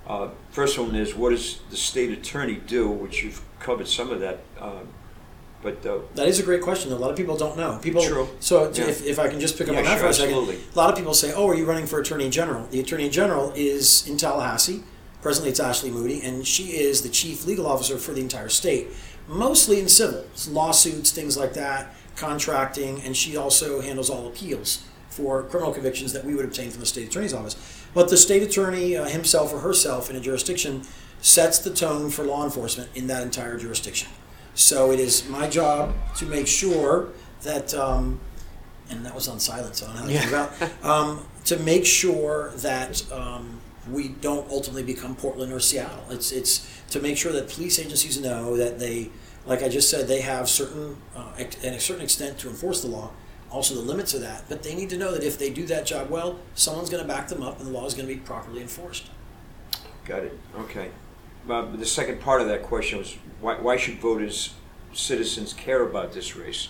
Uh, 0.08 0.30
first 0.50 0.78
one 0.78 0.94
is, 0.94 1.14
what 1.14 1.30
does 1.30 1.58
the 1.70 1.76
state 1.76 2.10
attorney 2.10 2.56
do? 2.66 2.88
Which 2.88 3.22
you've 3.22 3.42
covered 3.60 3.86
some 3.86 4.10
of 4.10 4.20
that, 4.20 4.38
uh, 4.58 4.80
but 5.62 5.84
uh, 5.84 5.98
That 6.14 6.28
is 6.28 6.40
a 6.40 6.42
great 6.42 6.62
question. 6.62 6.90
A 6.92 6.96
lot 6.96 7.10
of 7.10 7.16
people 7.16 7.36
don't 7.36 7.56
know. 7.58 7.78
People. 7.82 8.02
True. 8.02 8.28
So 8.40 8.70
Yeah. 8.72 8.84
if, 8.86 9.04
if 9.04 9.18
I 9.18 9.28
can 9.28 9.38
just 9.38 9.58
pick 9.58 9.68
up 9.68 9.74
Yeah, 9.74 9.80
on 9.80 9.84
that 9.84 9.90
sure, 9.92 10.04
for 10.04 10.06
a 10.08 10.14
second, 10.14 10.34
absolutely. 10.34 10.58
a 10.74 10.78
lot 10.78 10.90
of 10.90 10.96
people 10.96 11.12
say, 11.14 11.32
"Oh, 11.34 11.46
are 11.48 11.54
you 11.54 11.66
running 11.66 11.86
for 11.86 12.00
attorney 12.00 12.30
general?" 12.30 12.66
The 12.70 12.80
attorney 12.80 13.10
general 13.10 13.52
is 13.54 14.06
in 14.08 14.16
Tallahassee. 14.16 14.82
Presently, 15.20 15.50
it's 15.50 15.60
Ashley 15.60 15.90
Moody, 15.90 16.22
and 16.22 16.46
she 16.46 16.68
is 16.78 17.02
the 17.02 17.08
chief 17.08 17.44
legal 17.44 17.66
officer 17.66 17.98
for 17.98 18.12
the 18.12 18.20
entire 18.20 18.48
state, 18.48 18.86
mostly 19.26 19.80
in 19.80 19.88
civil 19.88 20.24
lawsuits, 20.48 21.10
things 21.10 21.36
like 21.36 21.54
that, 21.54 21.92
contracting, 22.14 23.02
and 23.02 23.16
she 23.16 23.36
also 23.36 23.80
handles 23.80 24.08
all 24.08 24.28
appeals 24.28 24.84
for 25.10 25.42
criminal 25.42 25.72
convictions 25.74 26.12
that 26.12 26.24
we 26.24 26.34
would 26.36 26.44
obtain 26.44 26.70
from 26.70 26.78
the 26.80 26.86
state 26.86 27.08
attorney's 27.08 27.34
office. 27.34 27.56
But 27.94 28.08
the 28.08 28.16
state 28.16 28.42
attorney 28.42 28.96
uh, 28.96 29.04
himself 29.04 29.52
or 29.52 29.60
herself 29.60 30.10
in 30.10 30.16
a 30.16 30.20
jurisdiction 30.20 30.82
sets 31.20 31.58
the 31.58 31.70
tone 31.70 32.10
for 32.10 32.24
law 32.24 32.44
enforcement 32.44 32.90
in 32.94 33.06
that 33.08 33.22
entire 33.22 33.58
jurisdiction. 33.58 34.08
So 34.54 34.92
it 34.92 35.00
is 35.00 35.28
my 35.28 35.48
job 35.48 35.94
to 36.16 36.26
make 36.26 36.46
sure 36.46 37.08
that, 37.42 37.74
um, 37.74 38.20
and 38.90 39.04
that 39.06 39.14
was 39.14 39.28
on 39.28 39.40
silence, 39.40 39.80
so 39.80 39.86
I 39.86 39.94
don't 39.94 40.08
know 40.08 40.18
how 40.18 40.46
to 40.46 40.50
think 40.50 40.70
about, 40.70 40.84
um, 40.84 41.26
to 41.44 41.56
make 41.58 41.86
sure 41.86 42.50
that 42.56 43.10
um, 43.12 43.60
we 43.90 44.08
don't 44.08 44.48
ultimately 44.50 44.82
become 44.82 45.16
Portland 45.16 45.52
or 45.52 45.60
Seattle. 45.60 46.04
It's 46.10 46.32
it's 46.32 46.68
to 46.90 47.00
make 47.00 47.16
sure 47.16 47.32
that 47.32 47.48
police 47.48 47.78
agencies 47.78 48.20
know 48.20 48.56
that 48.56 48.78
they 48.78 49.10
like 49.48 49.62
I 49.62 49.68
just 49.68 49.90
said, 49.90 50.06
they 50.06 50.20
have 50.20 50.48
certain, 50.48 50.98
uh, 51.16 51.32
at 51.38 51.64
a 51.64 51.80
certain 51.80 52.04
extent 52.04 52.38
to 52.40 52.50
enforce 52.50 52.82
the 52.82 52.88
law, 52.88 53.10
also 53.50 53.74
the 53.74 53.80
limits 53.80 54.14
of 54.14 54.20
that. 54.20 54.44
But 54.48 54.62
they 54.62 54.74
need 54.74 54.90
to 54.90 54.96
know 54.96 55.12
that 55.12 55.22
if 55.22 55.38
they 55.38 55.50
do 55.50 55.66
that 55.66 55.86
job 55.86 56.10
well, 56.10 56.38
someone's 56.54 56.90
going 56.90 57.02
to 57.02 57.08
back 57.08 57.28
them 57.28 57.42
up 57.42 57.58
and 57.58 57.66
the 57.66 57.72
law 57.72 57.86
is 57.86 57.94
going 57.94 58.08
to 58.08 58.14
be 58.14 58.20
properly 58.20 58.60
enforced. 58.60 59.08
Got 60.04 60.24
it. 60.24 60.38
Okay. 60.58 60.90
Uh, 61.48 61.64
the 61.76 61.86
second 61.86 62.20
part 62.20 62.40
of 62.40 62.48
that 62.48 62.62
question 62.62 62.98
was 62.98 63.16
why, 63.40 63.54
why 63.54 63.76
should 63.76 63.98
voters, 63.98 64.54
citizens 64.92 65.52
care 65.52 65.82
about 65.82 66.12
this 66.12 66.36
race? 66.36 66.68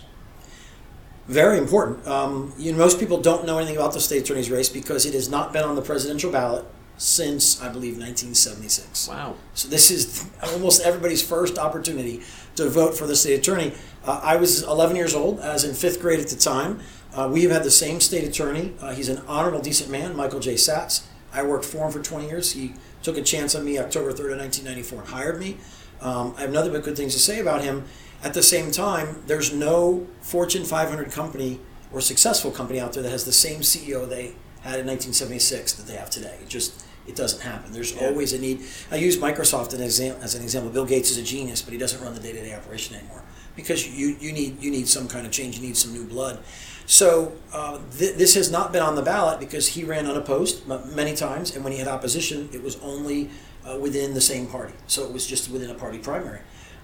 Very 1.26 1.58
important. 1.58 2.06
Um, 2.06 2.54
you 2.56 2.72
know, 2.72 2.78
most 2.78 2.98
people 2.98 3.20
don't 3.20 3.44
know 3.44 3.58
anything 3.58 3.76
about 3.76 3.92
the 3.92 4.00
state 4.00 4.22
attorney's 4.22 4.50
race 4.50 4.68
because 4.68 5.04
it 5.04 5.14
has 5.14 5.28
not 5.28 5.52
been 5.52 5.64
on 5.64 5.76
the 5.76 5.82
presidential 5.82 6.32
ballot 6.32 6.64
since, 6.96 7.60
I 7.62 7.68
believe, 7.68 7.98
1976. 7.98 9.08
Wow. 9.08 9.36
So 9.54 9.68
this 9.68 9.90
is 9.90 10.26
almost 10.42 10.82
everybody's 10.82 11.22
first 11.22 11.58
opportunity 11.58 12.22
to 12.58 12.68
vote 12.68 12.96
for 12.96 13.06
the 13.06 13.16
state 13.16 13.38
attorney. 13.38 13.72
Uh, 14.04 14.20
I 14.22 14.36
was 14.36 14.62
11 14.62 14.96
years 14.96 15.14
old, 15.14 15.40
I 15.40 15.52
was 15.52 15.64
in 15.64 15.74
fifth 15.74 16.00
grade 16.00 16.20
at 16.20 16.28
the 16.28 16.36
time. 16.36 16.80
Uh, 17.14 17.28
we 17.32 17.42
have 17.42 17.52
had 17.52 17.64
the 17.64 17.70
same 17.70 18.00
state 18.00 18.24
attorney. 18.24 18.74
Uh, 18.80 18.92
he's 18.92 19.08
an 19.08 19.22
honorable, 19.26 19.60
decent 19.60 19.90
man, 19.90 20.14
Michael 20.14 20.40
J. 20.40 20.54
Satz. 20.54 21.06
I 21.32 21.42
worked 21.42 21.64
for 21.64 21.86
him 21.86 21.92
for 21.92 22.02
20 22.02 22.26
years. 22.26 22.52
He 22.52 22.74
took 23.02 23.16
a 23.16 23.22
chance 23.22 23.54
on 23.54 23.64
me 23.64 23.78
October 23.78 24.12
3rd 24.12 24.32
of 24.32 24.38
1994 24.38 25.00
and 25.00 25.08
hired 25.08 25.40
me. 25.40 25.56
Um, 26.00 26.34
I 26.36 26.42
have 26.42 26.52
nothing 26.52 26.72
but 26.72 26.82
good 26.82 26.96
things 26.96 27.14
to 27.14 27.18
say 27.20 27.40
about 27.40 27.62
him. 27.62 27.84
At 28.22 28.34
the 28.34 28.42
same 28.42 28.70
time, 28.70 29.22
there's 29.26 29.54
no 29.54 30.06
Fortune 30.20 30.64
500 30.64 31.10
company 31.12 31.60
or 31.92 32.00
successful 32.00 32.50
company 32.50 32.80
out 32.80 32.92
there 32.92 33.02
that 33.02 33.10
has 33.10 33.24
the 33.24 33.32
same 33.32 33.60
CEO 33.60 34.08
they 34.08 34.34
had 34.62 34.80
in 34.80 34.86
1976 34.86 35.74
that 35.74 35.86
they 35.86 35.94
have 35.94 36.10
today. 36.10 36.36
It 36.42 36.48
just 36.48 36.84
it 37.08 37.16
doesn't 37.16 37.40
happen. 37.40 37.72
There's 37.72 37.92
Yeah. 37.94 38.06
always 38.08 38.32
a 38.32 38.38
need. 38.38 38.60
I 38.90 38.96
use 38.96 39.16
Microsoft 39.16 39.68
as 39.68 39.74
an, 39.74 39.82
exam- 39.82 40.16
as 40.22 40.34
an 40.34 40.42
example. 40.42 40.70
Bill 40.70 40.84
Gates 40.84 41.10
is 41.10 41.16
a 41.18 41.22
genius, 41.22 41.62
but 41.62 41.72
he 41.72 41.78
doesn't 41.78 42.00
run 42.02 42.14
the 42.14 42.20
day-to-day 42.20 42.54
operation 42.54 42.96
anymore 42.96 43.22
because 43.56 43.86
you, 43.88 44.16
you 44.20 44.32
need 44.32 44.62
you 44.62 44.70
need 44.70 44.86
some 44.88 45.08
kind 45.08 45.26
of 45.26 45.32
change. 45.32 45.56
You 45.58 45.62
need 45.66 45.76
some 45.76 45.92
new 45.92 46.04
blood. 46.04 46.38
So 46.86 47.32
uh, 47.52 47.78
th- 47.98 48.16
this 48.16 48.34
has 48.34 48.50
not 48.50 48.72
been 48.72 48.82
on 48.82 48.94
the 48.94 49.02
ballot 49.02 49.40
because 49.40 49.66
he 49.68 49.84
ran 49.84 50.06
unopposed 50.06 50.70
m- 50.70 50.94
many 50.94 51.14
times, 51.14 51.54
and 51.54 51.62
when 51.64 51.72
he 51.72 51.78
had 51.78 51.88
opposition, 51.88 52.48
it 52.52 52.62
was 52.62 52.76
only 52.82 53.28
uh, 53.66 53.76
within 53.78 54.14
the 54.14 54.20
same 54.20 54.46
party. 54.46 54.72
So 54.86 55.04
it 55.04 55.12
was 55.12 55.26
just 55.26 55.50
within 55.50 55.70
a 55.70 55.74
party 55.74 55.98
primary. 55.98 56.40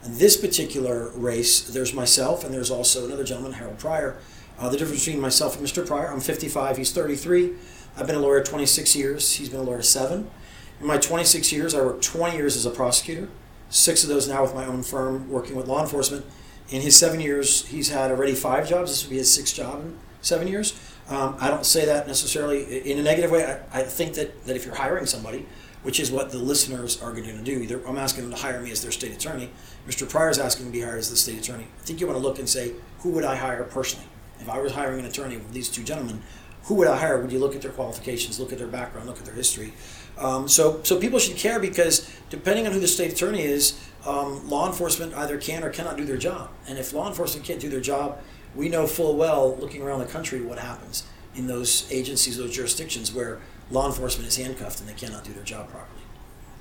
This 0.07 0.37
particular 0.37 1.09
race, 1.15 1.63
there's 1.63 1.95
myself, 1.95 2.45
and 2.45 2.53
there's 2.53 2.71
also 2.71 3.07
another 3.07 3.25
gentleman, 3.25 3.53
Harold 3.53 3.79
Pryor. 3.79 4.19
Uh, 4.59 4.69
the 4.69 4.77
difference 4.77 5.05
between 5.05 5.21
myself 5.21 5.57
and 5.57 5.67
Mr. 5.67 5.87
Pryor, 5.87 6.13
I'm 6.13 6.21
55, 6.21 6.77
he's 6.77 6.93
33. 6.93 7.53
I've 7.97 8.07
been 8.07 8.17
a 8.17 8.21
lawyer 8.21 8.43
26 8.43 8.95
years, 8.95 9.37
he's 9.37 9.49
been 9.49 9.61
a 9.61 9.65
lawyer 9.65 9.81
seven. 9.81 10.31
In 10.81 10.87
my 10.87 10.99
26 10.99 11.51
years, 11.53 11.75
I 11.75 11.81
worked 11.81 12.05
20 12.05 12.37
years 12.37 12.55
as 12.55 12.67
a 12.67 12.71
prosecutor, 12.71 13.29
six 13.71 14.03
of 14.03 14.11
those 14.11 14.29
now 14.29 14.43
with 14.43 14.55
my 14.55 14.67
own 14.67 14.83
firm 14.83 15.31
working 15.31 15.57
with 15.57 15.69
law 15.69 15.81
enforcement. 15.81 16.27
In 16.69 16.83
his 16.83 16.99
seven 16.99 17.21
years, 17.21 17.67
he's 17.67 17.89
had 17.89 18.11
already 18.11 18.35
five 18.35 18.69
jobs. 18.69 18.91
This 18.91 19.05
would 19.05 19.11
be 19.11 19.17
his 19.17 19.33
sixth 19.33 19.55
job 19.55 19.81
in 19.81 19.99
seven 20.21 20.49
years. 20.49 20.79
Um, 21.09 21.37
I 21.41 21.49
don't 21.49 21.65
say 21.65 21.87
that 21.87 22.07
necessarily 22.07 22.91
in 22.91 22.99
a 22.99 23.03
negative 23.03 23.31
way. 23.31 23.45
I, 23.45 23.81
I 23.81 23.83
think 23.85 24.15
that, 24.15 24.45
that 24.45 24.55
if 24.57 24.67
you're 24.67 24.75
hiring 24.75 25.07
somebody, 25.07 25.47
which 25.85 26.01
is 26.01 26.11
what 26.11 26.31
the 26.31 26.39
listeners 26.39 27.01
are 27.01 27.13
going 27.13 27.25
to 27.25 27.43
do, 27.43 27.61
either 27.61 27.87
I'm 27.87 27.99
asking 27.99 28.25
them 28.25 28.33
to 28.33 28.39
hire 28.39 28.61
me 28.61 28.73
as 28.73 28.83
their 28.83 28.91
state 28.91 29.13
attorney, 29.13 29.51
Mr. 29.87 30.09
Pryor 30.09 30.31
is 30.31 30.39
asking 30.39 30.67
to 30.67 30.73
be 30.73 30.81
hired 30.81 30.99
as 30.99 31.11
the 31.11 31.17
state 31.17 31.39
attorney. 31.39 31.67
I 31.81 31.85
think 31.85 32.01
you 32.01 32.07
want 32.07 32.19
to 32.19 32.23
look 32.23 32.39
and 32.39 32.49
say, 32.49 32.73
who 33.01 33.11
would 33.11 33.25
I 33.25 33.37
hire 33.37 33.63
personally? 33.65 34.09
If 34.41 34.49
I 34.49 34.61
was 34.61 34.73
hiring 34.73 35.01
an 35.01 35.07
attorney 35.07 35.37
with 35.37 35.53
these 35.53 35.69
two 35.69 35.85
gentlemen, 35.85 36.23
who 36.65 36.75
would 36.77 36.89
I 36.89 36.97
hire? 36.97 37.21
Would 37.21 37.31
you 37.31 37.39
look 37.39 37.55
at 37.55 37.61
their 37.61 37.71
qualifications, 37.71 38.41
look 38.41 38.51
at 38.51 38.59
their 38.59 38.67
background, 38.67 39.07
look 39.07 39.19
at 39.19 39.27
their 39.27 39.35
history? 39.35 39.75
Um, 40.17 40.49
so, 40.49 40.81
so 40.85 40.99
people 40.99 41.19
should 41.19 41.37
care 41.37 41.61
because 41.61 42.11
depending 42.31 42.67
on 42.67 42.73
who 42.73 42.81
the 42.81 42.89
state 42.89 43.13
attorney 43.13 43.43
is, 43.43 43.79
um, 44.07 44.49
law 44.49 44.67
enforcement 44.67 45.13
either 45.15 45.37
can 45.37 45.63
or 45.63 45.71
cannot 45.71 45.99
do 45.99 46.07
their 46.07 46.17
job. 46.17 46.51
And 46.67 46.79
if 46.79 46.95
law 46.95 47.09
enforcement 47.09 47.47
can't 47.47 47.61
do 47.61 47.69
their 47.69 47.81
job, 47.81 48.19
we 48.55 48.71
know 48.71 48.87
full 48.87 49.17
well, 49.17 49.57
looking 49.57 49.83
around 49.83 49.99
the 49.99 50.07
country, 50.07 50.41
what 50.41 50.59
happens 50.59 51.05
in 51.35 51.47
those 51.47 51.91
agencies, 51.93 52.39
those 52.39 52.55
jurisdictions 52.55 53.13
where 53.13 53.41
law 53.75 53.87
enforcement 53.87 54.29
is 54.29 54.37
handcuffed 54.37 54.81
and 54.81 54.89
they 54.89 54.95
cannot 54.95 55.25
do 55.25 55.33
their 55.33 55.45
job 55.45 55.69
properly. 55.69 56.01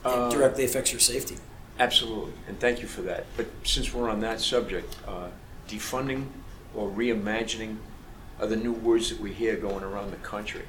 Uh, 0.04 0.30
it 0.30 0.36
directly 0.36 0.66
affects 0.66 0.92
your 0.92 1.00
safety. 1.00 1.38
Absolutely, 1.80 2.34
and 2.48 2.60
thank 2.60 2.82
you 2.82 2.88
for 2.88 3.02
that. 3.02 3.26
But 3.38 3.48
since 3.64 3.94
we're 3.94 4.10
on 4.10 4.20
that 4.20 4.42
subject, 4.42 4.96
uh, 5.08 5.30
defunding 5.68 6.28
or 6.76 6.90
reimagining 6.90 7.78
are 8.40 8.48
the 8.48 8.56
new 8.56 8.74
words 8.74 9.10
that 9.10 9.20
we 9.20 9.32
hear 9.32 9.56
going 9.56 9.84
around 9.84 10.12
the 10.12 10.18
country. 10.18 10.64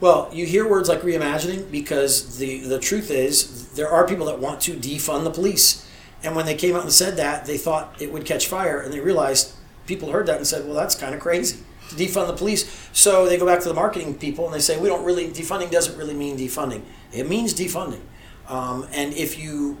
Well, 0.00 0.30
you 0.32 0.46
hear 0.46 0.68
words 0.68 0.88
like 0.88 1.00
reimagining 1.00 1.70
because 1.70 2.38
the, 2.38 2.60
the 2.60 2.78
truth 2.78 3.10
is 3.10 3.70
there 3.72 3.88
are 3.88 4.06
people 4.06 4.26
that 4.26 4.38
want 4.38 4.60
to 4.62 4.74
defund 4.74 5.24
the 5.24 5.30
police. 5.30 5.88
And 6.22 6.34
when 6.34 6.46
they 6.46 6.54
came 6.54 6.74
out 6.74 6.82
and 6.82 6.92
said 6.92 7.16
that, 7.16 7.46
they 7.46 7.58
thought 7.58 8.00
it 8.00 8.12
would 8.12 8.24
catch 8.24 8.46
fire, 8.46 8.80
and 8.80 8.92
they 8.92 9.00
realized 9.00 9.52
people 9.86 10.10
heard 10.10 10.26
that 10.26 10.38
and 10.38 10.46
said, 10.46 10.64
well, 10.64 10.74
that's 10.74 10.94
kind 10.94 11.14
of 11.14 11.20
crazy 11.20 11.58
defund 11.94 12.26
the 12.26 12.34
police. 12.34 12.88
So 12.92 13.26
they 13.26 13.36
go 13.36 13.46
back 13.46 13.60
to 13.60 13.68
the 13.68 13.74
marketing 13.74 14.14
people 14.16 14.46
and 14.46 14.54
they 14.54 14.60
say, 14.60 14.78
we 14.78 14.88
don't 14.88 15.04
really, 15.04 15.28
defunding 15.28 15.70
doesn't 15.70 15.96
really 15.96 16.14
mean 16.14 16.36
defunding. 16.36 16.82
It 17.12 17.28
means 17.28 17.54
defunding. 17.54 18.02
Um, 18.48 18.86
and 18.92 19.14
if 19.14 19.38
you, 19.38 19.78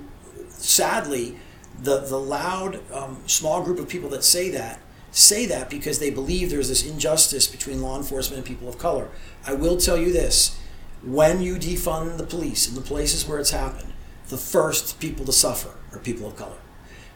sadly, 0.48 1.36
the, 1.80 2.00
the 2.00 2.18
loud, 2.18 2.80
um, 2.92 3.22
small 3.26 3.62
group 3.62 3.78
of 3.78 3.88
people 3.88 4.08
that 4.10 4.24
say 4.24 4.50
that, 4.50 4.80
say 5.10 5.46
that 5.46 5.70
because 5.70 5.98
they 5.98 6.10
believe 6.10 6.50
there's 6.50 6.68
this 6.68 6.84
injustice 6.84 7.46
between 7.46 7.82
law 7.82 7.96
enforcement 7.96 8.38
and 8.38 8.46
people 8.46 8.68
of 8.68 8.78
color. 8.78 9.08
I 9.46 9.54
will 9.54 9.76
tell 9.76 9.96
you 9.96 10.12
this 10.12 10.58
when 11.02 11.42
you 11.42 11.56
defund 11.56 12.16
the 12.16 12.24
police 12.24 12.68
in 12.68 12.74
the 12.74 12.80
places 12.80 13.28
where 13.28 13.38
it's 13.38 13.50
happened, 13.50 13.92
the 14.28 14.38
first 14.38 14.98
people 15.00 15.24
to 15.26 15.32
suffer 15.32 15.70
are 15.92 15.98
people 15.98 16.26
of 16.26 16.36
color. 16.36 16.56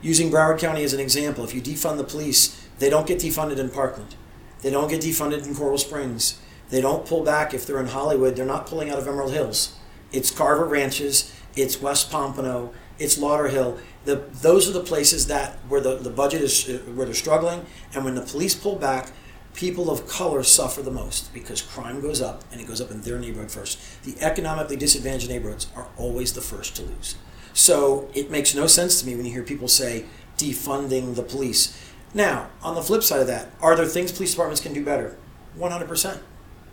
Using 0.00 0.30
Broward 0.30 0.58
County 0.58 0.84
as 0.84 0.92
an 0.92 1.00
example, 1.00 1.42
if 1.42 1.54
you 1.54 1.60
defund 1.60 1.96
the 1.96 2.04
police, 2.04 2.68
they 2.78 2.90
don't 2.90 3.06
get 3.06 3.18
defunded 3.18 3.58
in 3.58 3.70
Parkland. 3.70 4.14
They 4.62 4.70
don't 4.70 4.88
get 4.88 5.00
defunded 5.00 5.46
in 5.46 5.54
Coral 5.54 5.78
Springs. 5.78 6.40
They 6.70 6.80
don't 6.80 7.06
pull 7.06 7.24
back 7.24 7.54
if 7.54 7.66
they're 7.66 7.80
in 7.80 7.88
Hollywood. 7.88 8.36
They're 8.36 8.44
not 8.44 8.66
pulling 8.66 8.90
out 8.90 8.98
of 8.98 9.06
Emerald 9.06 9.32
Hills. 9.32 9.74
It's 10.12 10.30
Carver 10.30 10.64
Ranches, 10.64 11.34
it's 11.54 11.82
West 11.82 12.10
Pompano, 12.10 12.72
it's 12.98 13.18
Lauderhill. 13.18 13.78
The, 14.04 14.16
those 14.40 14.68
are 14.68 14.72
the 14.72 14.82
places 14.82 15.26
that 15.26 15.56
where 15.68 15.80
the, 15.80 15.96
the 15.96 16.10
budget 16.10 16.40
is 16.40 16.68
uh, 16.68 16.78
where 16.94 17.04
they're 17.04 17.14
struggling, 17.14 17.66
and 17.94 18.04
when 18.04 18.14
the 18.14 18.22
police 18.22 18.54
pull 18.54 18.76
back, 18.76 19.10
people 19.54 19.90
of 19.90 20.06
color 20.08 20.42
suffer 20.42 20.82
the 20.82 20.90
most 20.90 21.32
because 21.34 21.60
crime 21.60 22.00
goes 22.00 22.22
up 22.22 22.44
and 22.52 22.60
it 22.60 22.66
goes 22.66 22.80
up 22.80 22.90
in 22.90 23.02
their 23.02 23.18
neighborhood 23.18 23.50
first. 23.50 23.78
The 24.04 24.16
economically 24.22 24.76
disadvantaged 24.76 25.28
neighborhoods 25.28 25.66
are 25.74 25.88
always 25.96 26.32
the 26.32 26.40
first 26.40 26.76
to 26.76 26.82
lose. 26.82 27.16
So 27.52 28.08
it 28.14 28.30
makes 28.30 28.54
no 28.54 28.66
sense 28.66 29.00
to 29.00 29.06
me 29.06 29.16
when 29.16 29.26
you 29.26 29.32
hear 29.32 29.42
people 29.42 29.68
say 29.68 30.04
defunding 30.36 31.16
the 31.16 31.22
police. 31.22 31.76
Now, 32.14 32.48
on 32.62 32.74
the 32.74 32.82
flip 32.82 33.02
side 33.02 33.20
of 33.20 33.26
that, 33.26 33.48
are 33.60 33.76
there 33.76 33.86
things 33.86 34.12
police 34.12 34.30
departments 34.32 34.60
can 34.60 34.72
do 34.72 34.84
better? 34.84 35.16
100%. 35.58 36.18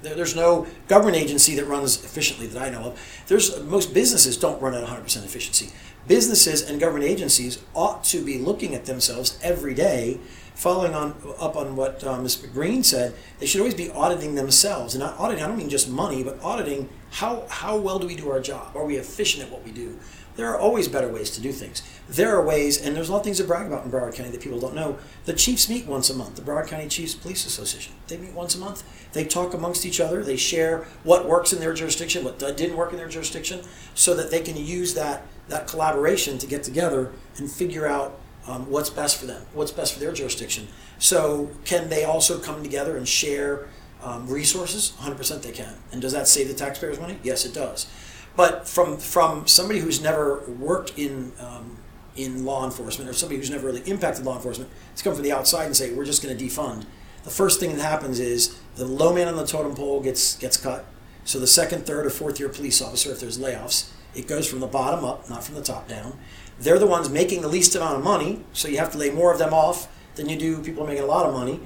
There- 0.01 0.15
There's 0.15 0.35
no 0.35 0.67
government 0.87 1.17
agency 1.17 1.55
that 1.55 1.65
runs 1.65 1.97
efficiently 2.03 2.47
that 2.47 2.61
I 2.61 2.69
know 2.69 2.81
of. 2.91 2.99
There's 3.27 3.59
most 3.61 3.93
businesses 3.93 4.37
don't 4.37 4.61
run 4.61 4.73
at 4.73 4.83
100% 4.83 5.25
efficiency. 5.25 5.71
Businesses 6.07 6.61
and 6.61 6.79
government 6.79 7.05
agencies 7.09 7.59
ought 7.73 8.03
to 8.05 8.23
be 8.23 8.37
looking 8.37 8.75
at 8.75 8.85
themselves 8.85 9.39
every 9.41 9.73
day, 9.73 10.19
following 10.53 10.93
on 10.93 11.15
up 11.39 11.55
on 11.57 11.75
what 11.75 12.03
uh, 12.03 12.21
Ms. 12.21 12.35
Green 12.53 12.83
said. 12.83 13.13
They 13.39 13.47
should 13.47 13.59
always 13.59 13.73
be 13.73 13.89
auditing 13.89 14.35
themselves, 14.35 14.93
and 14.93 15.03
not 15.03 15.19
auditing. 15.19 15.43
I 15.43 15.47
don't 15.47 15.57
mean 15.57 15.69
just 15.69 15.89
money, 15.89 16.23
but 16.23 16.39
auditing 16.43 16.87
how 17.11 17.45
how 17.49 17.75
well 17.77 17.97
do 17.97 18.05
we 18.05 18.15
do 18.15 18.29
our 18.29 18.39
job? 18.39 18.75
Are 18.75 18.85
we 18.85 18.97
efficient 18.97 19.43
at 19.45 19.51
what 19.51 19.63
we 19.65 19.71
do? 19.71 19.97
There 20.35 20.49
are 20.51 20.59
always 20.59 20.87
better 20.87 21.07
ways 21.07 21.29
to 21.31 21.41
do 21.41 21.51
things. 21.51 21.81
There 22.09 22.35
are 22.35 22.43
ways, 22.43 22.81
and 22.81 22.95
there's 22.95 23.07
a 23.07 23.11
lot 23.11 23.19
of 23.19 23.23
things 23.23 23.37
to 23.37 23.45
brag 23.45 23.67
about 23.67 23.85
in 23.85 23.91
Broward 23.91 24.15
County 24.15 24.31
that 24.31 24.41
people 24.41 24.59
don't 24.59 24.75
know. 24.75 24.97
The 25.25 25.33
chiefs 25.33 25.69
meet 25.69 25.85
once 25.85 26.09
a 26.09 26.13
month, 26.13 26.35
the 26.35 26.41
Broward 26.41 26.67
County 26.67 26.87
Chiefs 26.87 27.15
Police 27.15 27.45
Association. 27.45 27.93
They 28.07 28.17
meet 28.17 28.33
once 28.33 28.53
a 28.53 28.57
month. 28.57 28.83
They 29.13 29.23
talk 29.23 29.53
amongst 29.53 29.85
each 29.85 30.01
other. 30.01 30.23
They 30.23 30.35
share 30.35 30.85
what 31.03 31.27
works 31.27 31.53
in 31.53 31.59
their 31.61 31.73
jurisdiction, 31.73 32.25
what 32.25 32.37
didn't 32.39 32.75
work 32.75 32.91
in 32.91 32.97
their 32.97 33.07
jurisdiction, 33.07 33.61
so 33.93 34.13
that 34.15 34.29
they 34.29 34.41
can 34.41 34.57
use 34.57 34.93
that, 34.95 35.25
that 35.47 35.67
collaboration 35.67 36.37
to 36.39 36.47
get 36.47 36.63
together 36.63 37.13
and 37.37 37.49
figure 37.49 37.87
out 37.87 38.19
um, 38.47 38.69
what's 38.69 38.89
best 38.89 39.17
for 39.17 39.25
them, 39.25 39.41
what's 39.53 39.71
best 39.71 39.93
for 39.93 39.99
their 39.99 40.11
jurisdiction. 40.11 40.67
So, 40.99 41.49
can 41.63 41.89
they 41.89 42.03
also 42.03 42.39
come 42.39 42.61
together 42.61 42.95
and 42.97 43.07
share 43.07 43.67
um, 44.03 44.27
resources? 44.27 44.93
100% 44.99 45.41
they 45.41 45.51
can. 45.51 45.73
And 45.91 46.01
does 46.01 46.11
that 46.11 46.27
save 46.27 46.47
the 46.47 46.53
taxpayers 46.53 46.99
money? 46.99 47.17
Yes, 47.23 47.45
it 47.45 47.53
does. 47.53 47.87
But 48.35 48.67
from 48.67 48.97
from 48.97 49.47
somebody 49.47 49.79
who's 49.79 50.01
never 50.01 50.39
worked 50.59 50.97
in 50.97 51.31
um, 51.39 51.77
in 52.15 52.45
law 52.45 52.65
enforcement 52.65 53.09
or 53.09 53.13
somebody 53.13 53.37
who's 53.37 53.49
never 53.49 53.67
really 53.67 53.81
impacted 53.81 54.25
law 54.25 54.35
enforcement 54.35 54.69
to 54.95 55.03
come 55.03 55.13
from 55.13 55.23
the 55.23 55.31
outside 55.31 55.65
and 55.65 55.75
say 55.75 55.93
we're 55.93 56.05
just 56.05 56.23
going 56.23 56.35
to 56.35 56.43
defund. 56.45 56.85
The 57.23 57.29
first 57.29 57.59
thing 57.59 57.75
that 57.75 57.81
happens 57.81 58.19
is 58.19 58.59
the 58.75 58.85
low 58.85 59.13
man 59.13 59.27
on 59.27 59.35
the 59.35 59.45
totem 59.45 59.75
pole 59.75 60.01
gets 60.01 60.37
gets 60.37 60.57
cut. 60.57 60.85
So 61.23 61.39
the 61.39 61.47
second, 61.47 61.87
third, 61.87 62.05
or 62.05 62.11
fourth 62.11 62.39
year 62.39 62.49
police 62.49 62.81
officer, 62.81 63.11
if 63.11 63.19
there's 63.19 63.39
layoffs, 63.39 63.89
it 64.13 64.27
goes 64.27 64.47
from 64.47 64.59
the 64.59 64.67
bottom 64.67 65.03
up, 65.03 65.27
not 65.27 65.43
from 65.43 65.55
the 65.55 65.63
top 65.63 65.87
down. 65.87 66.17
They're 66.59 66.79
the 66.79 66.87
ones 66.87 67.09
making 67.09 67.41
the 67.41 67.47
least 67.47 67.75
amount 67.75 67.97
of 67.97 68.03
money, 68.03 68.43
so 68.53 68.67
you 68.67 68.77
have 68.77 68.91
to 68.91 68.97
lay 68.97 69.09
more 69.09 69.33
of 69.33 69.39
them 69.39 69.53
off 69.53 69.87
than 70.15 70.29
you 70.29 70.37
do 70.37 70.61
people 70.61 70.85
making 70.85 71.03
a 71.03 71.07
lot 71.07 71.25
of 71.25 71.33
money. 71.33 71.59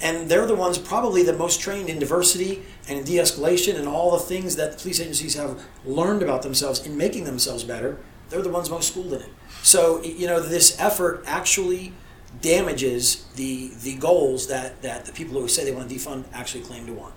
And 0.00 0.28
they're 0.28 0.46
the 0.46 0.54
ones 0.54 0.76
probably 0.76 1.22
the 1.22 1.32
most 1.32 1.60
trained 1.60 1.88
in 1.88 1.98
diversity 1.98 2.62
and 2.88 2.98
in 2.98 3.04
de 3.04 3.16
escalation 3.16 3.76
and 3.76 3.88
all 3.88 4.10
the 4.12 4.18
things 4.18 4.56
that 4.56 4.78
police 4.78 5.00
agencies 5.00 5.34
have 5.34 5.62
learned 5.84 6.22
about 6.22 6.42
themselves 6.42 6.84
in 6.84 6.96
making 6.96 7.24
themselves 7.24 7.64
better 7.64 7.98
they're 8.28 8.42
the 8.42 8.50
ones 8.50 8.70
most 8.70 8.88
schooled 8.88 9.12
in 9.12 9.20
it. 9.20 9.30
So 9.62 10.02
you 10.02 10.26
know 10.26 10.40
this 10.40 10.78
effort 10.80 11.22
actually 11.26 11.92
damages 12.40 13.24
the 13.36 13.72
the 13.82 13.94
goals 13.96 14.48
that 14.48 14.82
that 14.82 15.04
the 15.04 15.12
people 15.12 15.40
who 15.40 15.48
say 15.48 15.64
they 15.64 15.72
want 15.72 15.88
to 15.88 15.94
defund 15.94 16.24
actually 16.32 16.62
claim 16.64 16.86
to 16.86 16.92
want. 16.92 17.14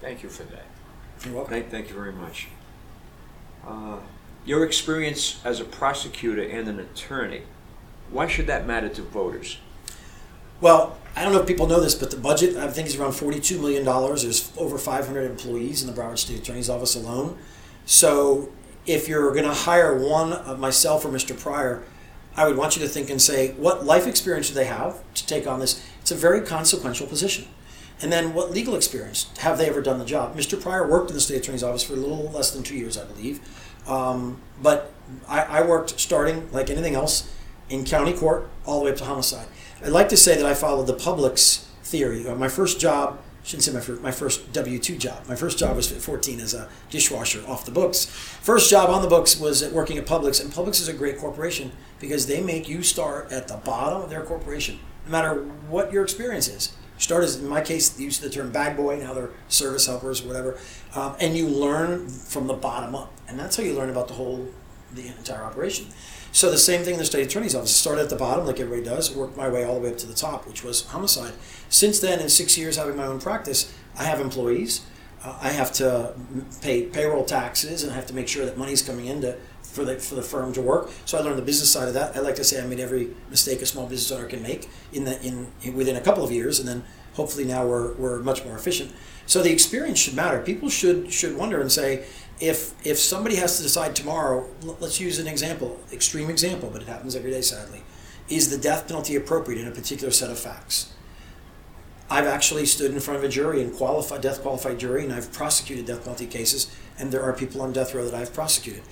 Thank 0.00 0.22
you 0.22 0.28
for 0.28 0.44
that. 0.44 0.66
You're 1.24 1.34
welcome. 1.34 1.52
Thank, 1.52 1.70
thank 1.70 1.88
you 1.88 1.94
very 1.94 2.12
much. 2.12 2.48
Uh, 3.66 3.98
your 4.44 4.64
experience 4.64 5.40
as 5.44 5.58
a 5.58 5.64
prosecutor 5.64 6.42
and 6.42 6.68
an 6.68 6.78
attorney, 6.78 7.42
why 8.10 8.28
should 8.28 8.46
that 8.46 8.66
matter 8.66 8.88
to 8.88 9.02
voters? 9.02 9.58
Well, 10.60 10.96
I 11.14 11.22
don't 11.22 11.32
know 11.32 11.40
if 11.40 11.46
people 11.46 11.66
know 11.66 11.80
this, 11.80 11.94
but 11.94 12.10
the 12.10 12.16
budget 12.16 12.56
I 12.56 12.68
think 12.68 12.88
is 12.88 12.96
around 12.96 13.12
forty-two 13.12 13.58
million 13.58 13.84
dollars. 13.84 14.22
There's 14.22 14.52
over 14.56 14.78
500 14.78 15.30
employees 15.30 15.82
in 15.82 15.92
the 15.92 16.00
Broward 16.00 16.18
State 16.18 16.38
Attorney's 16.38 16.70
Office 16.70 16.94
alone. 16.94 17.38
So, 17.84 18.50
if 18.86 19.08
you're 19.08 19.32
going 19.32 19.44
to 19.44 19.54
hire 19.54 19.96
one 19.96 20.32
of 20.32 20.58
myself 20.58 21.04
or 21.04 21.08
Mr. 21.08 21.38
Pryor, 21.38 21.84
I 22.36 22.46
would 22.46 22.56
want 22.56 22.76
you 22.76 22.82
to 22.82 22.88
think 22.88 23.10
and 23.10 23.20
say, 23.20 23.52
what 23.52 23.84
life 23.84 24.06
experience 24.06 24.48
do 24.48 24.54
they 24.54 24.66
have 24.66 25.02
to 25.14 25.26
take 25.26 25.46
on 25.46 25.60
this? 25.60 25.84
It's 26.00 26.10
a 26.10 26.16
very 26.16 26.40
consequential 26.42 27.06
position. 27.06 27.46
And 28.02 28.12
then, 28.12 28.34
what 28.34 28.50
legal 28.50 28.74
experience 28.74 29.30
have 29.38 29.56
they 29.56 29.68
ever 29.68 29.80
done 29.80 29.98
the 29.98 30.04
job? 30.04 30.36
Mr. 30.36 30.60
Pryor 30.60 30.86
worked 30.86 31.10
in 31.10 31.14
the 31.14 31.20
state 31.20 31.38
attorney's 31.38 31.62
office 31.62 31.82
for 31.82 31.94
a 31.94 31.96
little 31.96 32.30
less 32.30 32.50
than 32.50 32.62
two 32.62 32.76
years, 32.76 32.98
I 32.98 33.04
believe. 33.04 33.40
Um, 33.86 34.40
but 34.62 34.92
I, 35.28 35.42
I 35.42 35.62
worked 35.62 35.98
starting 35.98 36.50
like 36.52 36.68
anything 36.68 36.94
else 36.94 37.32
in 37.68 37.84
county 37.84 38.12
court 38.12 38.48
all 38.64 38.80
the 38.80 38.86
way 38.86 38.90
up 38.90 38.96
to 38.98 39.04
homicide. 39.04 39.46
I'd 39.84 39.90
like 39.90 40.08
to 40.08 40.16
say 40.16 40.36
that 40.36 40.46
I 40.46 40.54
followed 40.54 40.86
the 40.86 40.94
Publix 40.94 41.64
theory. 41.82 42.26
Uh, 42.26 42.34
my 42.34 42.48
first 42.48 42.80
job, 42.80 43.20
shouldn't 43.44 43.64
say 43.64 43.72
my 43.72 43.80
first, 43.80 44.02
my 44.02 44.10
first 44.10 44.52
W 44.52 44.78
two 44.78 44.96
job. 44.96 45.28
My 45.28 45.36
first 45.36 45.58
job 45.58 45.76
was 45.76 45.92
at 45.92 46.00
14 46.00 46.40
as 46.40 46.54
a 46.54 46.68
dishwasher 46.90 47.44
off 47.46 47.66
the 47.66 47.70
books. 47.70 48.06
First 48.06 48.70
job 48.70 48.88
on 48.88 49.02
the 49.02 49.08
books 49.08 49.38
was 49.38 49.62
at 49.62 49.72
working 49.72 49.98
at 49.98 50.06
Publix, 50.06 50.42
and 50.42 50.50
Publix 50.52 50.80
is 50.80 50.88
a 50.88 50.94
great 50.94 51.18
corporation 51.18 51.72
because 52.00 52.26
they 52.26 52.40
make 52.40 52.68
you 52.68 52.82
start 52.82 53.30
at 53.30 53.48
the 53.48 53.56
bottom 53.58 54.02
of 54.02 54.08
their 54.08 54.22
corporation, 54.22 54.78
no 55.04 55.12
matter 55.12 55.34
what 55.68 55.92
your 55.92 56.02
experience 56.02 56.48
is. 56.48 56.72
Start 56.98 57.24
as, 57.24 57.36
in 57.36 57.46
my 57.46 57.60
case, 57.60 57.90
the 57.90 58.02
use 58.02 58.22
used 58.22 58.22
the 58.22 58.34
term 58.34 58.50
bag 58.50 58.74
boy, 58.74 58.96
now 58.98 59.12
they're 59.12 59.30
service 59.48 59.86
helpers 59.86 60.24
or 60.24 60.28
whatever, 60.28 60.58
um, 60.94 61.14
and 61.20 61.36
you 61.36 61.46
learn 61.46 62.08
from 62.08 62.46
the 62.46 62.54
bottom 62.54 62.94
up, 62.94 63.12
and 63.28 63.38
that's 63.38 63.56
how 63.56 63.62
you 63.62 63.74
learn 63.74 63.90
about 63.90 64.08
the 64.08 64.14
whole, 64.14 64.48
the 64.94 65.06
entire 65.08 65.42
operation. 65.42 65.86
So 66.36 66.50
the 66.50 66.58
same 66.58 66.82
thing 66.82 66.92
in 66.92 66.98
the 66.98 67.06
state 67.06 67.26
attorney's 67.26 67.54
office. 67.54 67.74
Started 67.74 68.02
at 68.02 68.10
the 68.10 68.16
bottom, 68.16 68.44
like 68.44 68.60
everybody 68.60 68.84
does, 68.84 69.10
worked 69.10 69.38
my 69.38 69.48
way 69.48 69.64
all 69.64 69.76
the 69.76 69.80
way 69.80 69.88
up 69.88 69.96
to 69.96 70.06
the 70.06 70.12
top, 70.12 70.46
which 70.46 70.62
was 70.62 70.84
homicide. 70.88 71.32
Since 71.70 72.00
then, 72.00 72.20
in 72.20 72.28
six 72.28 72.58
years 72.58 72.76
having 72.76 72.94
my 72.94 73.06
own 73.06 73.18
practice, 73.18 73.74
I 73.98 74.04
have 74.04 74.20
employees. 74.20 74.84
Uh, 75.24 75.34
I 75.40 75.48
have 75.48 75.72
to 75.74 76.12
pay 76.60 76.82
payroll 76.82 77.24
taxes, 77.24 77.82
and 77.82 77.90
I 77.90 77.94
have 77.94 78.04
to 78.08 78.14
make 78.14 78.28
sure 78.28 78.44
that 78.44 78.58
money's 78.58 78.82
coming 78.82 79.06
in 79.06 79.22
to, 79.22 79.38
for 79.62 79.86
the 79.86 79.96
for 79.98 80.14
the 80.14 80.20
firm 80.20 80.52
to 80.52 80.60
work. 80.60 80.90
So 81.06 81.16
I 81.16 81.22
learned 81.22 81.38
the 81.38 81.42
business 81.42 81.72
side 81.72 81.88
of 81.88 81.94
that. 81.94 82.14
I 82.14 82.20
like 82.20 82.34
to 82.34 82.44
say 82.44 82.62
I 82.62 82.66
made 82.66 82.80
every 82.80 83.08
mistake 83.30 83.62
a 83.62 83.66
small 83.66 83.86
business 83.86 84.12
owner 84.12 84.28
can 84.28 84.42
make 84.42 84.68
in 84.92 85.04
the 85.04 85.18
in, 85.22 85.46
in 85.62 85.74
within 85.74 85.96
a 85.96 86.02
couple 86.02 86.22
of 86.22 86.30
years, 86.30 86.58
and 86.58 86.68
then 86.68 86.84
hopefully 87.14 87.46
now 87.46 87.66
we're 87.66 87.94
we're 87.94 88.18
much 88.18 88.44
more 88.44 88.56
efficient. 88.56 88.92
So 89.24 89.42
the 89.42 89.52
experience 89.52 89.98
should 89.98 90.14
matter. 90.14 90.42
People 90.42 90.68
should 90.68 91.10
should 91.10 91.34
wonder 91.34 91.62
and 91.62 91.72
say, 91.72 92.04
if 92.40 92.74
if 92.86 92.98
somebody 92.98 93.36
has 93.36 93.56
to 93.56 93.62
decide 93.62 93.96
tomorrow, 93.96 94.46
let's 94.80 95.00
use 95.00 95.18
an 95.18 95.26
example, 95.26 95.80
extreme 95.92 96.30
example, 96.30 96.70
but 96.72 96.82
it 96.82 96.88
happens 96.88 97.16
every 97.16 97.30
day, 97.30 97.40
sadly, 97.40 97.82
is 98.28 98.50
the 98.50 98.58
death 98.58 98.86
penalty 98.86 99.16
appropriate 99.16 99.60
in 99.60 99.68
a 99.68 99.70
particular 99.70 100.12
set 100.12 100.30
of 100.30 100.38
facts? 100.38 100.92
I've 102.08 102.26
actually 102.26 102.66
stood 102.66 102.92
in 102.92 103.00
front 103.00 103.18
of 103.18 103.24
a 103.24 103.28
jury 103.28 103.62
and 103.62 103.74
qualified 103.74 104.20
death 104.20 104.42
qualified 104.42 104.78
jury, 104.78 105.04
and 105.04 105.12
I've 105.12 105.32
prosecuted 105.32 105.86
death 105.86 106.04
penalty 106.04 106.26
cases, 106.26 106.70
and 106.98 107.10
there 107.10 107.22
are 107.22 107.32
people 107.32 107.62
on 107.62 107.72
death 107.72 107.94
row 107.94 108.04
that 108.04 108.14
I've 108.14 108.32
prosecuted. 108.32 108.82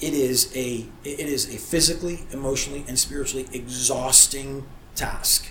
It 0.00 0.14
is 0.14 0.52
a 0.54 0.86
it 1.04 1.20
is 1.20 1.52
a 1.54 1.58
physically, 1.58 2.26
emotionally, 2.30 2.84
and 2.86 2.98
spiritually 2.98 3.48
exhausting 3.52 4.66
task 4.94 5.50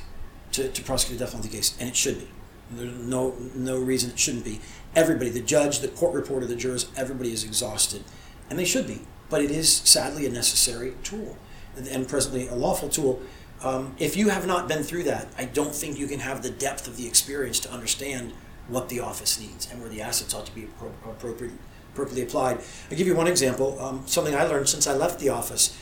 to, 0.54 0.70
to 0.70 0.82
prosecute 0.82 1.18
a 1.18 1.20
death 1.20 1.32
penalty 1.32 1.50
case, 1.50 1.76
and 1.80 1.90
it 1.90 1.96
should 1.96 2.20
be. 2.20 2.28
There's 2.72 2.94
no 2.94 3.36
no 3.54 3.80
reason 3.80 4.12
it 4.12 4.20
shouldn't 4.20 4.46
be. 4.46 4.62
Everybody, 4.96 5.30
the 5.30 5.42
judge, 5.42 5.80
the 5.80 5.88
court 5.88 6.14
reporter, 6.14 6.46
the 6.46 6.56
jurors, 6.56 6.90
everybody 6.98 7.32
is 7.32 7.44
exhausted, 7.44 8.04
and 8.50 8.58
they 8.58 8.66
should 8.66 8.88
be. 8.88 9.02
But 9.30 9.44
it 9.44 9.52
is 9.52 9.72
sadly 9.72 10.26
a 10.26 10.30
necessary 10.30 10.94
tool, 11.04 11.38
and 11.76 12.08
presently 12.08 12.48
a 12.48 12.56
lawful 12.56 12.90
tool. 12.90 13.22
Um, 13.62 13.96
if 14.00 14.18
you 14.18 14.30
have 14.30 14.48
not 14.48 14.68
been 14.68 14.84
through 14.84 15.04
that, 15.04 15.28
I 15.38 15.46
don't 15.46 15.76
think 15.76 16.00
you 16.00 16.08
can 16.08 16.20
have 16.20 16.42
the 16.42 16.50
depth 16.50 16.88
of 16.88 16.98
the 16.98 17.06
experience 17.06 17.60
to 17.62 17.72
understand 17.72 18.34
what 18.68 18.90
the 18.90 19.00
office 19.00 19.40
needs 19.40 19.70
and 19.70 19.82
where 19.82 19.90
the 19.90 20.02
assets 20.02 20.34
ought 20.34 20.46
to 20.46 20.56
be 20.56 20.68
appropriate, 21.06 21.54
appropriately 21.94 22.24
applied. 22.24 22.60
I'll 22.90 22.98
give 22.98 23.08
you 23.08 23.16
one 23.16 23.28
example. 23.28 23.80
Um, 23.80 24.04
something 24.06 24.34
I 24.34 24.44
learned 24.44 24.70
since 24.70 24.88
I 24.88 24.94
left 24.94 25.20
the 25.20 25.30
office: 25.30 25.78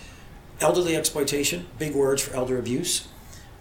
elderly 0.60 0.96
exploitation, 0.96 1.68
big 1.78 1.96
words 1.96 2.22
for 2.22 2.36
elder 2.36 2.58
abuse. 2.58 3.08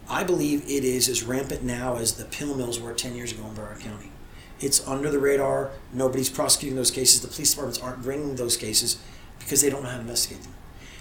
I 0.08 0.24
believe 0.24 0.62
it 0.62 0.84
is 0.84 1.08
as 1.08 1.24
rampant 1.24 1.62
now 1.62 1.96
as 1.96 2.14
the 2.14 2.24
pill 2.24 2.54
mills 2.54 2.80
were 2.80 2.92
10 2.92 3.16
years 3.16 3.32
ago 3.32 3.44
in 3.44 3.54
Broward 3.54 3.80
County. 3.80 4.12
It's 4.60 4.86
under 4.86 5.10
the 5.10 5.18
radar. 5.18 5.70
Nobody's 5.92 6.30
prosecuting 6.30 6.76
those 6.76 6.90
cases. 6.90 7.20
The 7.20 7.28
police 7.28 7.50
departments 7.50 7.80
aren't 7.80 8.02
bringing 8.02 8.36
those 8.36 8.56
cases 8.56 8.98
because 9.38 9.60
they 9.60 9.70
don't 9.70 9.82
know 9.82 9.90
how 9.90 9.96
to 9.96 10.02
investigate 10.02 10.42
them. 10.42 10.54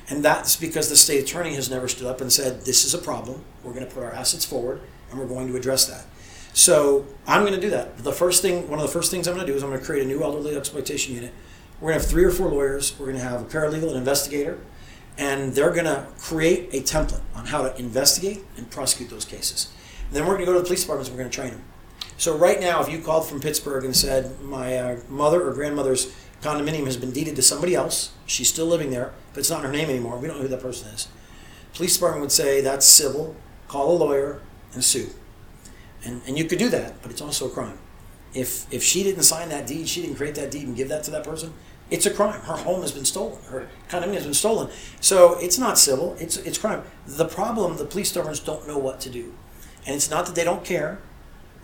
And 0.08 0.24
that's 0.24 0.56
because 0.56 0.90
the 0.90 0.96
state 0.96 1.24
attorney 1.24 1.56
has 1.56 1.70
never 1.70 1.88
stood 1.88 2.08
up 2.08 2.22
and 2.22 2.32
said, 2.32 2.62
This 2.62 2.86
is 2.86 2.94
a 2.94 3.00
problem. 3.00 3.44
We're 3.64 3.74
going 3.74 3.88
to 3.88 3.92
put 3.92 4.04
our 4.04 4.12
assets 4.12 4.46
forward 4.46 4.82
and 5.10 5.20
we're 5.20 5.28
going 5.28 5.48
to 5.48 5.56
address 5.56 5.86
that. 5.86 6.06
So 6.54 7.06
I'm 7.28 7.42
going 7.42 7.54
to 7.54 7.60
do 7.60 7.70
that. 7.72 7.98
The 7.98 8.14
first 8.14 8.42
thing, 8.42 8.70
one 8.70 8.80
of 8.80 8.86
the 8.86 8.92
first 8.92 9.12
things 9.12 9.28
I'm 9.28 9.36
going 9.36 9.46
to 9.46 9.52
do 9.52 9.58
is 9.58 9.64
I'm 9.64 9.70
going 9.70 9.80
to 9.80 9.86
create 9.86 10.04
a 10.04 10.08
new 10.08 10.24
elderly 10.24 10.56
exploitation 10.56 11.16
unit. 11.16 11.34
We're 11.82 11.90
going 11.90 12.00
to 12.00 12.06
have 12.06 12.10
three 12.10 12.24
or 12.24 12.32
four 12.32 12.50
lawyers. 12.50 12.98
We're 12.98 13.08
going 13.08 13.18
to 13.18 13.24
have 13.24 13.42
a 13.42 13.46
paralegal, 13.46 13.92
an 13.92 13.98
investigator, 13.98 14.60
and 15.18 15.54
they're 15.54 15.72
going 15.72 15.86
to 15.86 16.08
create 16.18 16.74
a 16.74 16.82
template 16.82 17.22
on 17.36 17.48
how 17.48 17.64
to 17.64 17.78
investigate 17.78 18.46
and 18.56 18.70
prosecute 18.70 19.10
those 19.10 19.26
cases. 19.26 19.70
And 20.08 20.16
then 20.16 20.24
we're 20.26 20.36
going 20.36 20.46
to 20.46 20.46
go 20.46 20.54
to 20.54 20.60
the 20.60 20.66
police 20.66 20.82
departments 20.82 21.10
we're 21.10 21.18
going 21.18 21.30
to 21.30 21.36
train 21.36 21.52
them. 21.52 21.64
So 22.18 22.38
right 22.38 22.60
now, 22.60 22.82
if 22.82 22.90
you 22.90 23.00
called 23.00 23.28
from 23.28 23.40
Pittsburgh 23.40 23.84
and 23.84 23.96
said 23.96 24.40
my 24.42 24.78
uh, 24.78 25.00
mother 25.10 25.48
or 25.48 25.54
grandmother's 25.54 26.14
condominium 26.42 26.86
has 26.86 26.98
been 26.98 27.12
deeded 27.12 27.36
to 27.36 27.42
somebody 27.42 27.76
else, 27.76 28.14
she's 28.26 28.48
still 28.48 28.68
living 28.68 28.90
there, 28.90 29.12
but 29.34 29.40
it's 29.40 29.50
not 29.50 29.60
in 29.60 29.66
her 29.66 29.72
name 29.72 29.90
anymore. 29.90 30.18
We 30.18 30.28
don't 30.28 30.38
know 30.38 30.44
who 30.44 30.50
that 30.50 30.62
person 30.62 30.88
is. 30.90 31.08
Police 31.74 31.96
department 31.96 32.22
would 32.22 32.32
say 32.32 32.62
that's 32.62 32.86
civil. 32.86 33.36
Call 33.68 33.92
a 33.92 33.98
lawyer 33.98 34.42
and 34.74 34.84
sue. 34.84 35.10
And 36.06 36.22
and 36.28 36.38
you 36.38 36.46
could 36.46 36.60
do 36.60 36.70
that, 36.70 37.02
but 37.02 37.12
it's 37.12 37.22
also 37.22 37.48
a 37.48 37.50
crime. 37.50 37.78
If 38.34 38.72
if 38.72 38.84
she 38.84 39.04
didn't 39.04 39.24
sign 39.24 39.50
that 39.50 39.68
deed, 39.68 39.90
she 39.90 40.02
didn't 40.02 40.16
create 40.16 40.36
that 40.36 40.52
deed 40.52 40.68
and 40.68 40.76
give 40.76 40.88
that 40.90 41.04
to 41.06 41.12
that 41.12 41.24
person, 41.24 41.54
it's 41.90 42.06
a 42.06 42.14
crime. 42.14 42.40
Her 42.42 42.56
home 42.56 42.82
has 42.82 42.92
been 42.92 43.06
stolen. 43.06 43.42
Her 43.44 43.68
condominium 43.90 44.16
has 44.16 44.24
been 44.24 44.34
stolen. 44.34 44.70
So 45.02 45.38
it's 45.40 45.58
not 45.58 45.78
civil. 45.78 46.16
It's 46.20 46.38
it's 46.38 46.58
crime. 46.58 46.84
The 47.06 47.26
problem, 47.26 47.78
the 47.78 47.86
police 47.86 48.12
departments 48.12 48.40
don't 48.40 48.68
know 48.68 48.78
what 48.78 49.00
to 49.02 49.10
do, 49.10 49.34
and 49.86 49.96
it's 49.96 50.10
not 50.10 50.26
that 50.28 50.36
they 50.36 50.44
don't 50.44 50.64
care. 50.64 51.00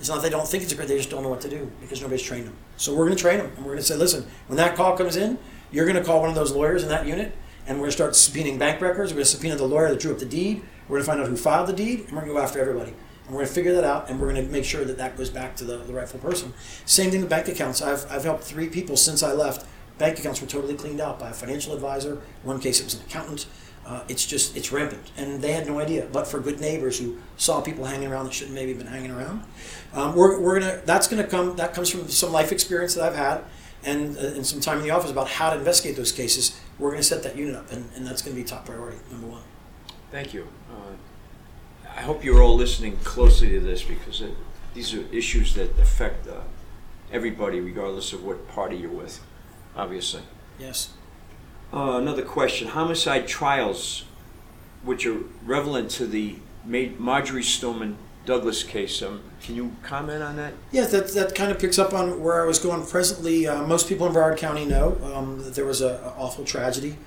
It's 0.01 0.09
not 0.09 0.23
they 0.23 0.31
don't 0.31 0.47
think 0.47 0.63
it's 0.63 0.73
a 0.73 0.75
great. 0.75 0.87
They 0.87 0.97
just 0.97 1.11
don't 1.11 1.21
know 1.21 1.29
what 1.29 1.41
to 1.41 1.49
do 1.49 1.71
because 1.79 2.01
nobody's 2.01 2.23
trained 2.23 2.47
them. 2.47 2.57
So 2.75 2.91
we're 2.95 3.05
going 3.05 3.15
to 3.15 3.21
train 3.21 3.37
them, 3.37 3.51
and 3.55 3.59
we're 3.59 3.73
going 3.73 3.77
to 3.77 3.83
say, 3.83 3.95
listen, 3.95 4.25
when 4.47 4.57
that 4.57 4.75
call 4.75 4.97
comes 4.97 5.15
in, 5.15 5.37
you're 5.71 5.85
going 5.85 5.95
to 5.95 6.03
call 6.03 6.21
one 6.21 6.29
of 6.29 6.33
those 6.33 6.51
lawyers 6.51 6.81
in 6.81 6.89
that 6.89 7.05
unit, 7.05 7.37
and 7.67 7.77
we're 7.77 7.83
going 7.83 7.91
to 7.91 7.97
start 7.97 8.13
subpoenaing 8.13 8.57
bank 8.57 8.81
records. 8.81 9.11
We're 9.11 9.17
going 9.17 9.25
to 9.25 9.29
subpoena 9.29 9.57
the 9.57 9.67
lawyer 9.67 9.89
that 9.89 9.99
drew 9.99 10.11
up 10.11 10.17
the 10.17 10.25
deed. 10.25 10.63
We're 10.87 10.95
going 10.97 11.03
to 11.03 11.07
find 11.07 11.21
out 11.21 11.27
who 11.27 11.37
filed 11.37 11.67
the 11.67 11.73
deed, 11.73 11.99
and 11.99 12.13
we're 12.13 12.21
going 12.21 12.29
to 12.29 12.33
go 12.33 12.39
after 12.39 12.59
everybody. 12.59 12.95
And 13.25 13.29
we're 13.29 13.41
going 13.41 13.47
to 13.47 13.53
figure 13.53 13.73
that 13.73 13.83
out, 13.83 14.09
and 14.09 14.19
we're 14.19 14.33
going 14.33 14.43
to 14.43 14.51
make 14.51 14.65
sure 14.65 14.83
that 14.83 14.97
that 14.97 15.17
goes 15.17 15.29
back 15.29 15.55
to 15.57 15.65
the, 15.65 15.77
the 15.77 15.93
rightful 15.93 16.19
person. 16.19 16.51
Same 16.85 17.11
thing 17.11 17.21
with 17.21 17.29
bank 17.29 17.47
accounts. 17.47 17.79
I've, 17.83 18.11
I've 18.11 18.23
helped 18.23 18.43
three 18.43 18.69
people 18.69 18.97
since 18.97 19.21
I 19.21 19.33
left 19.33 19.67
bank 19.99 20.17
accounts 20.17 20.41
were 20.41 20.47
totally 20.47 20.73
cleaned 20.73 20.99
out 20.99 21.19
by 21.19 21.29
a 21.29 21.33
financial 21.33 21.75
advisor. 21.75 22.13
In 22.13 22.47
one 22.47 22.59
case, 22.59 22.79
it 22.79 22.85
was 22.85 22.95
an 22.95 23.01
accountant. 23.01 23.45
Uh, 23.91 24.01
it's 24.07 24.25
just 24.25 24.55
it's 24.55 24.71
rampant, 24.71 25.11
and 25.17 25.41
they 25.41 25.51
had 25.51 25.67
no 25.67 25.77
idea. 25.77 26.07
But 26.13 26.25
for 26.25 26.39
good 26.39 26.61
neighbors 26.61 26.97
who 26.97 27.17
saw 27.35 27.59
people 27.59 27.83
hanging 27.83 28.09
around 28.09 28.23
that 28.23 28.33
shouldn't 28.33 28.55
maybe 28.55 28.69
have 28.69 28.77
been 28.77 28.87
hanging 28.87 29.11
around, 29.11 29.43
um, 29.93 30.15
we're, 30.15 30.39
we're 30.39 30.61
gonna 30.61 30.81
that's 30.85 31.09
gonna 31.09 31.27
come 31.27 31.57
that 31.57 31.73
comes 31.73 31.89
from 31.89 32.07
some 32.07 32.31
life 32.31 32.53
experience 32.53 32.95
that 32.95 33.03
I've 33.03 33.17
had, 33.17 33.41
and 33.83 34.17
uh, 34.17 34.21
and 34.21 34.45
some 34.45 34.61
time 34.61 34.77
in 34.77 34.83
the 34.83 34.91
office 34.91 35.11
about 35.11 35.27
how 35.27 35.49
to 35.49 35.57
investigate 35.57 35.97
those 35.97 36.13
cases. 36.13 36.57
We're 36.79 36.91
gonna 36.91 37.03
set 37.03 37.21
that 37.23 37.35
unit 37.35 37.53
up, 37.55 37.69
and, 37.73 37.89
and 37.93 38.07
that's 38.07 38.21
gonna 38.21 38.37
be 38.37 38.45
top 38.45 38.65
priority 38.65 38.99
number 39.11 39.27
one. 39.27 39.43
Thank 40.09 40.33
you. 40.33 40.47
Uh, 40.71 40.93
I 41.93 41.99
hope 41.99 42.23
you're 42.23 42.41
all 42.41 42.55
listening 42.55 42.95
closely 43.03 43.49
to 43.49 43.59
this 43.59 43.83
because 43.83 44.21
it, 44.21 44.33
these 44.73 44.93
are 44.93 45.03
issues 45.11 45.53
that 45.55 45.77
affect 45.77 46.29
uh, 46.29 46.39
everybody, 47.11 47.59
regardless 47.59 48.13
of 48.13 48.23
what 48.23 48.47
party 48.47 48.77
you're 48.77 48.89
with 48.89 49.19
obviously. 49.75 50.21
Yes. 50.59 50.93
Uh, 51.73 51.97
another 51.97 52.23
question: 52.23 52.69
Homicide 52.69 53.27
trials, 53.27 54.03
which 54.83 55.05
are 55.05 55.19
relevant 55.45 55.89
to 55.91 56.05
the 56.05 56.35
Marjory 56.65 57.43
Stoneman 57.43 57.97
Douglas 58.25 58.63
case. 58.63 59.01
Um, 59.01 59.21
can 59.41 59.55
you 59.55 59.75
comment 59.81 60.21
on 60.21 60.35
that? 60.35 60.53
Yeah, 60.71 60.85
that, 60.85 61.09
that 61.13 61.33
kind 61.33 61.51
of 61.51 61.59
picks 61.59 61.79
up 61.79 61.93
on 61.93 62.21
where 62.21 62.41
I 62.41 62.45
was 62.45 62.59
going. 62.59 62.85
Presently, 62.85 63.47
uh, 63.47 63.65
most 63.65 63.87
people 63.89 64.05
in 64.05 64.13
Broward 64.13 64.37
County 64.37 64.65
know 64.65 64.97
um, 65.13 65.43
that 65.43 65.55
there 65.55 65.65
was 65.65 65.81
an 65.81 65.95
awful 66.17 66.45
tragedy 66.45 66.97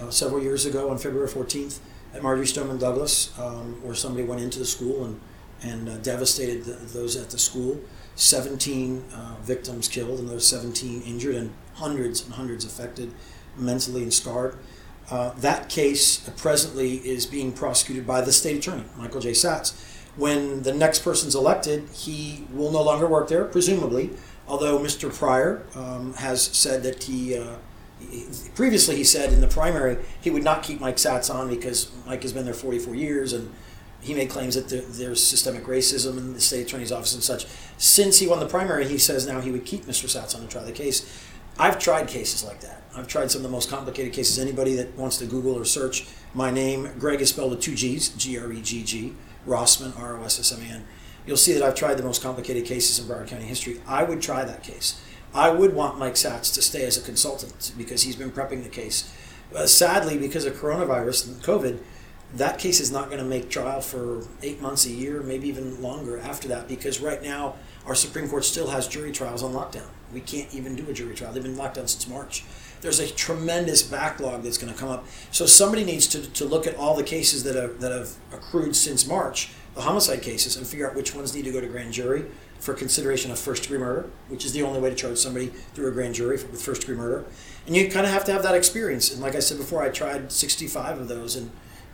uh, 0.00 0.10
several 0.10 0.42
years 0.42 0.66
ago 0.66 0.90
on 0.90 0.98
February 0.98 1.28
14th 1.28 1.78
at 2.14 2.22
Marjory 2.22 2.46
Stoneman 2.46 2.78
Douglas, 2.78 3.36
um, 3.38 3.82
where 3.82 3.94
somebody 3.94 4.24
went 4.24 4.40
into 4.40 4.58
the 4.58 4.66
school 4.66 5.04
and 5.04 5.20
and 5.62 5.88
uh, 5.88 5.96
devastated 5.98 6.64
the, 6.64 6.72
those 6.72 7.16
at 7.16 7.30
the 7.30 7.38
school. 7.38 7.80
17 8.16 9.04
uh, 9.14 9.34
victims 9.42 9.88
killed 9.88 10.18
and 10.18 10.28
those 10.28 10.46
17 10.46 11.02
injured, 11.02 11.34
and 11.34 11.52
hundreds 11.74 12.24
and 12.24 12.34
hundreds 12.34 12.64
affected, 12.64 13.12
mentally 13.56 14.02
and 14.02 14.12
scarred. 14.12 14.56
Uh, 15.10 15.32
that 15.38 15.68
case 15.68 16.18
presently 16.36 16.96
is 16.98 17.26
being 17.26 17.52
prosecuted 17.52 18.06
by 18.06 18.20
the 18.20 18.32
state 18.32 18.56
attorney, 18.56 18.84
Michael 18.96 19.20
J. 19.20 19.32
Satz. 19.32 19.74
When 20.16 20.62
the 20.62 20.72
next 20.72 21.00
person's 21.00 21.34
elected, 21.34 21.88
he 21.92 22.46
will 22.52 22.70
no 22.70 22.82
longer 22.82 23.06
work 23.06 23.28
there, 23.28 23.44
presumably, 23.44 24.10
although 24.46 24.78
Mr. 24.78 25.12
Pryor 25.12 25.64
um, 25.74 26.14
has 26.14 26.42
said 26.42 26.82
that 26.84 27.04
he, 27.04 27.36
uh, 27.36 27.56
previously 28.54 28.96
he 28.96 29.04
said 29.04 29.32
in 29.32 29.40
the 29.40 29.48
primary 29.48 29.98
he 30.20 30.30
would 30.30 30.44
not 30.44 30.62
keep 30.62 30.80
Mike 30.80 30.96
Satz 30.96 31.32
on 31.32 31.48
because 31.48 31.90
Mike 32.06 32.22
has 32.22 32.32
been 32.32 32.44
there 32.44 32.54
44 32.54 32.94
years 32.94 33.32
and 33.32 33.52
he 34.00 34.14
made 34.14 34.30
claims 34.30 34.54
that 34.54 34.68
there, 34.68 34.80
there's 34.80 35.24
systemic 35.24 35.64
racism 35.64 36.16
in 36.16 36.32
the 36.32 36.40
state 36.40 36.66
attorney's 36.66 36.92
office 36.92 37.14
and 37.14 37.22
such. 37.22 37.46
Since 37.76 38.18
he 38.18 38.26
won 38.26 38.40
the 38.40 38.46
primary, 38.46 38.86
he 38.88 38.98
says 38.98 39.26
now 39.26 39.40
he 39.40 39.50
would 39.50 39.64
keep 39.64 39.84
Mr. 39.84 40.06
Satz 40.06 40.34
on 40.34 40.42
to 40.42 40.48
try 40.48 40.62
the 40.62 40.72
case. 40.72 41.26
I've 41.58 41.78
tried 41.78 42.08
cases 42.08 42.44
like 42.44 42.60
that. 42.60 42.79
I've 42.94 43.06
tried 43.06 43.30
some 43.30 43.40
of 43.40 43.42
the 43.44 43.50
most 43.50 43.70
complicated 43.70 44.12
cases. 44.12 44.38
Anybody 44.38 44.74
that 44.76 44.96
wants 44.96 45.18
to 45.18 45.26
Google 45.26 45.54
or 45.54 45.64
search 45.64 46.06
my 46.34 46.50
name, 46.50 46.90
Gregg 46.98 47.20
is 47.20 47.30
spelled 47.30 47.50
with 47.50 47.60
two 47.60 47.74
G's, 47.74 48.08
G 48.10 48.38
R 48.38 48.52
E 48.52 48.60
G 48.60 48.82
G, 48.82 49.14
Rossman, 49.46 49.98
R 49.98 50.18
O 50.18 50.24
S 50.24 50.38
S 50.38 50.52
M 50.52 50.60
A 50.66 50.72
N. 50.72 50.84
You'll 51.26 51.36
see 51.36 51.52
that 51.52 51.62
I've 51.62 51.74
tried 51.74 51.94
the 51.94 52.02
most 52.02 52.22
complicated 52.22 52.64
cases 52.64 52.98
in 52.98 53.06
Broward 53.06 53.28
County 53.28 53.44
history. 53.44 53.80
I 53.86 54.02
would 54.02 54.20
try 54.22 54.44
that 54.44 54.62
case. 54.62 55.00
I 55.32 55.50
would 55.50 55.74
want 55.74 55.98
Mike 55.98 56.14
Satz 56.14 56.52
to 56.54 56.62
stay 56.62 56.84
as 56.84 56.96
a 56.96 57.02
consultant 57.02 57.72
because 57.78 58.02
he's 58.02 58.16
been 58.16 58.32
prepping 58.32 58.64
the 58.64 58.68
case. 58.68 59.14
Uh, 59.54 59.66
sadly, 59.66 60.18
because 60.18 60.44
of 60.44 60.54
coronavirus 60.54 61.28
and 61.28 61.42
COVID, 61.42 61.78
that 62.34 62.58
case 62.58 62.80
is 62.80 62.90
not 62.90 63.06
going 63.06 63.18
to 63.18 63.24
make 63.24 63.50
trial 63.50 63.80
for 63.80 64.26
eight 64.42 64.60
months, 64.60 64.86
a 64.86 64.90
year, 64.90 65.22
maybe 65.22 65.48
even 65.48 65.82
longer 65.82 66.18
after 66.18 66.48
that 66.48 66.68
because 66.68 67.00
right 67.00 67.22
now 67.22 67.56
our 67.86 67.94
Supreme 67.94 68.28
Court 68.28 68.44
still 68.44 68.68
has 68.68 68.86
jury 68.86 69.10
trials 69.10 69.42
on 69.42 69.52
lockdown. 69.52 69.86
We 70.12 70.20
can't 70.20 70.52
even 70.54 70.76
do 70.76 70.88
a 70.88 70.92
jury 70.92 71.14
trial. 71.14 71.32
They've 71.32 71.42
been 71.42 71.56
locked 71.56 71.76
down 71.76 71.88
since 71.88 72.06
March. 72.06 72.44
There's 72.80 72.98
a 72.98 73.08
tremendous 73.08 73.82
backlog 73.82 74.42
that's 74.42 74.58
going 74.58 74.72
to 74.72 74.78
come 74.78 74.88
up. 74.88 75.06
So 75.30 75.46
somebody 75.46 75.84
needs 75.84 76.06
to, 76.08 76.30
to 76.32 76.44
look 76.44 76.66
at 76.66 76.76
all 76.76 76.96
the 76.96 77.02
cases 77.02 77.44
that 77.44 77.54
have, 77.54 77.80
that 77.80 77.92
have 77.92 78.14
accrued 78.32 78.74
since 78.74 79.06
March, 79.06 79.50
the 79.74 79.82
homicide 79.82 80.22
cases, 80.22 80.56
and 80.56 80.66
figure 80.66 80.88
out 80.88 80.96
which 80.96 81.14
ones 81.14 81.34
need 81.34 81.44
to 81.44 81.52
go 81.52 81.60
to 81.60 81.66
grand 81.66 81.92
jury 81.92 82.24
for 82.58 82.74
consideration 82.74 83.30
of 83.30 83.38
first 83.38 83.62
degree 83.62 83.78
murder, 83.78 84.10
which 84.28 84.44
is 84.44 84.52
the 84.52 84.62
only 84.62 84.80
way 84.80 84.90
to 84.90 84.96
charge 84.96 85.18
somebody 85.18 85.46
through 85.46 85.88
a 85.88 85.92
grand 85.92 86.14
jury 86.14 86.36
with 86.36 86.62
first 86.62 86.82
degree 86.82 86.96
murder. 86.96 87.24
And 87.66 87.74
you 87.74 87.90
kind 87.90 88.06
of 88.06 88.12
have 88.12 88.24
to 88.24 88.32
have 88.32 88.42
that 88.42 88.54
experience. 88.54 89.12
And 89.12 89.20
like 89.20 89.34
I 89.34 89.40
said 89.40 89.58
before, 89.58 89.82
I 89.82 89.88
tried 89.88 90.30
65 90.32 91.00
of 91.00 91.08
those, 91.08 91.36
and 91.36 91.50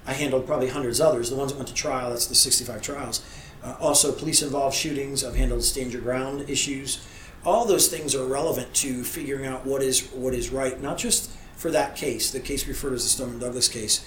I 0.07 0.13
handled 0.13 0.47
probably 0.47 0.69
hundreds 0.69 1.01
others. 1.01 1.31
The 1.31 1.37
ones 1.37 1.53
that 1.53 1.59
went 1.59 1.69
to 1.69 1.75
trial, 1.75 2.11
that's 2.11 2.27
the 2.27 2.35
65 2.35 2.83
trials. 2.83 3.25
Uh, 3.63 3.75
also, 3.81 4.13
police 4.13 4.43
involved 4.43 4.77
shootings. 4.77 5.25
I've 5.25 5.35
handled 5.35 5.63
stand 5.63 5.93
your 5.93 6.03
ground 6.03 6.49
issues 6.49 7.05
all 7.47 7.65
those 7.65 7.87
things 7.87 8.15
are 8.15 8.27
relevant 8.27 8.75
to 8.75 9.05
figuring 9.05 9.47
out 9.47 9.65
what 9.65 9.81
is 9.81 10.09
what 10.09 10.35
is 10.35 10.51
right, 10.51 10.83
not 10.83 10.99
just 10.99 11.31
for 11.57 11.71
that 11.71 11.97
case, 11.97 12.33
the 12.33 12.41
case 12.41 12.67
referred 12.67 12.93
as 12.93 13.05
the 13.05 13.09
Stoneman 13.09 13.39
Douglas 13.39 13.69
case, 13.69 14.07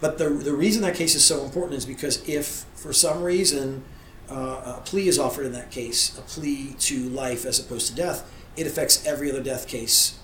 but 0.00 0.18
the 0.18 0.30
the 0.30 0.54
reason 0.54 0.82
that 0.82 0.96
case 0.96 1.14
is 1.14 1.22
so 1.24 1.44
important 1.44 1.74
is 1.74 1.84
because 1.84 2.26
if 2.26 2.64
for 2.74 2.92
some 2.92 3.22
reason 3.22 3.84
uh, 4.30 4.78
a 4.78 4.82
plea 4.84 5.06
is 5.06 5.18
offered 5.18 5.46
in 5.46 5.52
that 5.52 5.70
case, 5.70 6.18
a 6.18 6.22
plea 6.22 6.74
to 6.80 7.08
life 7.10 7.44
as 7.44 7.60
opposed 7.60 7.88
to 7.88 7.94
death, 7.94 8.30
it 8.56 8.66
affects 8.66 9.06
every 9.06 9.30
other 9.30 9.42
death 9.42 9.68
case 9.68 10.18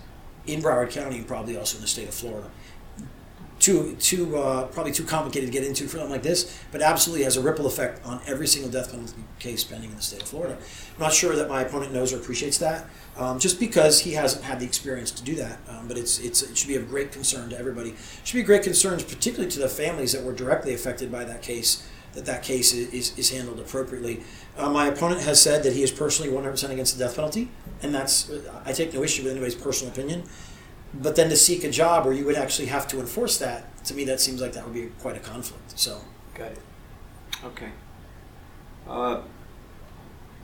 in 0.46 0.60
Broward 0.60 0.90
County 0.90 1.18
and 1.18 1.28
probably 1.28 1.56
also 1.56 1.76
in 1.76 1.82
the 1.82 1.88
state 1.88 2.08
of 2.08 2.14
Florida 2.14 2.50
too 3.64 3.96
too 3.98 4.36
uh, 4.36 4.66
probably 4.66 4.92
too 4.92 5.04
complicated 5.04 5.50
to 5.50 5.52
get 5.52 5.66
into 5.66 5.84
for 5.84 5.96
something 5.96 6.10
like 6.10 6.22
this, 6.22 6.62
but 6.70 6.82
absolutely 6.82 7.24
has 7.24 7.38
a 7.38 7.40
ripple 7.40 7.66
effect 7.66 8.04
on 8.04 8.20
every 8.26 8.46
single 8.46 8.70
death 8.70 8.90
penalty 8.90 9.14
case 9.38 9.64
pending 9.64 9.88
in 9.88 9.96
the 9.96 10.02
state 10.02 10.20
of 10.20 10.28
Florida. 10.28 10.58
I'm 10.94 11.00
not 11.00 11.14
sure 11.14 11.34
that 11.34 11.48
my 11.48 11.62
opponent 11.62 11.90
knows 11.90 12.12
or 12.12 12.18
appreciates 12.18 12.58
that, 12.58 12.86
um, 13.16 13.38
just 13.38 13.58
because 13.58 14.00
he 14.00 14.12
hasn't 14.12 14.44
had 14.44 14.60
the 14.60 14.66
experience 14.66 15.10
to 15.12 15.24
do 15.24 15.34
that. 15.36 15.58
Um, 15.66 15.88
but 15.88 15.96
it's 15.96 16.18
it's 16.18 16.42
it 16.42 16.58
should 16.58 16.68
be 16.68 16.76
of 16.76 16.90
great 16.90 17.10
concern 17.10 17.48
to 17.50 17.58
everybody. 17.58 17.90
It 17.90 17.96
should 18.24 18.36
be 18.36 18.42
great 18.42 18.64
concern, 18.64 18.98
particularly 18.98 19.50
to 19.52 19.60
the 19.60 19.68
families 19.68 20.12
that 20.12 20.22
were 20.22 20.34
directly 20.34 20.74
affected 20.74 21.10
by 21.10 21.24
that 21.24 21.40
case. 21.40 21.88
That 22.12 22.26
that 22.26 22.44
case 22.44 22.72
is, 22.72 23.18
is 23.18 23.30
handled 23.30 23.58
appropriately. 23.58 24.22
Uh, 24.56 24.70
my 24.70 24.86
opponent 24.86 25.22
has 25.22 25.42
said 25.42 25.64
that 25.64 25.72
he 25.72 25.82
is 25.82 25.90
personally 25.90 26.30
100% 26.30 26.70
against 26.70 26.96
the 26.96 27.04
death 27.04 27.16
penalty, 27.16 27.48
and 27.82 27.92
that's 27.92 28.30
I 28.64 28.72
take 28.72 28.94
no 28.94 29.02
issue 29.02 29.24
with 29.24 29.32
anybody's 29.32 29.56
personal 29.56 29.92
opinion. 29.92 30.22
But 31.00 31.16
then 31.16 31.28
to 31.30 31.36
seek 31.36 31.64
a 31.64 31.70
job 31.70 32.04
where 32.04 32.14
you 32.14 32.24
would 32.24 32.36
actually 32.36 32.66
have 32.66 32.86
to 32.88 33.00
enforce 33.00 33.38
that, 33.38 33.84
to 33.86 33.94
me, 33.94 34.04
that 34.04 34.20
seems 34.20 34.40
like 34.40 34.52
that 34.52 34.64
would 34.64 34.74
be 34.74 34.90
quite 35.00 35.16
a 35.16 35.20
conflict. 35.20 35.78
So, 35.78 36.00
Got 36.34 36.52
it. 36.52 36.58
Okay. 37.44 37.70
Uh, 38.88 39.22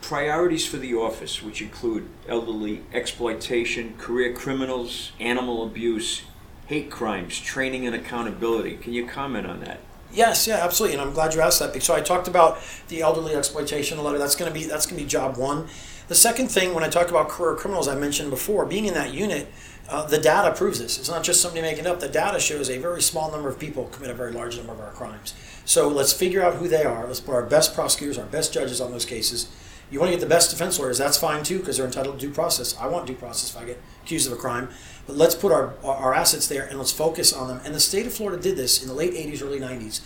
priorities 0.01 0.65
for 0.65 0.77
the 0.77 0.93
office, 0.95 1.41
which 1.41 1.61
include 1.61 2.09
elderly 2.27 2.83
exploitation, 2.93 3.95
career 3.97 4.33
criminals, 4.33 5.11
animal 5.19 5.63
abuse, 5.65 6.23
hate 6.67 6.89
crimes, 6.89 7.39
training 7.39 7.85
and 7.85 7.95
accountability. 7.95 8.77
Can 8.77 8.93
you 8.93 9.05
comment 9.05 9.45
on 9.45 9.59
that? 9.61 9.79
Yes, 10.13 10.47
yeah, 10.47 10.55
absolutely, 10.55 10.97
and 10.97 11.07
I'm 11.07 11.13
glad 11.13 11.33
you 11.33 11.41
asked 11.41 11.59
that. 11.59 11.81
So 11.81 11.95
I 11.95 12.01
talked 12.01 12.27
about 12.27 12.59
the 12.89 13.01
elderly 13.01 13.33
exploitation 13.33 13.97
a 13.97 14.01
letter. 14.01 14.17
That's 14.17 14.35
going 14.35 14.51
to 14.51 14.57
be 14.57 14.65
that's 14.65 14.85
going 14.85 14.97
to 14.97 15.03
be 15.03 15.09
job 15.09 15.37
one. 15.37 15.67
The 16.09 16.15
second 16.15 16.49
thing, 16.49 16.73
when 16.73 16.83
I 16.83 16.89
talk 16.89 17.09
about 17.09 17.29
career 17.29 17.55
criminals, 17.55 17.87
I 17.87 17.95
mentioned 17.95 18.29
before, 18.29 18.65
being 18.65 18.85
in 18.85 18.93
that 18.95 19.13
unit, 19.13 19.47
uh, 19.91 20.05
the 20.05 20.17
data 20.17 20.55
proves 20.55 20.79
this. 20.79 20.97
It's 20.97 21.09
not 21.09 21.21
just 21.21 21.41
somebody 21.41 21.61
making 21.61 21.85
it 21.85 21.87
up. 21.87 21.99
The 21.99 22.07
data 22.07 22.39
shows 22.39 22.69
a 22.69 22.77
very 22.77 23.01
small 23.01 23.29
number 23.29 23.49
of 23.49 23.59
people 23.59 23.85
commit 23.85 24.09
a 24.09 24.13
very 24.13 24.31
large 24.31 24.55
number 24.55 24.71
of 24.71 24.79
our 24.79 24.91
crimes. 24.91 25.33
So 25.65 25.89
let's 25.89 26.13
figure 26.13 26.41
out 26.41 26.55
who 26.55 26.69
they 26.69 26.83
are. 26.83 27.05
Let's 27.05 27.19
put 27.19 27.35
our 27.35 27.43
best 27.43 27.75
prosecutors, 27.75 28.17
our 28.17 28.25
best 28.25 28.53
judges 28.53 28.79
on 28.79 28.91
those 28.91 29.05
cases. 29.05 29.49
You 29.91 29.99
want 29.99 30.09
to 30.09 30.17
get 30.17 30.21
the 30.21 30.33
best 30.33 30.49
defense 30.49 30.79
lawyers, 30.79 30.97
that's 30.97 31.17
fine 31.17 31.43
too, 31.43 31.59
because 31.59 31.75
they're 31.75 31.85
entitled 31.85 32.17
to 32.17 32.25
due 32.25 32.33
process. 32.33 32.77
I 32.77 32.87
want 32.87 33.05
due 33.05 33.15
process 33.15 33.53
if 33.53 33.61
I 33.61 33.65
get 33.65 33.81
accused 34.03 34.25
of 34.27 34.33
a 34.33 34.37
crime. 34.37 34.69
But 35.05 35.17
let's 35.17 35.35
put 35.35 35.51
our, 35.51 35.73
our 35.83 36.13
assets 36.13 36.47
there 36.47 36.65
and 36.65 36.77
let's 36.77 36.93
focus 36.93 37.33
on 37.33 37.49
them. 37.49 37.59
And 37.65 37.75
the 37.75 37.79
state 37.81 38.07
of 38.07 38.13
Florida 38.13 38.41
did 38.41 38.55
this 38.55 38.81
in 38.81 38.87
the 38.87 38.93
late 38.93 39.13
80s, 39.13 39.43
early 39.43 39.59
90s. 39.59 39.99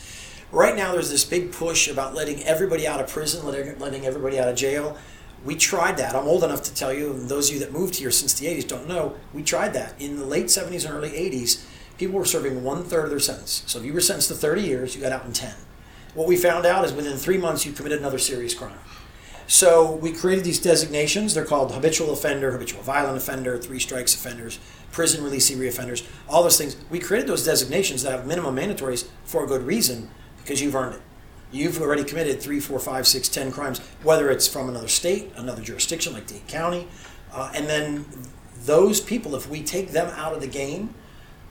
Right 0.51 0.75
now, 0.75 0.93
there's 0.93 1.11
this 1.11 1.23
big 1.23 1.51
push 1.51 1.87
about 1.87 2.15
letting 2.15 2.41
everybody 2.43 2.87
out 2.87 2.99
of 2.99 3.07
prison, 3.07 3.45
letting, 3.45 3.77
letting 3.77 4.05
everybody 4.07 4.39
out 4.39 4.47
of 4.47 4.55
jail 4.55 4.97
we 5.45 5.55
tried 5.55 5.97
that. 5.97 6.15
I'm 6.15 6.27
old 6.27 6.43
enough 6.43 6.63
to 6.63 6.73
tell 6.73 6.91
you, 6.91 7.11
and 7.11 7.29
those 7.29 7.49
of 7.49 7.53
you 7.53 7.59
that 7.61 7.71
moved 7.71 7.95
here 7.95 8.09
since 8.09 8.33
the 8.33 8.47
80s 8.47 8.67
don't 8.67 8.87
know, 8.87 9.15
we 9.31 9.43
tried 9.43 9.73
that. 9.73 9.93
In 10.01 10.17
the 10.17 10.25
late 10.25 10.47
70s 10.47 10.85
and 10.85 10.95
early 10.95 11.11
80s, 11.11 11.63
people 11.99 12.17
were 12.17 12.25
serving 12.25 12.63
one 12.63 12.83
third 12.83 13.05
of 13.05 13.09
their 13.11 13.19
sentence. 13.19 13.63
So 13.67 13.77
if 13.77 13.85
you 13.85 13.93
were 13.93 14.01
sentenced 14.01 14.29
to 14.29 14.35
30 14.35 14.61
years, 14.63 14.95
you 14.95 15.01
got 15.01 15.11
out 15.11 15.23
in 15.23 15.33
10. 15.33 15.53
What 16.15 16.27
we 16.27 16.35
found 16.35 16.65
out 16.65 16.83
is 16.83 16.93
within 16.93 17.15
three 17.17 17.37
months, 17.37 17.65
you 17.65 17.73
committed 17.73 17.99
another 17.99 18.17
serious 18.17 18.55
crime. 18.55 18.79
So 19.47 19.91
we 19.97 20.11
created 20.11 20.43
these 20.43 20.59
designations. 20.59 21.35
They're 21.35 21.45
called 21.45 21.71
habitual 21.71 22.11
offender, 22.11 22.51
habitual 22.51 22.81
violent 22.81 23.17
offender, 23.17 23.59
three 23.59 23.79
strikes 23.79 24.15
offenders, 24.15 24.57
prison 24.91 25.23
releasee 25.23 25.55
reoffenders, 25.55 26.03
all 26.27 26.41
those 26.41 26.57
things. 26.57 26.75
We 26.89 26.97
created 26.97 27.29
those 27.29 27.45
designations 27.45 28.01
that 28.01 28.11
have 28.11 28.25
minimum 28.25 28.55
mandatories 28.55 29.07
for 29.23 29.43
a 29.43 29.47
good 29.47 29.61
reason 29.61 30.09
because 30.37 30.61
you've 30.61 30.73
earned 30.73 30.95
it 30.95 31.01
you've 31.55 31.81
already 31.81 32.03
committed 32.03 32.41
three, 32.41 32.59
four, 32.59 32.79
five, 32.79 33.07
six, 33.07 33.29
ten 33.29 33.51
crimes, 33.51 33.79
whether 34.03 34.29
it's 34.29 34.47
from 34.47 34.69
another 34.69 34.87
state, 34.87 35.31
another 35.35 35.61
jurisdiction 35.61 36.13
like 36.13 36.27
Dade 36.27 36.47
County, 36.47 36.87
uh, 37.33 37.51
and 37.55 37.67
then 37.67 38.05
those 38.65 38.99
people, 38.99 39.35
if 39.35 39.49
we 39.49 39.63
take 39.63 39.91
them 39.91 40.07
out 40.15 40.33
of 40.33 40.41
the 40.41 40.47
game, 40.47 40.93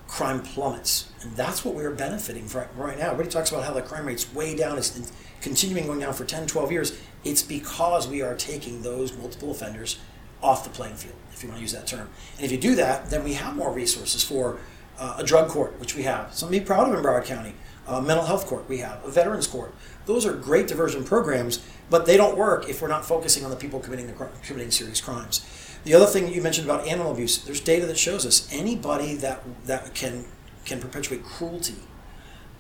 crime 0.07 0.43
plummets, 0.43 1.11
and 1.23 1.35
that's 1.37 1.65
what 1.65 1.75
we're 1.75 1.91
benefiting 1.91 2.47
from 2.47 2.65
right 2.77 2.99
now. 2.99 3.07
Everybody 3.07 3.31
talks 3.31 3.51
about 3.51 3.65
how 3.65 3.73
the 3.73 3.83
crime 3.83 4.07
rate's 4.07 4.33
way 4.33 4.55
down, 4.55 4.77
it's 4.77 5.13
continuing 5.41 5.87
going 5.87 6.01
down 6.01 6.13
for 6.13 6.25
10, 6.25 6.47
12 6.47 6.73
years. 6.73 6.99
It's 7.25 7.43
because 7.43 8.07
we 8.07 8.21
are 8.23 8.35
taking 8.35 8.83
those 8.83 9.17
multiple 9.17 9.51
offenders 9.51 9.99
off 10.43 10.65
the 10.65 10.71
playing 10.71 10.97
field, 10.97 11.17
if 11.33 11.43
you 11.43 11.49
want 11.49 11.59
to 11.59 11.63
use 11.63 11.73
that 11.73 11.87
term. 11.87 12.11
And 12.37 12.45
if 12.45 12.53
you 12.53 12.59
do 12.59 12.75
that, 12.75 13.09
then 13.11 13.25
we 13.25 13.33
have 13.35 13.57
more 13.57 13.73
resources 13.73 14.23
for 14.23 14.59
uh, 14.99 15.17
a 15.19 15.25
drug 15.25 15.49
court, 15.49 15.81
which 15.81 15.97
we 15.97 16.03
have. 16.03 16.35
To 16.37 16.47
be 16.47 16.61
proud 16.61 16.89
of 16.89 16.95
in 16.95 17.03
Broward 17.03 17.25
County 17.25 17.55
mental 17.87 18.25
health 18.25 18.47
court 18.47 18.69
we 18.69 18.79
have, 18.79 19.05
a 19.05 19.11
veterans 19.11 19.47
court. 19.47 19.75
Those 20.07 20.27
are 20.27 20.33
great 20.33 20.69
diversion 20.69 21.05
programs, 21.05 21.65
but 21.91 22.07
they 22.07 22.17
don't 22.17 22.37
work 22.37 22.69
if 22.69 22.83
we're 22.83 22.89
not 22.89 23.05
focusing 23.05 23.45
on 23.45 23.51
the 23.51 23.57
people 23.57 23.81
committing 23.81 24.07
the 24.07 24.29
committing 24.43 24.71
serious 24.71 25.01
crimes. 25.01 25.45
The 25.85 25.95
other 25.95 26.07
thing 26.07 26.33
you 26.33 26.43
mentioned 26.43 26.69
about 26.69 26.87
animal 26.87 27.13
abuse, 27.13 27.39
there's 27.39 27.61
data 27.61 27.87
that 27.87 27.99
shows 27.99 28.25
us 28.25 28.49
anybody 28.53 29.15
that 29.17 29.43
that 29.67 29.95
can 29.95 30.25
can 30.65 30.81
perpetuate 30.81 31.25
cruelty 31.25 31.77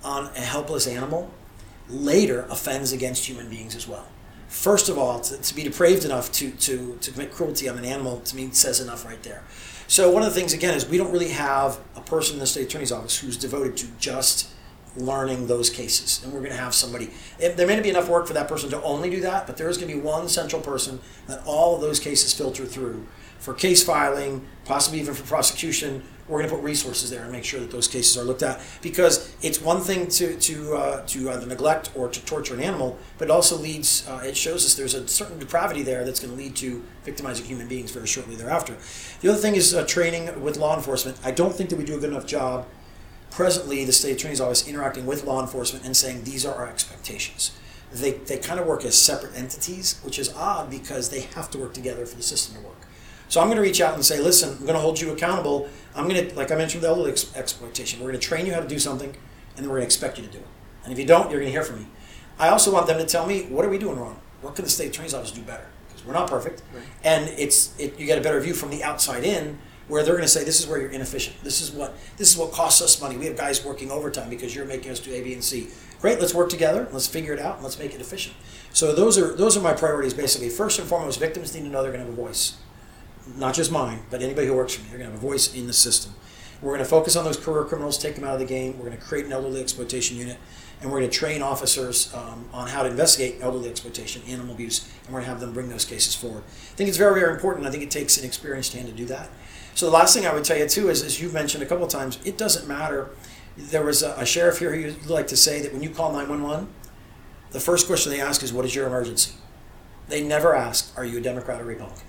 on 0.02 0.26
a 0.36 0.40
helpless 0.40 0.86
animal 0.86 1.30
later 1.88 2.46
offends 2.50 2.92
against 2.92 3.26
human 3.26 3.48
beings 3.48 3.74
as 3.74 3.88
well. 3.88 4.06
First 4.48 4.88
of 4.88 4.98
all, 4.98 5.20
to, 5.20 5.36
to 5.36 5.54
be 5.54 5.64
depraved 5.64 6.04
enough 6.04 6.30
to, 6.32 6.50
to, 6.50 6.96
to 7.00 7.10
commit 7.10 7.32
cruelty 7.32 7.68
on 7.68 7.76
an 7.78 7.84
animal 7.84 8.20
to 8.20 8.36
me 8.36 8.50
says 8.52 8.80
enough 8.80 9.04
right 9.04 9.22
there. 9.22 9.42
So 9.86 10.10
one 10.10 10.22
of 10.22 10.32
the 10.32 10.38
things 10.38 10.52
again 10.52 10.74
is 10.74 10.88
we 10.88 10.96
don't 10.96 11.12
really 11.12 11.30
have 11.30 11.78
a 11.96 12.00
person 12.00 12.34
in 12.34 12.40
the 12.40 12.46
state 12.46 12.66
attorney's 12.66 12.92
office 12.92 13.18
who's 13.18 13.36
devoted 13.36 13.76
to 13.78 13.86
just 13.98 14.48
learning 14.96 15.46
those 15.46 15.70
cases. 15.70 16.22
And 16.22 16.32
we're 16.32 16.40
going 16.40 16.52
to 16.52 16.56
have 16.56 16.74
somebody, 16.74 17.10
there 17.38 17.66
may 17.66 17.74
not 17.74 17.82
be 17.82 17.90
enough 17.90 18.08
work 18.08 18.26
for 18.26 18.34
that 18.34 18.48
person 18.48 18.70
to 18.70 18.82
only 18.82 19.10
do 19.10 19.20
that, 19.22 19.46
but 19.46 19.56
there 19.56 19.68
is 19.68 19.76
going 19.76 19.88
to 19.88 19.94
be 19.94 20.00
one 20.00 20.28
central 20.28 20.62
person 20.62 21.00
that 21.26 21.42
all 21.46 21.74
of 21.74 21.80
those 21.80 21.98
cases 21.98 22.32
filter 22.32 22.64
through 22.64 23.06
for 23.44 23.52
case 23.52 23.82
filing, 23.82 24.42
possibly 24.64 25.00
even 25.00 25.12
for 25.12 25.22
prosecution. 25.24 26.02
We're 26.26 26.38
going 26.38 26.48
to 26.48 26.56
put 26.56 26.64
resources 26.64 27.10
there 27.10 27.24
and 27.24 27.30
make 27.30 27.44
sure 27.44 27.60
that 27.60 27.70
those 27.70 27.86
cases 27.86 28.16
are 28.16 28.24
looked 28.24 28.42
at 28.42 28.58
because 28.80 29.30
it's 29.42 29.60
one 29.60 29.82
thing 29.82 30.08
to 30.08 30.38
to 30.38 30.74
uh, 30.74 31.06
to 31.08 31.30
either 31.30 31.44
neglect 31.46 31.90
or 31.94 32.08
to 32.08 32.24
torture 32.24 32.54
an 32.54 32.60
animal, 32.60 32.98
but 33.18 33.26
it 33.28 33.30
also 33.30 33.58
leads. 33.58 34.08
Uh, 34.08 34.22
it 34.24 34.34
shows 34.34 34.64
us 34.64 34.74
there's 34.74 34.94
a 34.94 35.06
certain 35.06 35.38
depravity 35.38 35.82
there 35.82 36.02
that's 36.06 36.20
going 36.20 36.32
to 36.34 36.38
lead 36.38 36.56
to 36.56 36.82
victimizing 37.04 37.44
human 37.44 37.68
beings 37.68 37.90
very 37.90 38.06
shortly 38.06 38.34
thereafter. 38.34 38.74
The 39.20 39.28
other 39.28 39.38
thing 39.38 39.56
is 39.56 39.74
uh, 39.74 39.84
training 39.84 40.42
with 40.42 40.56
law 40.56 40.74
enforcement. 40.74 41.18
I 41.22 41.30
don't 41.30 41.54
think 41.54 41.68
that 41.68 41.76
we 41.76 41.84
do 41.84 41.96
a 41.96 42.00
good 42.00 42.10
enough 42.10 42.26
job 42.26 42.66
presently 43.38 43.84
the 43.84 43.92
state 43.92 44.12
attorney's 44.12 44.40
office 44.40 44.66
interacting 44.68 45.06
with 45.06 45.24
law 45.24 45.40
enforcement 45.40 45.84
and 45.84 45.96
saying 45.96 46.22
these 46.22 46.46
are 46.46 46.54
our 46.54 46.68
expectations. 46.68 47.50
They, 47.92 48.12
they 48.12 48.38
kind 48.38 48.60
of 48.60 48.66
work 48.66 48.84
as 48.84 48.96
separate 48.96 49.36
entities, 49.36 49.98
which 50.02 50.18
is 50.18 50.32
odd 50.34 50.70
because 50.70 51.10
they 51.10 51.22
have 51.34 51.50
to 51.50 51.58
work 51.58 51.74
together 51.74 52.06
for 52.06 52.16
the 52.16 52.22
system 52.22 52.56
to 52.56 52.60
work. 52.68 52.76
So 53.28 53.40
I'm 53.40 53.46
going 53.48 53.56
to 53.56 53.62
reach 53.62 53.80
out 53.80 53.94
and 53.94 54.04
say, 54.04 54.20
listen, 54.20 54.50
I'm 54.50 54.60
going 54.66 54.74
to 54.74 54.80
hold 54.80 55.00
you 55.00 55.10
accountable. 55.12 55.68
I'm 55.96 56.08
going 56.08 56.28
to, 56.28 56.34
like 56.36 56.52
I 56.52 56.54
mentioned, 56.56 56.82
with 56.82 56.90
elderly 56.90 57.10
ex- 57.10 57.34
exploitation, 57.36 57.98
we're 58.00 58.08
going 58.10 58.20
to 58.20 58.26
train 58.26 58.46
you 58.46 58.52
how 58.52 58.60
to 58.60 58.68
do 58.68 58.78
something, 58.78 59.08
and 59.08 59.56
then 59.56 59.64
we're 59.64 59.76
going 59.78 59.82
to 59.82 59.86
expect 59.86 60.18
you 60.18 60.24
to 60.24 60.30
do 60.30 60.38
it. 60.38 60.46
And 60.84 60.92
if 60.92 60.98
you 60.98 61.04
don't, 61.06 61.30
you're 61.30 61.40
going 61.40 61.52
to 61.52 61.52
hear 61.52 61.64
from 61.64 61.80
me. 61.80 61.86
I 62.38 62.48
also 62.48 62.72
want 62.72 62.86
them 62.86 62.98
to 62.98 63.06
tell 63.06 63.26
me 63.26 63.44
what 63.44 63.64
are 63.64 63.68
we 63.68 63.78
doing 63.78 63.98
wrong? 63.98 64.20
What 64.42 64.54
can 64.54 64.64
the 64.64 64.70
state 64.70 64.88
attorney's 64.90 65.14
office 65.14 65.30
do 65.32 65.40
better? 65.42 65.66
Because 65.88 66.04
we're 66.04 66.12
not 66.12 66.28
perfect, 66.28 66.62
Right. 66.74 66.84
and 67.02 67.28
it's 67.38 67.76
it, 67.78 67.98
you 67.98 68.06
get 68.06 68.18
a 68.18 68.20
better 68.20 68.40
view 68.40 68.54
from 68.54 68.70
the 68.70 68.82
outside 68.82 69.24
in, 69.24 69.58
where 69.88 70.02
they're 70.02 70.14
going 70.14 70.24
to 70.24 70.28
say, 70.28 70.44
this 70.44 70.60
is 70.60 70.66
where 70.66 70.80
you're 70.80 70.90
inefficient. 70.90 71.36
This 71.42 71.60
is 71.60 71.70
what 71.70 71.94
this 72.16 72.32
is 72.32 72.38
what 72.38 72.52
costs 72.52 72.80
us 72.80 73.00
money. 73.00 73.16
We 73.16 73.26
have 73.26 73.36
guys 73.36 73.64
working 73.64 73.90
overtime 73.90 74.30
because 74.30 74.54
you're 74.54 74.64
making 74.64 74.90
us 74.90 75.00
do 75.00 75.12
A, 75.12 75.22
B, 75.22 75.32
and 75.34 75.44
C. 75.44 75.68
Great, 76.00 76.20
let's 76.20 76.34
work 76.34 76.48
together. 76.48 76.88
Let's 76.92 77.06
figure 77.06 77.32
it 77.32 77.40
out. 77.40 77.56
and 77.56 77.64
Let's 77.64 77.78
make 77.78 77.94
it 77.94 78.00
efficient. 78.00 78.34
So 78.72 78.94
those 78.94 79.18
are 79.18 79.34
those 79.34 79.56
are 79.56 79.60
my 79.60 79.72
priorities 79.72 80.14
basically. 80.14 80.48
First 80.48 80.78
and 80.78 80.88
foremost, 80.88 81.20
victims 81.20 81.54
need 81.54 81.62
to 81.62 81.68
know 81.68 81.82
they're 81.82 81.92
going 81.92 82.04
to 82.04 82.10
have 82.10 82.18
a 82.18 82.22
voice 82.22 82.56
not 83.36 83.54
just 83.54 83.72
mine, 83.72 84.00
but 84.10 84.22
anybody 84.22 84.46
who 84.46 84.54
works 84.54 84.74
for 84.74 84.82
me. 84.82 84.88
They're 84.90 84.98
going 84.98 85.10
to 85.10 85.14
have 85.14 85.22
a 85.24 85.26
voice 85.26 85.54
in 85.54 85.66
the 85.66 85.72
system. 85.72 86.12
We're 86.60 86.72
going 86.72 86.84
to 86.84 86.88
focus 86.88 87.16
on 87.16 87.24
those 87.24 87.36
career 87.36 87.64
criminals, 87.64 87.98
take 87.98 88.14
them 88.14 88.24
out 88.24 88.34
of 88.34 88.40
the 88.40 88.46
game. 88.46 88.78
We're 88.78 88.86
going 88.86 88.96
to 88.96 89.02
create 89.02 89.26
an 89.26 89.32
elderly 89.32 89.60
exploitation 89.60 90.16
unit, 90.16 90.38
and 90.80 90.90
we're 90.90 90.98
going 91.00 91.10
to 91.10 91.16
train 91.16 91.42
officers 91.42 92.14
um, 92.14 92.48
on 92.52 92.68
how 92.68 92.82
to 92.82 92.88
investigate 92.88 93.42
elderly 93.42 93.68
exploitation, 93.68 94.22
animal 94.28 94.54
abuse, 94.54 94.88
and 95.04 95.12
we're 95.12 95.20
going 95.20 95.24
to 95.24 95.30
have 95.30 95.40
them 95.40 95.52
bring 95.52 95.68
those 95.68 95.84
cases 95.84 96.14
forward. 96.14 96.42
I 96.46 96.76
think 96.76 96.88
it's 96.88 96.96
very, 96.96 97.20
very 97.20 97.34
important. 97.34 97.66
I 97.66 97.70
think 97.70 97.82
it 97.82 97.90
takes 97.90 98.16
an 98.16 98.24
experienced 98.24 98.72
hand 98.72 98.86
to 98.86 98.94
do 98.94 99.04
that. 99.06 99.28
So 99.74 99.86
the 99.86 99.92
last 99.92 100.14
thing 100.14 100.26
I 100.26 100.32
would 100.32 100.44
tell 100.44 100.58
you 100.58 100.68
too 100.68 100.88
is, 100.88 101.02
as 101.02 101.20
you've 101.20 101.34
mentioned 101.34 101.62
a 101.62 101.66
couple 101.66 101.86
times, 101.86 102.18
it 102.24 102.38
doesn't 102.38 102.68
matter. 102.68 103.10
There 103.56 103.84
was 103.84 104.02
a, 104.02 104.14
a 104.18 104.26
sheriff 104.26 104.58
here 104.58 104.74
who 104.74 104.92
to 104.92 105.12
like 105.12 105.26
to 105.28 105.36
say 105.36 105.60
that 105.62 105.72
when 105.72 105.82
you 105.82 105.90
call 105.90 106.12
911, 106.12 106.68
the 107.50 107.60
first 107.60 107.86
question 107.86 108.10
they 108.10 108.20
ask 108.20 108.42
is, 108.42 108.52
"What 108.52 108.64
is 108.64 108.74
your 108.74 108.86
emergency?" 108.86 109.32
They 110.08 110.22
never 110.22 110.54
ask, 110.54 110.92
"Are 110.96 111.04
you 111.04 111.18
a 111.18 111.20
Democrat 111.20 111.60
or 111.60 111.64
Republican?" 111.64 112.06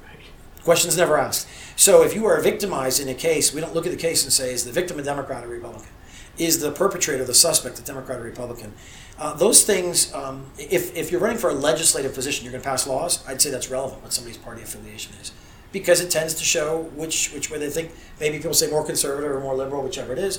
Questions 0.66 0.98
never 0.98 1.16
asked. 1.16 1.48
So 1.76 2.02
if 2.02 2.16
you 2.16 2.26
are 2.26 2.42
victimized 2.42 3.00
in 3.00 3.08
a 3.08 3.14
case, 3.14 3.54
we 3.54 3.62
don't 3.62 3.76
look 3.76 3.86
at 3.86 3.92
the 3.92 4.00
case 4.00 4.24
and 4.24 4.34
say, 4.34 4.52
is 4.52 4.66
the 4.66 4.72
victim 4.72 4.98
a 4.98 5.04
Democrat 5.04 5.44
or 5.44 5.48
Republican? 5.48 5.92
Is 6.40 6.60
the 6.60 6.72
perpetrator, 6.72 7.24
the 7.24 7.36
suspect, 7.36 7.78
a 7.78 7.84
Democrat 7.84 8.20
or 8.20 8.24
Republican? 8.24 8.74
Uh, 9.20 9.36
those 9.36 9.64
things, 9.64 10.12
um, 10.16 10.48
if, 10.58 10.96
if 10.98 11.12
you're 11.12 11.22
running 11.22 11.38
for 11.38 11.52
a 11.52 11.54
legislative 11.54 12.16
position, 12.16 12.44
you're 12.44 12.52
going 12.52 12.64
to 12.64 12.68
pass 12.68 12.88
laws, 12.88 13.26
I'd 13.28 13.44
say 13.44 13.52
that's 13.52 13.70
relevant 13.70 14.02
what 14.02 14.12
somebody's 14.12 14.40
party 14.40 14.64
affiliation 14.64 15.14
is. 15.22 15.32
Because 15.76 16.00
it 16.00 16.10
tends 16.10 16.34
to 16.36 16.46
show 16.46 16.84
which, 16.96 17.34
which 17.34 17.52
way 17.52 17.60
they 17.60 17.70
think. 17.70 17.92
Maybe 18.18 18.38
people 18.38 18.54
say 18.54 18.72
more 18.72 18.86
conservative 18.86 19.30
or 19.30 19.42
more 19.42 19.56
liberal, 19.56 19.84
whichever 19.84 20.14
it 20.14 20.20
is. 20.20 20.38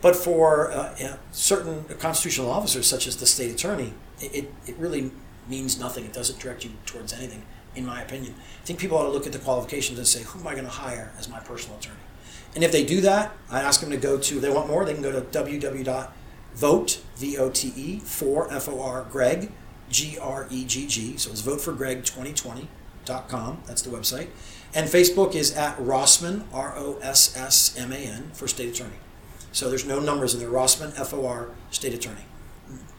But 0.00 0.14
for 0.14 0.70
uh, 0.70 0.94
you 0.96 1.06
know, 1.06 1.16
certain 1.32 1.82
constitutional 1.98 2.48
officers, 2.48 2.86
such 2.86 3.08
as 3.08 3.16
the 3.16 3.26
state 3.26 3.50
attorney, 3.50 3.94
it, 4.20 4.48
it 4.64 4.76
really 4.76 5.10
means 5.48 5.76
nothing. 5.76 6.04
It 6.04 6.12
doesn't 6.12 6.38
direct 6.38 6.64
you 6.64 6.70
towards 6.84 7.12
anything 7.12 7.42
in 7.74 7.84
my 7.84 8.00
opinion. 8.00 8.36
I 8.62 8.64
think 8.64 8.78
people 8.78 8.96
ought 8.96 9.06
to 9.06 9.10
look 9.10 9.26
at 9.26 9.32
the 9.32 9.40
qualifications 9.40 9.98
and 9.98 10.06
say, 10.06 10.22
who 10.22 10.38
am 10.38 10.46
I 10.46 10.52
going 10.52 10.66
to 10.66 10.70
hire 10.70 11.10
as 11.18 11.28
my 11.28 11.40
personal 11.40 11.78
attorney? 11.78 11.98
And 12.54 12.62
if 12.62 12.70
they 12.70 12.84
do 12.84 13.00
that, 13.00 13.32
I 13.50 13.60
ask 13.60 13.80
them 13.80 13.90
to 13.90 13.96
go 13.96 14.18
to, 14.18 14.36
if 14.36 14.40
they 14.40 14.50
want 14.50 14.68
more, 14.68 14.84
they 14.84 14.94
can 14.94 15.02
go 15.02 15.10
to 15.10 15.20
www.vote, 15.20 17.00
V-O-T-E, 17.16 17.98
for, 17.98 18.52
F-O-R, 18.52 19.04
Gregg, 19.10 19.50
G-R-E-G-G. 19.90 21.16
So 21.18 21.32
it's 21.32 21.42
voteforgreg2020.com. 21.42 23.62
That's 23.66 23.82
the 23.82 23.90
website. 23.90 24.28
And 24.76 24.90
Facebook 24.90 25.34
is 25.34 25.56
at 25.56 25.78
Rossman, 25.78 26.44
R-O-S-S-M-A-N, 26.52 28.30
for 28.34 28.46
state 28.46 28.68
attorney. 28.68 28.98
So 29.50 29.70
there's 29.70 29.86
no 29.86 30.00
numbers 30.00 30.34
in 30.34 30.40
there. 30.40 30.50
Rossman, 30.50 30.92
F-O-R, 31.00 31.48
state 31.70 31.94
attorney. 31.94 32.26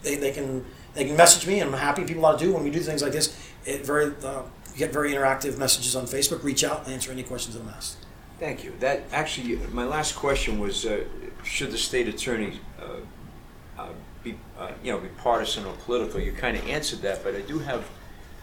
They, 0.02 0.16
they 0.16 0.32
can 0.32 0.66
they 0.96 1.06
can 1.06 1.16
message 1.16 1.46
me, 1.46 1.60
and 1.60 1.70
I'm 1.70 1.80
happy 1.80 2.04
people 2.04 2.26
ought 2.26 2.40
to 2.40 2.46
do 2.46 2.52
when 2.52 2.64
we 2.64 2.72
do 2.72 2.80
things 2.80 3.04
like 3.04 3.12
this. 3.12 3.38
It 3.64 3.86
very 3.86 4.12
uh, 4.24 4.42
get 4.76 4.92
very 4.92 5.12
interactive 5.12 5.60
messages 5.60 5.96
on 5.96 6.06
Facebook. 6.06 6.44
Reach 6.44 6.64
out 6.64 6.86
and 6.86 6.94
answer 6.94 7.12
any 7.12 7.22
questions 7.22 7.56
that 7.56 7.62
I'm 7.62 7.70
asked. 7.70 7.98
Thank 8.40 8.64
you. 8.64 8.74
That 8.80 9.04
actually, 9.12 9.58
my 9.72 9.86
last 9.86 10.16
question 10.16 10.58
was, 10.58 10.84
uh, 10.84 11.04
should 11.44 11.70
the 11.70 11.78
state 11.78 12.08
attorney 12.08 12.60
uh, 12.82 13.82
uh, 13.82 13.90
be, 14.24 14.36
uh, 14.58 14.72
you 14.84 14.92
know, 14.92 14.98
be 14.98 15.10
partisan 15.10 15.64
or 15.66 15.74
political? 15.86 16.20
You 16.20 16.32
kind 16.32 16.58
of 16.58 16.68
answered 16.68 17.02
that, 17.04 17.24
but 17.24 17.36
I 17.36 17.42
do 17.42 17.60
have 17.60 17.88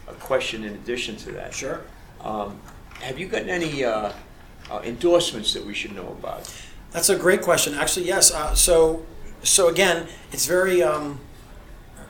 a 0.07 0.15
question 0.15 0.63
in 0.63 0.75
addition 0.75 1.17
to 1.17 1.33
that. 1.33 1.53
Sure. 1.53 1.81
Um, 2.21 2.61
have 3.05 3.19
you 3.19 3.29
gotten 3.29 3.51
any 3.51 3.85
uh, 3.85 4.13
uh, 4.71 4.81
endorsements 4.83 5.53
that 5.53 5.65
we 5.65 5.75
should 5.75 5.95
know 5.95 6.09
about? 6.09 6.53
That's 6.91 7.11
a 7.11 7.17
great 7.17 7.43
question. 7.43 7.75
Actually, 7.75 8.07
yes. 8.07 8.33
Uh, 8.33 8.55
so, 8.55 9.05
so 9.43 9.69
again, 9.69 10.07
it's 10.33 10.47
very 10.47 10.83
um, 10.83 11.21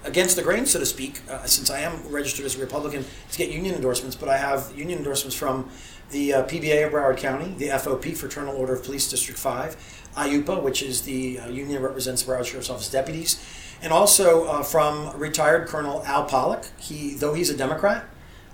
against 0.05 0.37
the 0.37 0.43
grain, 0.43 0.67
so 0.67 0.79
to 0.79 0.87
speak, 0.87 1.21
uh, 1.29 1.45
since 1.47 1.69
I 1.69 1.81
am 1.81 2.09
registered 2.09 2.47
as 2.47 2.57
a 2.57 2.61
Republican 2.61 3.05
to 3.33 3.39
get 3.39 3.51
union 3.51 3.75
endorsements. 3.75 4.15
But 4.15 4.29
I 4.29 4.37
have 4.37 4.73
union 4.77 4.99
endorsements 4.99 5.35
from 5.35 5.69
the 6.11 6.35
uh, 6.35 6.45
PBA 6.45 6.87
of 6.87 6.93
Broward 6.93 7.17
County, 7.17 7.55
the 7.59 7.71
FOP, 7.71 8.17
Fraternal 8.17 8.55
Order 8.55 8.75
of 8.75 8.85
Police 8.85 9.11
District 9.11 9.39
Five, 9.41 9.77
IUPA, 10.17 10.63
which 10.63 10.81
is 10.81 11.03
the 11.03 11.41
uh, 11.41 11.49
union 11.49 11.73
that 11.73 11.81
represents 11.81 12.23
Broward 12.23 12.45
Sheriff's 12.45 12.71
Office 12.71 12.89
deputies, 12.89 13.45
and 13.83 13.93
also 13.93 14.63
from 14.63 15.11
retired 15.19 15.67
Colonel 15.67 16.05
Al 16.05 16.25
Pollock. 16.25 16.67
He, 16.79 17.15
though 17.15 17.35
he's 17.35 17.51
a 17.51 17.57
Democrat, 17.57 18.05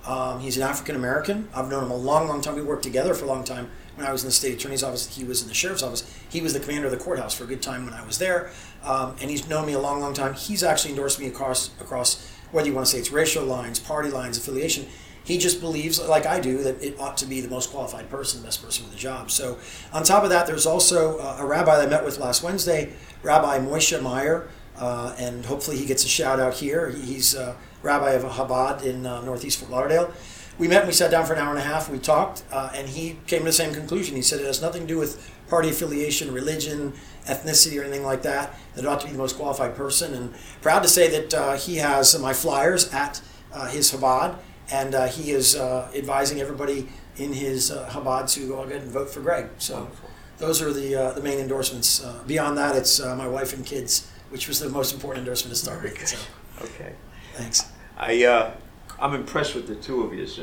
um, 0.07 0.41
he's 0.41 0.57
an 0.57 0.63
African 0.63 0.97
American. 0.97 1.49
I've 1.55 1.69
known 1.69 1.85
him 1.85 1.91
a 1.91 1.97
long, 1.97 2.29
long 2.29 2.41
time. 2.41 2.55
We 2.57 2.63
worked 2.63 2.83
together 2.83 3.15
for 3.15 3.25
a 3.25 3.29
long 3.29 3.45
time. 3.45 3.71
When 3.97 4.07
I 4.07 4.13
was 4.13 4.23
in 4.23 4.29
the 4.29 4.33
state 4.33 4.55
attorney's 4.55 4.83
office, 4.83 5.15
he 5.15 5.25
was 5.25 5.43
in 5.43 5.49
the 5.49 5.55
sheriff's 5.55 5.83
office. 5.83 6.11
He 6.31 6.41
was 6.41 6.55
the 6.55 6.61
commander 6.61 6.87
of 6.87 6.93
the 6.93 6.99
courthouse 6.99 7.35
for 7.35 7.45
a 7.45 7.47
good 7.47 7.61
time 7.61 7.85
when 7.85 7.93
I 7.93 8.07
was 8.07 8.19
there, 8.19 8.51
um, 8.83 9.15
and 9.21 9.31
he's 9.31 9.47
known 9.47 9.67
me 9.67 9.75
a 9.75 9.79
long, 9.79 10.01
long 10.01 10.15
time. 10.15 10.33
He's 10.35 10.63
actually 10.63 10.91
endorsed 10.91 11.21
me 11.21 11.27
across 11.27 11.71
across 11.81 12.27
whether 12.51 12.67
you 12.67 12.75
want 12.75 12.87
to 12.87 12.93
say 12.93 12.99
it's 12.99 13.11
racial 13.11 13.45
lines, 13.45 13.79
party 13.79 14.11
lines, 14.11 14.39
affiliation. 14.39 14.87
He 15.23 15.39
just 15.39 15.61
believes, 15.61 16.01
like 16.01 16.27
I 16.27 16.41
do, 16.41 16.63
that 16.63 16.83
it 16.83 16.99
ought 16.99 17.17
to 17.19 17.27
be 17.27 17.41
the 17.41 17.49
most 17.49 17.71
qualified 17.71 18.09
person, 18.09 18.41
the 18.41 18.47
best 18.47 18.63
person 18.65 18.85
for 18.85 18.91
the 18.91 18.97
job. 18.97 19.31
So, 19.31 19.59
on 19.93 20.03
top 20.03 20.25
of 20.25 20.31
that, 20.31 20.47
there's 20.47 20.67
also 20.67 21.19
uh, 21.19 21.37
a 21.39 21.47
rabbi 21.47 21.77
that 21.77 21.87
I 21.87 21.91
met 21.91 22.05
with 22.05 22.19
last 22.19 22.43
Wednesday, 22.43 22.95
Rabbi 23.23 23.59
Moishe 23.59 24.03
Meyer, 24.03 24.49
uh, 24.79 25.15
and 25.19 25.45
hopefully 25.45 25.77
he 25.77 25.85
gets 25.85 26.05
a 26.05 26.09
shout 26.09 26.41
out 26.41 26.55
here. 26.55 26.89
He's 26.89 27.37
uh, 27.37 27.55
rabbi 27.83 28.13
of 28.13 28.25
a 28.25 28.29
Chabad 28.29 28.83
in 28.83 29.07
uh, 29.07 29.21
Northeast 29.23 29.59
Fort 29.59 29.71
Lauderdale. 29.71 30.13
We 30.59 30.69
met 30.69 30.81
and 30.81 30.89
we 30.89 30.93
sat 30.93 31.11
down 31.11 31.25
for 31.25 31.33
an 31.33 31.39
hour 31.39 31.51
and 31.51 31.59
a 31.59 31.63
half. 31.63 31.89
We 31.89 31.99
talked, 31.99 32.45
uh, 32.53 32.71
and 32.75 32.89
he 32.89 33.17
came 33.27 33.41
to 33.41 33.47
the 33.47 33.53
same 33.53 33.73
conclusion. 33.73 34.15
He 34.15 34.23
said 34.23 34.41
it 34.41 34.47
has 34.47 34.61
nothing 34.61 34.83
to 34.83 34.89
do 34.89 34.99
with 34.99 35.31
party 35.49 35.71
affiliation, 35.71 36.35
religion, 36.35 36.93
ethnicity, 37.25 37.81
or 37.81 37.85
anything 37.85 38.05
like 38.05 38.23
that. 38.23 38.55
That 38.75 38.85
it 38.85 38.87
ought 38.87 39.01
to 39.01 39.07
be 39.07 39.13
the 39.13 39.19
most 39.19 39.37
qualified 39.37 39.75
person. 39.75 40.13
And 40.15 40.35
proud 40.61 40.83
to 40.83 40.89
say 40.89 41.09
that 41.19 41.35
uh, 41.35 41.57
he 41.57 41.77
has 41.77 42.19
my 42.19 42.35
flyers 42.35 42.93
at 42.93 43.23
uh, 43.53 43.69
his 43.69 43.91
Chabad, 43.91 44.37
and 44.71 44.95
uh, 44.95 45.07
he 45.07 45.31
is 45.31 45.57
uh, 45.57 45.91
advising 45.95 46.41
everybody 46.41 46.89
in 47.17 47.33
his 47.33 47.71
uh, 47.71 47.89
Chabad 47.91 48.31
to 48.35 48.47
go 48.47 48.63
ahead 48.63 48.83
and 48.83 48.91
vote 48.91 49.09
for 49.09 49.21
Gregg. 49.21 49.47
So 49.59 49.91
those 50.37 50.61
are 50.61 50.73
the 50.73 50.95
uh, 50.95 51.13
the 51.13 51.23
main 51.23 51.39
endorsements. 51.39 52.05
Uh, 52.05 52.23
beyond 52.27 52.59
that, 52.59 52.77
it's 52.77 53.01
uh, 53.01 53.17
my 53.17 53.27
wife 53.29 53.55
and 53.55 53.65
kids, 53.65 54.11
which 54.29 54.47
was 54.47 54.61
the 54.61 54.69
most 54.69 54.93
important 54.93 55.21
endorsement 55.21 55.55
to 55.55 55.61
start 55.63 55.83
with. 55.83 56.07
So 56.07 56.19
Okay. 56.63 56.95
Thanks. 57.35 57.71
I, 57.97 58.25
uh, 58.25 58.53
I'm 58.99 59.15
impressed 59.15 59.55
with 59.55 59.67
the 59.67 59.77
two 59.77 60.03
of 60.03 60.15
you. 60.15 60.23
It's, 60.23 60.39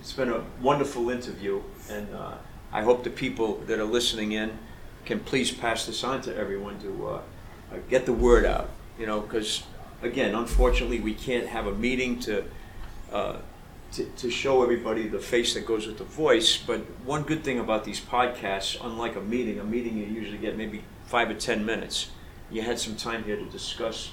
it's 0.00 0.12
been 0.12 0.30
a 0.30 0.44
wonderful 0.60 1.10
interview, 1.10 1.62
and 1.90 2.14
uh, 2.14 2.34
I 2.72 2.82
hope 2.82 3.04
the 3.04 3.10
people 3.10 3.58
that 3.66 3.78
are 3.78 3.84
listening 3.84 4.32
in 4.32 4.58
can 5.04 5.20
please 5.20 5.50
pass 5.50 5.86
this 5.86 6.04
on 6.04 6.20
to 6.22 6.36
everyone 6.36 6.78
to 6.80 7.06
uh, 7.06 7.10
uh, 7.10 7.76
get 7.88 8.06
the 8.06 8.12
word 8.12 8.44
out. 8.44 8.70
You 8.98 9.06
know, 9.06 9.20
because 9.20 9.62
again, 10.02 10.34
unfortunately, 10.34 11.00
we 11.00 11.14
can't 11.14 11.46
have 11.46 11.66
a 11.66 11.74
meeting 11.74 12.20
to, 12.20 12.44
uh, 13.12 13.36
to 13.92 14.04
to 14.04 14.30
show 14.30 14.62
everybody 14.62 15.08
the 15.08 15.18
face 15.18 15.54
that 15.54 15.66
goes 15.66 15.86
with 15.86 15.98
the 15.98 16.04
voice. 16.04 16.56
But 16.56 16.80
one 17.04 17.22
good 17.22 17.42
thing 17.42 17.58
about 17.58 17.84
these 17.84 18.00
podcasts, 18.00 18.78
unlike 18.84 19.16
a 19.16 19.20
meeting, 19.20 19.58
a 19.58 19.64
meeting 19.64 19.96
you 19.96 20.04
usually 20.04 20.38
get 20.38 20.56
maybe 20.56 20.84
five 21.06 21.30
or 21.30 21.34
ten 21.34 21.64
minutes. 21.64 22.10
You 22.50 22.62
had 22.62 22.78
some 22.78 22.96
time 22.96 23.24
here 23.24 23.36
to 23.36 23.46
discuss 23.46 24.12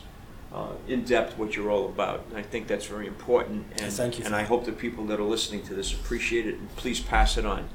uh, 0.54 0.70
in 0.88 1.04
depth 1.04 1.38
what 1.38 1.56
you're 1.56 1.70
all 1.70 1.86
about. 1.86 2.26
And 2.30 2.38
I 2.38 2.42
think 2.42 2.68
that's 2.68 2.86
very 2.86 3.08
important. 3.08 3.66
And, 3.80 3.92
Thank 3.92 4.20
you 4.20 4.26
And 4.26 4.36
I 4.36 4.44
hope 4.44 4.66
the 4.66 4.72
people 4.72 5.06
that 5.06 5.20
are 5.20 5.24
listening 5.24 5.64
to 5.64 5.74
this 5.74 5.94
appreciate 5.94 6.48
it 6.48 6.56
and 6.56 6.76
please 6.76 7.00
pass 7.00 7.38
it 7.38 7.46
on. 7.46 7.70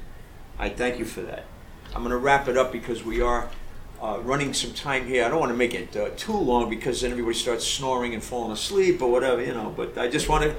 I 0.59 0.69
thank 0.69 0.99
you 0.99 1.05
for 1.05 1.21
that. 1.21 1.45
I'm 1.93 2.01
going 2.01 2.11
to 2.11 2.17
wrap 2.17 2.47
it 2.47 2.57
up 2.57 2.71
because 2.71 3.03
we 3.03 3.21
are 3.21 3.49
uh, 4.01 4.19
running 4.23 4.53
some 4.53 4.73
time 4.73 5.07
here. 5.07 5.23
I 5.23 5.29
don't 5.29 5.39
want 5.39 5.51
to 5.51 5.57
make 5.57 5.73
it 5.73 5.95
uh, 5.95 6.09
too 6.17 6.35
long 6.35 6.69
because 6.69 7.01
then 7.01 7.11
everybody 7.11 7.35
starts 7.35 7.65
snoring 7.65 8.13
and 8.13 8.23
falling 8.23 8.51
asleep 8.51 9.01
or 9.01 9.11
whatever, 9.11 9.41
you 9.41 9.53
know. 9.53 9.73
But 9.75 9.97
I 9.97 10.07
just 10.07 10.27
want 10.27 10.43
to 10.43 10.55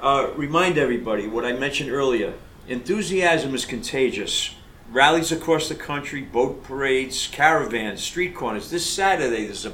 uh, 0.00 0.30
remind 0.36 0.78
everybody 0.78 1.26
what 1.26 1.44
I 1.44 1.52
mentioned 1.52 1.90
earlier. 1.90 2.34
Enthusiasm 2.66 3.54
is 3.54 3.66
contagious. 3.66 4.54
Rallies 4.90 5.32
across 5.32 5.68
the 5.68 5.74
country, 5.74 6.22
boat 6.22 6.62
parades, 6.64 7.26
caravans, 7.26 8.02
street 8.02 8.34
corners. 8.34 8.70
This 8.70 8.90
Saturday, 8.90 9.44
there's 9.44 9.66
a 9.66 9.72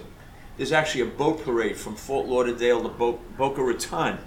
there's 0.61 0.73
actually 0.73 1.01
a 1.01 1.07
boat 1.07 1.43
parade 1.43 1.75
from 1.75 1.97
Fort 1.97 2.27
Lauderdale 2.27 2.83
to 2.83 2.91
Bo- 2.91 3.19
Boca 3.39 3.63
Raton. 3.63 4.19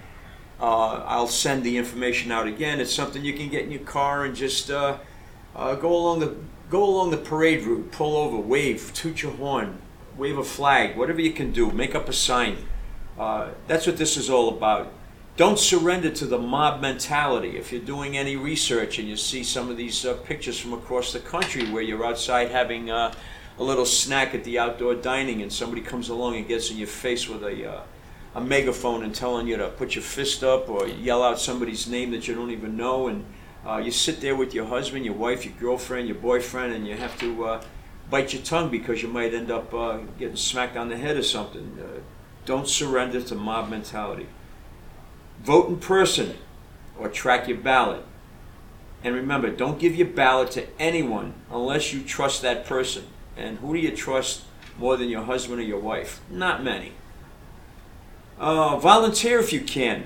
Uh, 0.59 1.03
I'll 1.05 1.27
send 1.27 1.63
the 1.63 1.77
information 1.77 2.31
out 2.31 2.47
again. 2.47 2.79
It's 2.79 2.91
something 2.91 3.23
you 3.23 3.33
can 3.33 3.49
get 3.49 3.65
in 3.65 3.69
your 3.71 3.81
car 3.81 4.25
and 4.25 4.35
just 4.35 4.71
uh, 4.71 4.97
uh, 5.55 5.75
go 5.75 5.95
along 5.95 6.21
the 6.21 6.35
go 6.71 6.83
along 6.83 7.11
the 7.11 7.17
parade 7.17 7.61
route, 7.61 7.91
pull 7.91 8.17
over, 8.17 8.35
wave, 8.35 8.91
toot 8.95 9.21
your 9.21 9.33
horn, 9.33 9.77
wave 10.17 10.39
a 10.39 10.43
flag, 10.43 10.97
whatever 10.97 11.21
you 11.21 11.33
can 11.33 11.51
do, 11.51 11.69
make 11.69 11.93
up 11.93 12.09
a 12.09 12.13
sign. 12.13 12.57
Uh, 13.15 13.49
that's 13.67 13.85
what 13.85 13.97
this 13.97 14.17
is 14.17 14.27
all 14.27 14.49
about. 14.49 14.91
Don't 15.37 15.59
surrender 15.59 16.09
to 16.09 16.25
the 16.25 16.39
mob 16.39 16.81
mentality. 16.81 17.57
If 17.57 17.71
you're 17.71 17.79
doing 17.79 18.17
any 18.17 18.37
research 18.37 18.97
and 18.97 19.07
you 19.07 19.17
see 19.17 19.43
some 19.43 19.69
of 19.69 19.77
these 19.77 20.03
uh, 20.03 20.15
pictures 20.15 20.59
from 20.59 20.73
across 20.73 21.13
the 21.13 21.19
country 21.19 21.69
where 21.69 21.83
you're 21.83 22.03
outside 22.03 22.49
having 22.49 22.89
uh, 22.89 23.13
a 23.57 23.63
little 23.63 23.85
snack 23.85 24.33
at 24.33 24.43
the 24.43 24.57
outdoor 24.57 24.95
dining 24.95 25.41
and 25.41 25.51
somebody 25.51 25.81
comes 25.81 26.09
along 26.09 26.35
and 26.35 26.47
gets 26.47 26.71
in 26.71 26.77
your 26.77 26.87
face 26.87 27.29
with 27.29 27.43
a, 27.43 27.71
uh, 27.71 27.81
a 28.35 28.41
megaphone 28.41 29.03
and 29.03 29.13
telling 29.13 29.47
you 29.47 29.57
to 29.57 29.67
put 29.69 29.95
your 29.95 30.03
fist 30.03 30.43
up 30.43 30.69
or 30.69 30.87
yell 30.87 31.21
out 31.21 31.39
somebody's 31.39 31.87
name 31.87 32.11
that 32.11 32.27
you 32.27 32.33
don't 32.33 32.51
even 32.51 32.75
know 32.75 33.07
and 33.07 33.25
uh, 33.65 33.77
you 33.77 33.91
sit 33.91 34.19
there 34.19 34.35
with 34.35 34.53
your 34.53 34.65
husband, 34.65 35.05
your 35.05 35.13
wife, 35.13 35.45
your 35.45 35.53
girlfriend, 35.59 36.07
your 36.07 36.17
boyfriend, 36.17 36.73
and 36.73 36.85
you 36.85 36.97
have 36.97 37.17
to 37.19 37.45
uh, 37.45 37.63
bite 38.09 38.33
your 38.33 38.41
tongue 38.41 38.69
because 38.69 39.01
you 39.01 39.07
might 39.07 39.33
end 39.33 39.49
up 39.49 39.73
uh, 39.73 39.99
getting 40.19 40.35
smacked 40.35 40.75
on 40.75 40.89
the 40.89 40.97
head 40.97 41.15
or 41.15 41.23
something. 41.23 41.77
Uh, 41.79 41.99
don't 42.45 42.67
surrender 42.67 43.21
to 43.21 43.35
mob 43.35 43.69
mentality. 43.69 44.27
Vote 45.41 45.69
in 45.69 45.77
person 45.77 46.35
or 46.99 47.07
track 47.07 47.47
your 47.47 47.57
ballot. 47.57 48.03
And 49.03 49.15
remember, 49.15 49.49
don't 49.49 49.79
give 49.79 49.95
your 49.95 50.07
ballot 50.07 50.51
to 50.51 50.67
anyone 50.79 51.33
unless 51.49 51.93
you 51.93 52.03
trust 52.03 52.41
that 52.41 52.65
person. 52.65 53.05
And 53.37 53.57
who 53.59 53.73
do 53.73 53.79
you 53.79 53.95
trust 53.95 54.43
more 54.77 54.97
than 54.97 55.09
your 55.09 55.23
husband 55.23 55.59
or 55.59 55.63
your 55.63 55.79
wife? 55.79 56.21
Not 56.29 56.63
many. 56.63 56.93
Uh, 58.39 58.77
volunteer 58.77 59.39
if 59.39 59.53
you 59.53 59.61
can. 59.61 60.05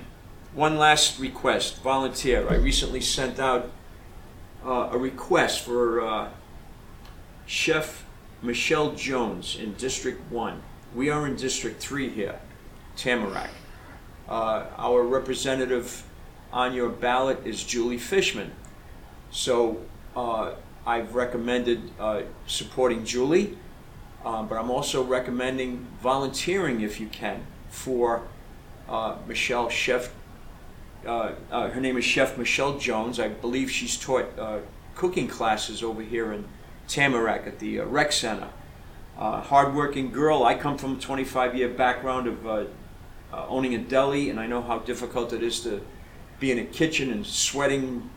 One 0.53 0.77
last 0.77 1.19
request 1.19 1.81
volunteer. 1.81 2.47
I 2.49 2.55
recently 2.55 3.01
sent 3.01 3.39
out 3.39 3.69
uh, 4.65 4.89
a 4.91 4.97
request 4.97 5.63
for 5.63 6.01
uh, 6.01 6.29
Chef 7.45 8.05
Michelle 8.41 8.93
Jones 8.93 9.55
in 9.55 9.73
District 9.73 10.19
1. 10.31 10.61
We 10.95 11.09
are 11.09 11.27
in 11.27 11.35
District 11.35 11.81
3 11.81 12.09
here, 12.09 12.39
Tamarac. 12.95 13.49
Uh, 14.27 14.65
our 14.77 15.03
representative 15.03 16.03
on 16.51 16.73
your 16.73 16.89
ballot 16.89 17.45
is 17.45 17.63
Julie 17.63 17.97
Fishman. 17.97 18.51
So 19.31 19.81
uh, 20.15 20.53
I've 20.87 21.15
recommended 21.15 21.91
uh, 21.99 22.21
supporting 22.45 23.03
Julie, 23.03 23.57
uh, 24.23 24.43
but 24.43 24.57
I'm 24.57 24.71
also 24.71 25.03
recommending 25.03 25.85
volunteering 26.01 26.79
if 26.79 27.01
you 27.01 27.07
can 27.07 27.45
for 27.69 28.23
uh, 28.87 29.17
Michelle 29.27 29.67
Chef. 29.67 30.13
Uh, 31.05 31.33
uh, 31.51 31.69
her 31.71 31.81
name 31.81 31.97
is 31.97 32.05
Chef 32.05 32.37
Michelle 32.37 32.79
Jones. 32.79 33.19
I 33.19 33.27
believe 33.27 33.69
she's 33.69 33.97
taught 33.97 34.27
uh, 34.39 34.59
cooking 34.95 35.27
classes 35.27 35.83
over 35.83 36.01
here 36.01 36.31
in 36.31 36.45
Tamarac 36.87 37.45
at 37.45 37.59
the 37.59 37.81
uh, 37.81 37.85
rec 37.85 38.13
center. 38.13 38.47
Hardworking 39.17 40.11
girl. 40.11 40.43
I 40.43 40.55
come 40.55 40.77
from 40.77 40.93
a 40.93 40.99
25 40.99 41.53
year 41.53 41.67
background 41.67 42.27
of 42.27 42.69
owning 43.33 43.75
a 43.75 43.79
deli, 43.79 44.29
and 44.29 44.39
I 44.39 44.47
know 44.47 44.61
how 44.61 44.79
difficult 44.79 45.33
it 45.33 45.43
is 45.43 45.59
to 45.61 45.81
be 46.39 46.51
in 46.51 46.59
a 46.59 46.63
kitchen 46.63 47.11
and 47.11 47.25
sweating 47.25 48.09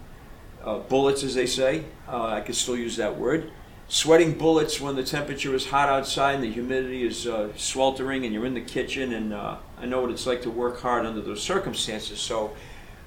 uh, 0.64 0.78
bullets, 0.78 1.22
as 1.22 1.34
they 1.34 1.46
say. 1.46 1.84
Uh, 2.08 2.26
I 2.26 2.40
can 2.40 2.54
still 2.54 2.76
use 2.76 2.96
that 2.96 3.16
word. 3.16 3.50
Sweating 3.88 4.38
bullets 4.38 4.80
when 4.80 4.94
the 4.94 5.02
temperature 5.02 5.54
is 5.54 5.66
hot 5.66 5.88
outside 5.88 6.36
and 6.36 6.44
the 6.44 6.52
humidity 6.52 7.04
is 7.04 7.26
uh, 7.26 7.48
sweltering, 7.56 8.24
and 8.24 8.32
you're 8.32 8.46
in 8.46 8.54
the 8.54 8.60
kitchen. 8.60 9.12
And 9.14 9.32
uh, 9.32 9.56
I 9.78 9.86
know 9.86 10.00
what 10.00 10.10
it's 10.10 10.26
like 10.26 10.42
to 10.42 10.50
work 10.50 10.80
hard 10.80 11.06
under 11.06 11.20
those 11.20 11.42
circumstances. 11.42 12.20
So 12.20 12.54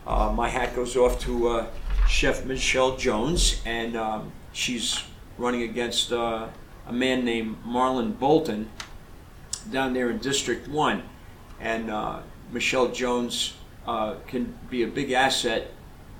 uh, 0.06 0.34
my 0.36 0.50
hat 0.50 0.76
goes 0.76 0.98
off 0.98 1.20
to 1.22 1.48
uh, 1.48 1.68
Chef 2.08 2.44
Michelle 2.46 2.98
Jones, 2.98 3.62
and 3.66 3.96
um, 3.96 4.32
she's 4.52 5.02
running 5.38 5.64
against 5.64 6.12
a 6.12 6.50
man 6.92 7.24
named 7.24 7.64
Marlon 7.66 8.18
Bolton 8.20 8.70
down 9.72 9.94
there 9.94 10.10
in 10.10 10.18
District 10.18 10.68
1. 10.68 11.02
And 11.62 12.22
Michelle 12.52 12.90
Jones 12.90 13.54
can 13.86 14.54
be 14.70 14.84
a 14.84 14.88
big 14.88 15.12
asset 15.12 15.72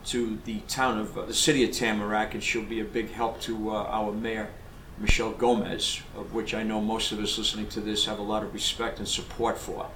to 0.06 0.38
the 0.46 0.60
town 0.68 1.00
of 1.00 1.18
uh, 1.18 1.26
the 1.26 1.34
city 1.34 1.64
of 1.64 1.72
Tamarac, 1.72 2.34
and 2.34 2.44
she'll 2.44 2.64
be 2.64 2.80
a 2.80 2.86
big 2.86 3.12
help 3.12 3.42
to 3.42 3.72
uh, 3.72 3.84
our 3.84 4.12
mayor, 4.12 4.50
Michelle 4.98 5.32
Gomez, 5.32 6.02
of 6.16 6.34
which 6.34 6.54
I 6.54 6.64
know 6.64 6.82
most 6.82 7.12
of 7.12 7.20
us 7.20 7.38
listening 7.38 7.68
to 7.70 7.82
this 7.82 8.06
have 8.06 8.20
a 8.20 8.24
lot 8.24 8.44
of 8.44 8.54
respect 8.54 9.00
and 9.00 9.08
support 9.08 9.58
for. 9.58 9.90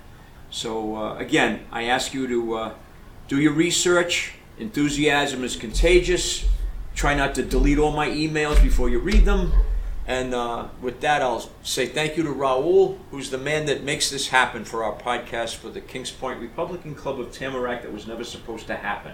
So, 0.50 0.96
uh, 0.96 1.16
again, 1.18 1.66
I 1.72 1.84
ask 1.84 2.14
you 2.14 2.28
to 2.28 2.54
uh, 2.54 2.74
do 3.28 3.40
your 3.40 3.54
research. 3.54 4.36
Enthusiasm 4.58 5.44
is 5.44 5.56
contagious. 5.56 6.46
Try 6.96 7.14
not 7.14 7.36
to 7.36 7.44
delete 7.44 7.78
all 7.78 7.92
my 7.92 8.08
emails 8.08 8.62
before 8.62 8.90
you 8.90 9.00
read 9.00 9.26
them. 9.26 9.52
And 10.08 10.34
uh, 10.34 10.70
with 10.82 11.02
that, 11.02 11.22
I'll 11.22 11.50
say 11.64 11.86
thank 11.86 12.16
you 12.16 12.24
to 12.24 12.34
Raul, 12.34 12.98
who's 13.12 13.30
the 13.30 13.38
man 13.38 13.66
that 13.66 13.84
makes 13.84 14.10
this 14.10 14.30
happen 14.30 14.64
for 14.64 14.84
our 14.86 14.98
podcast 14.98 15.56
for 15.56 15.68
the 15.68 15.82
Kings 15.82 16.12
Point 16.12 16.40
Republican 16.40 16.96
Club 16.96 17.20
of 17.20 17.28
Tamarac 17.34 17.82
that 17.82 17.92
was 17.92 18.08
never 18.08 18.24
supposed 18.24 18.68
to 18.68 18.76
happen. 18.76 19.14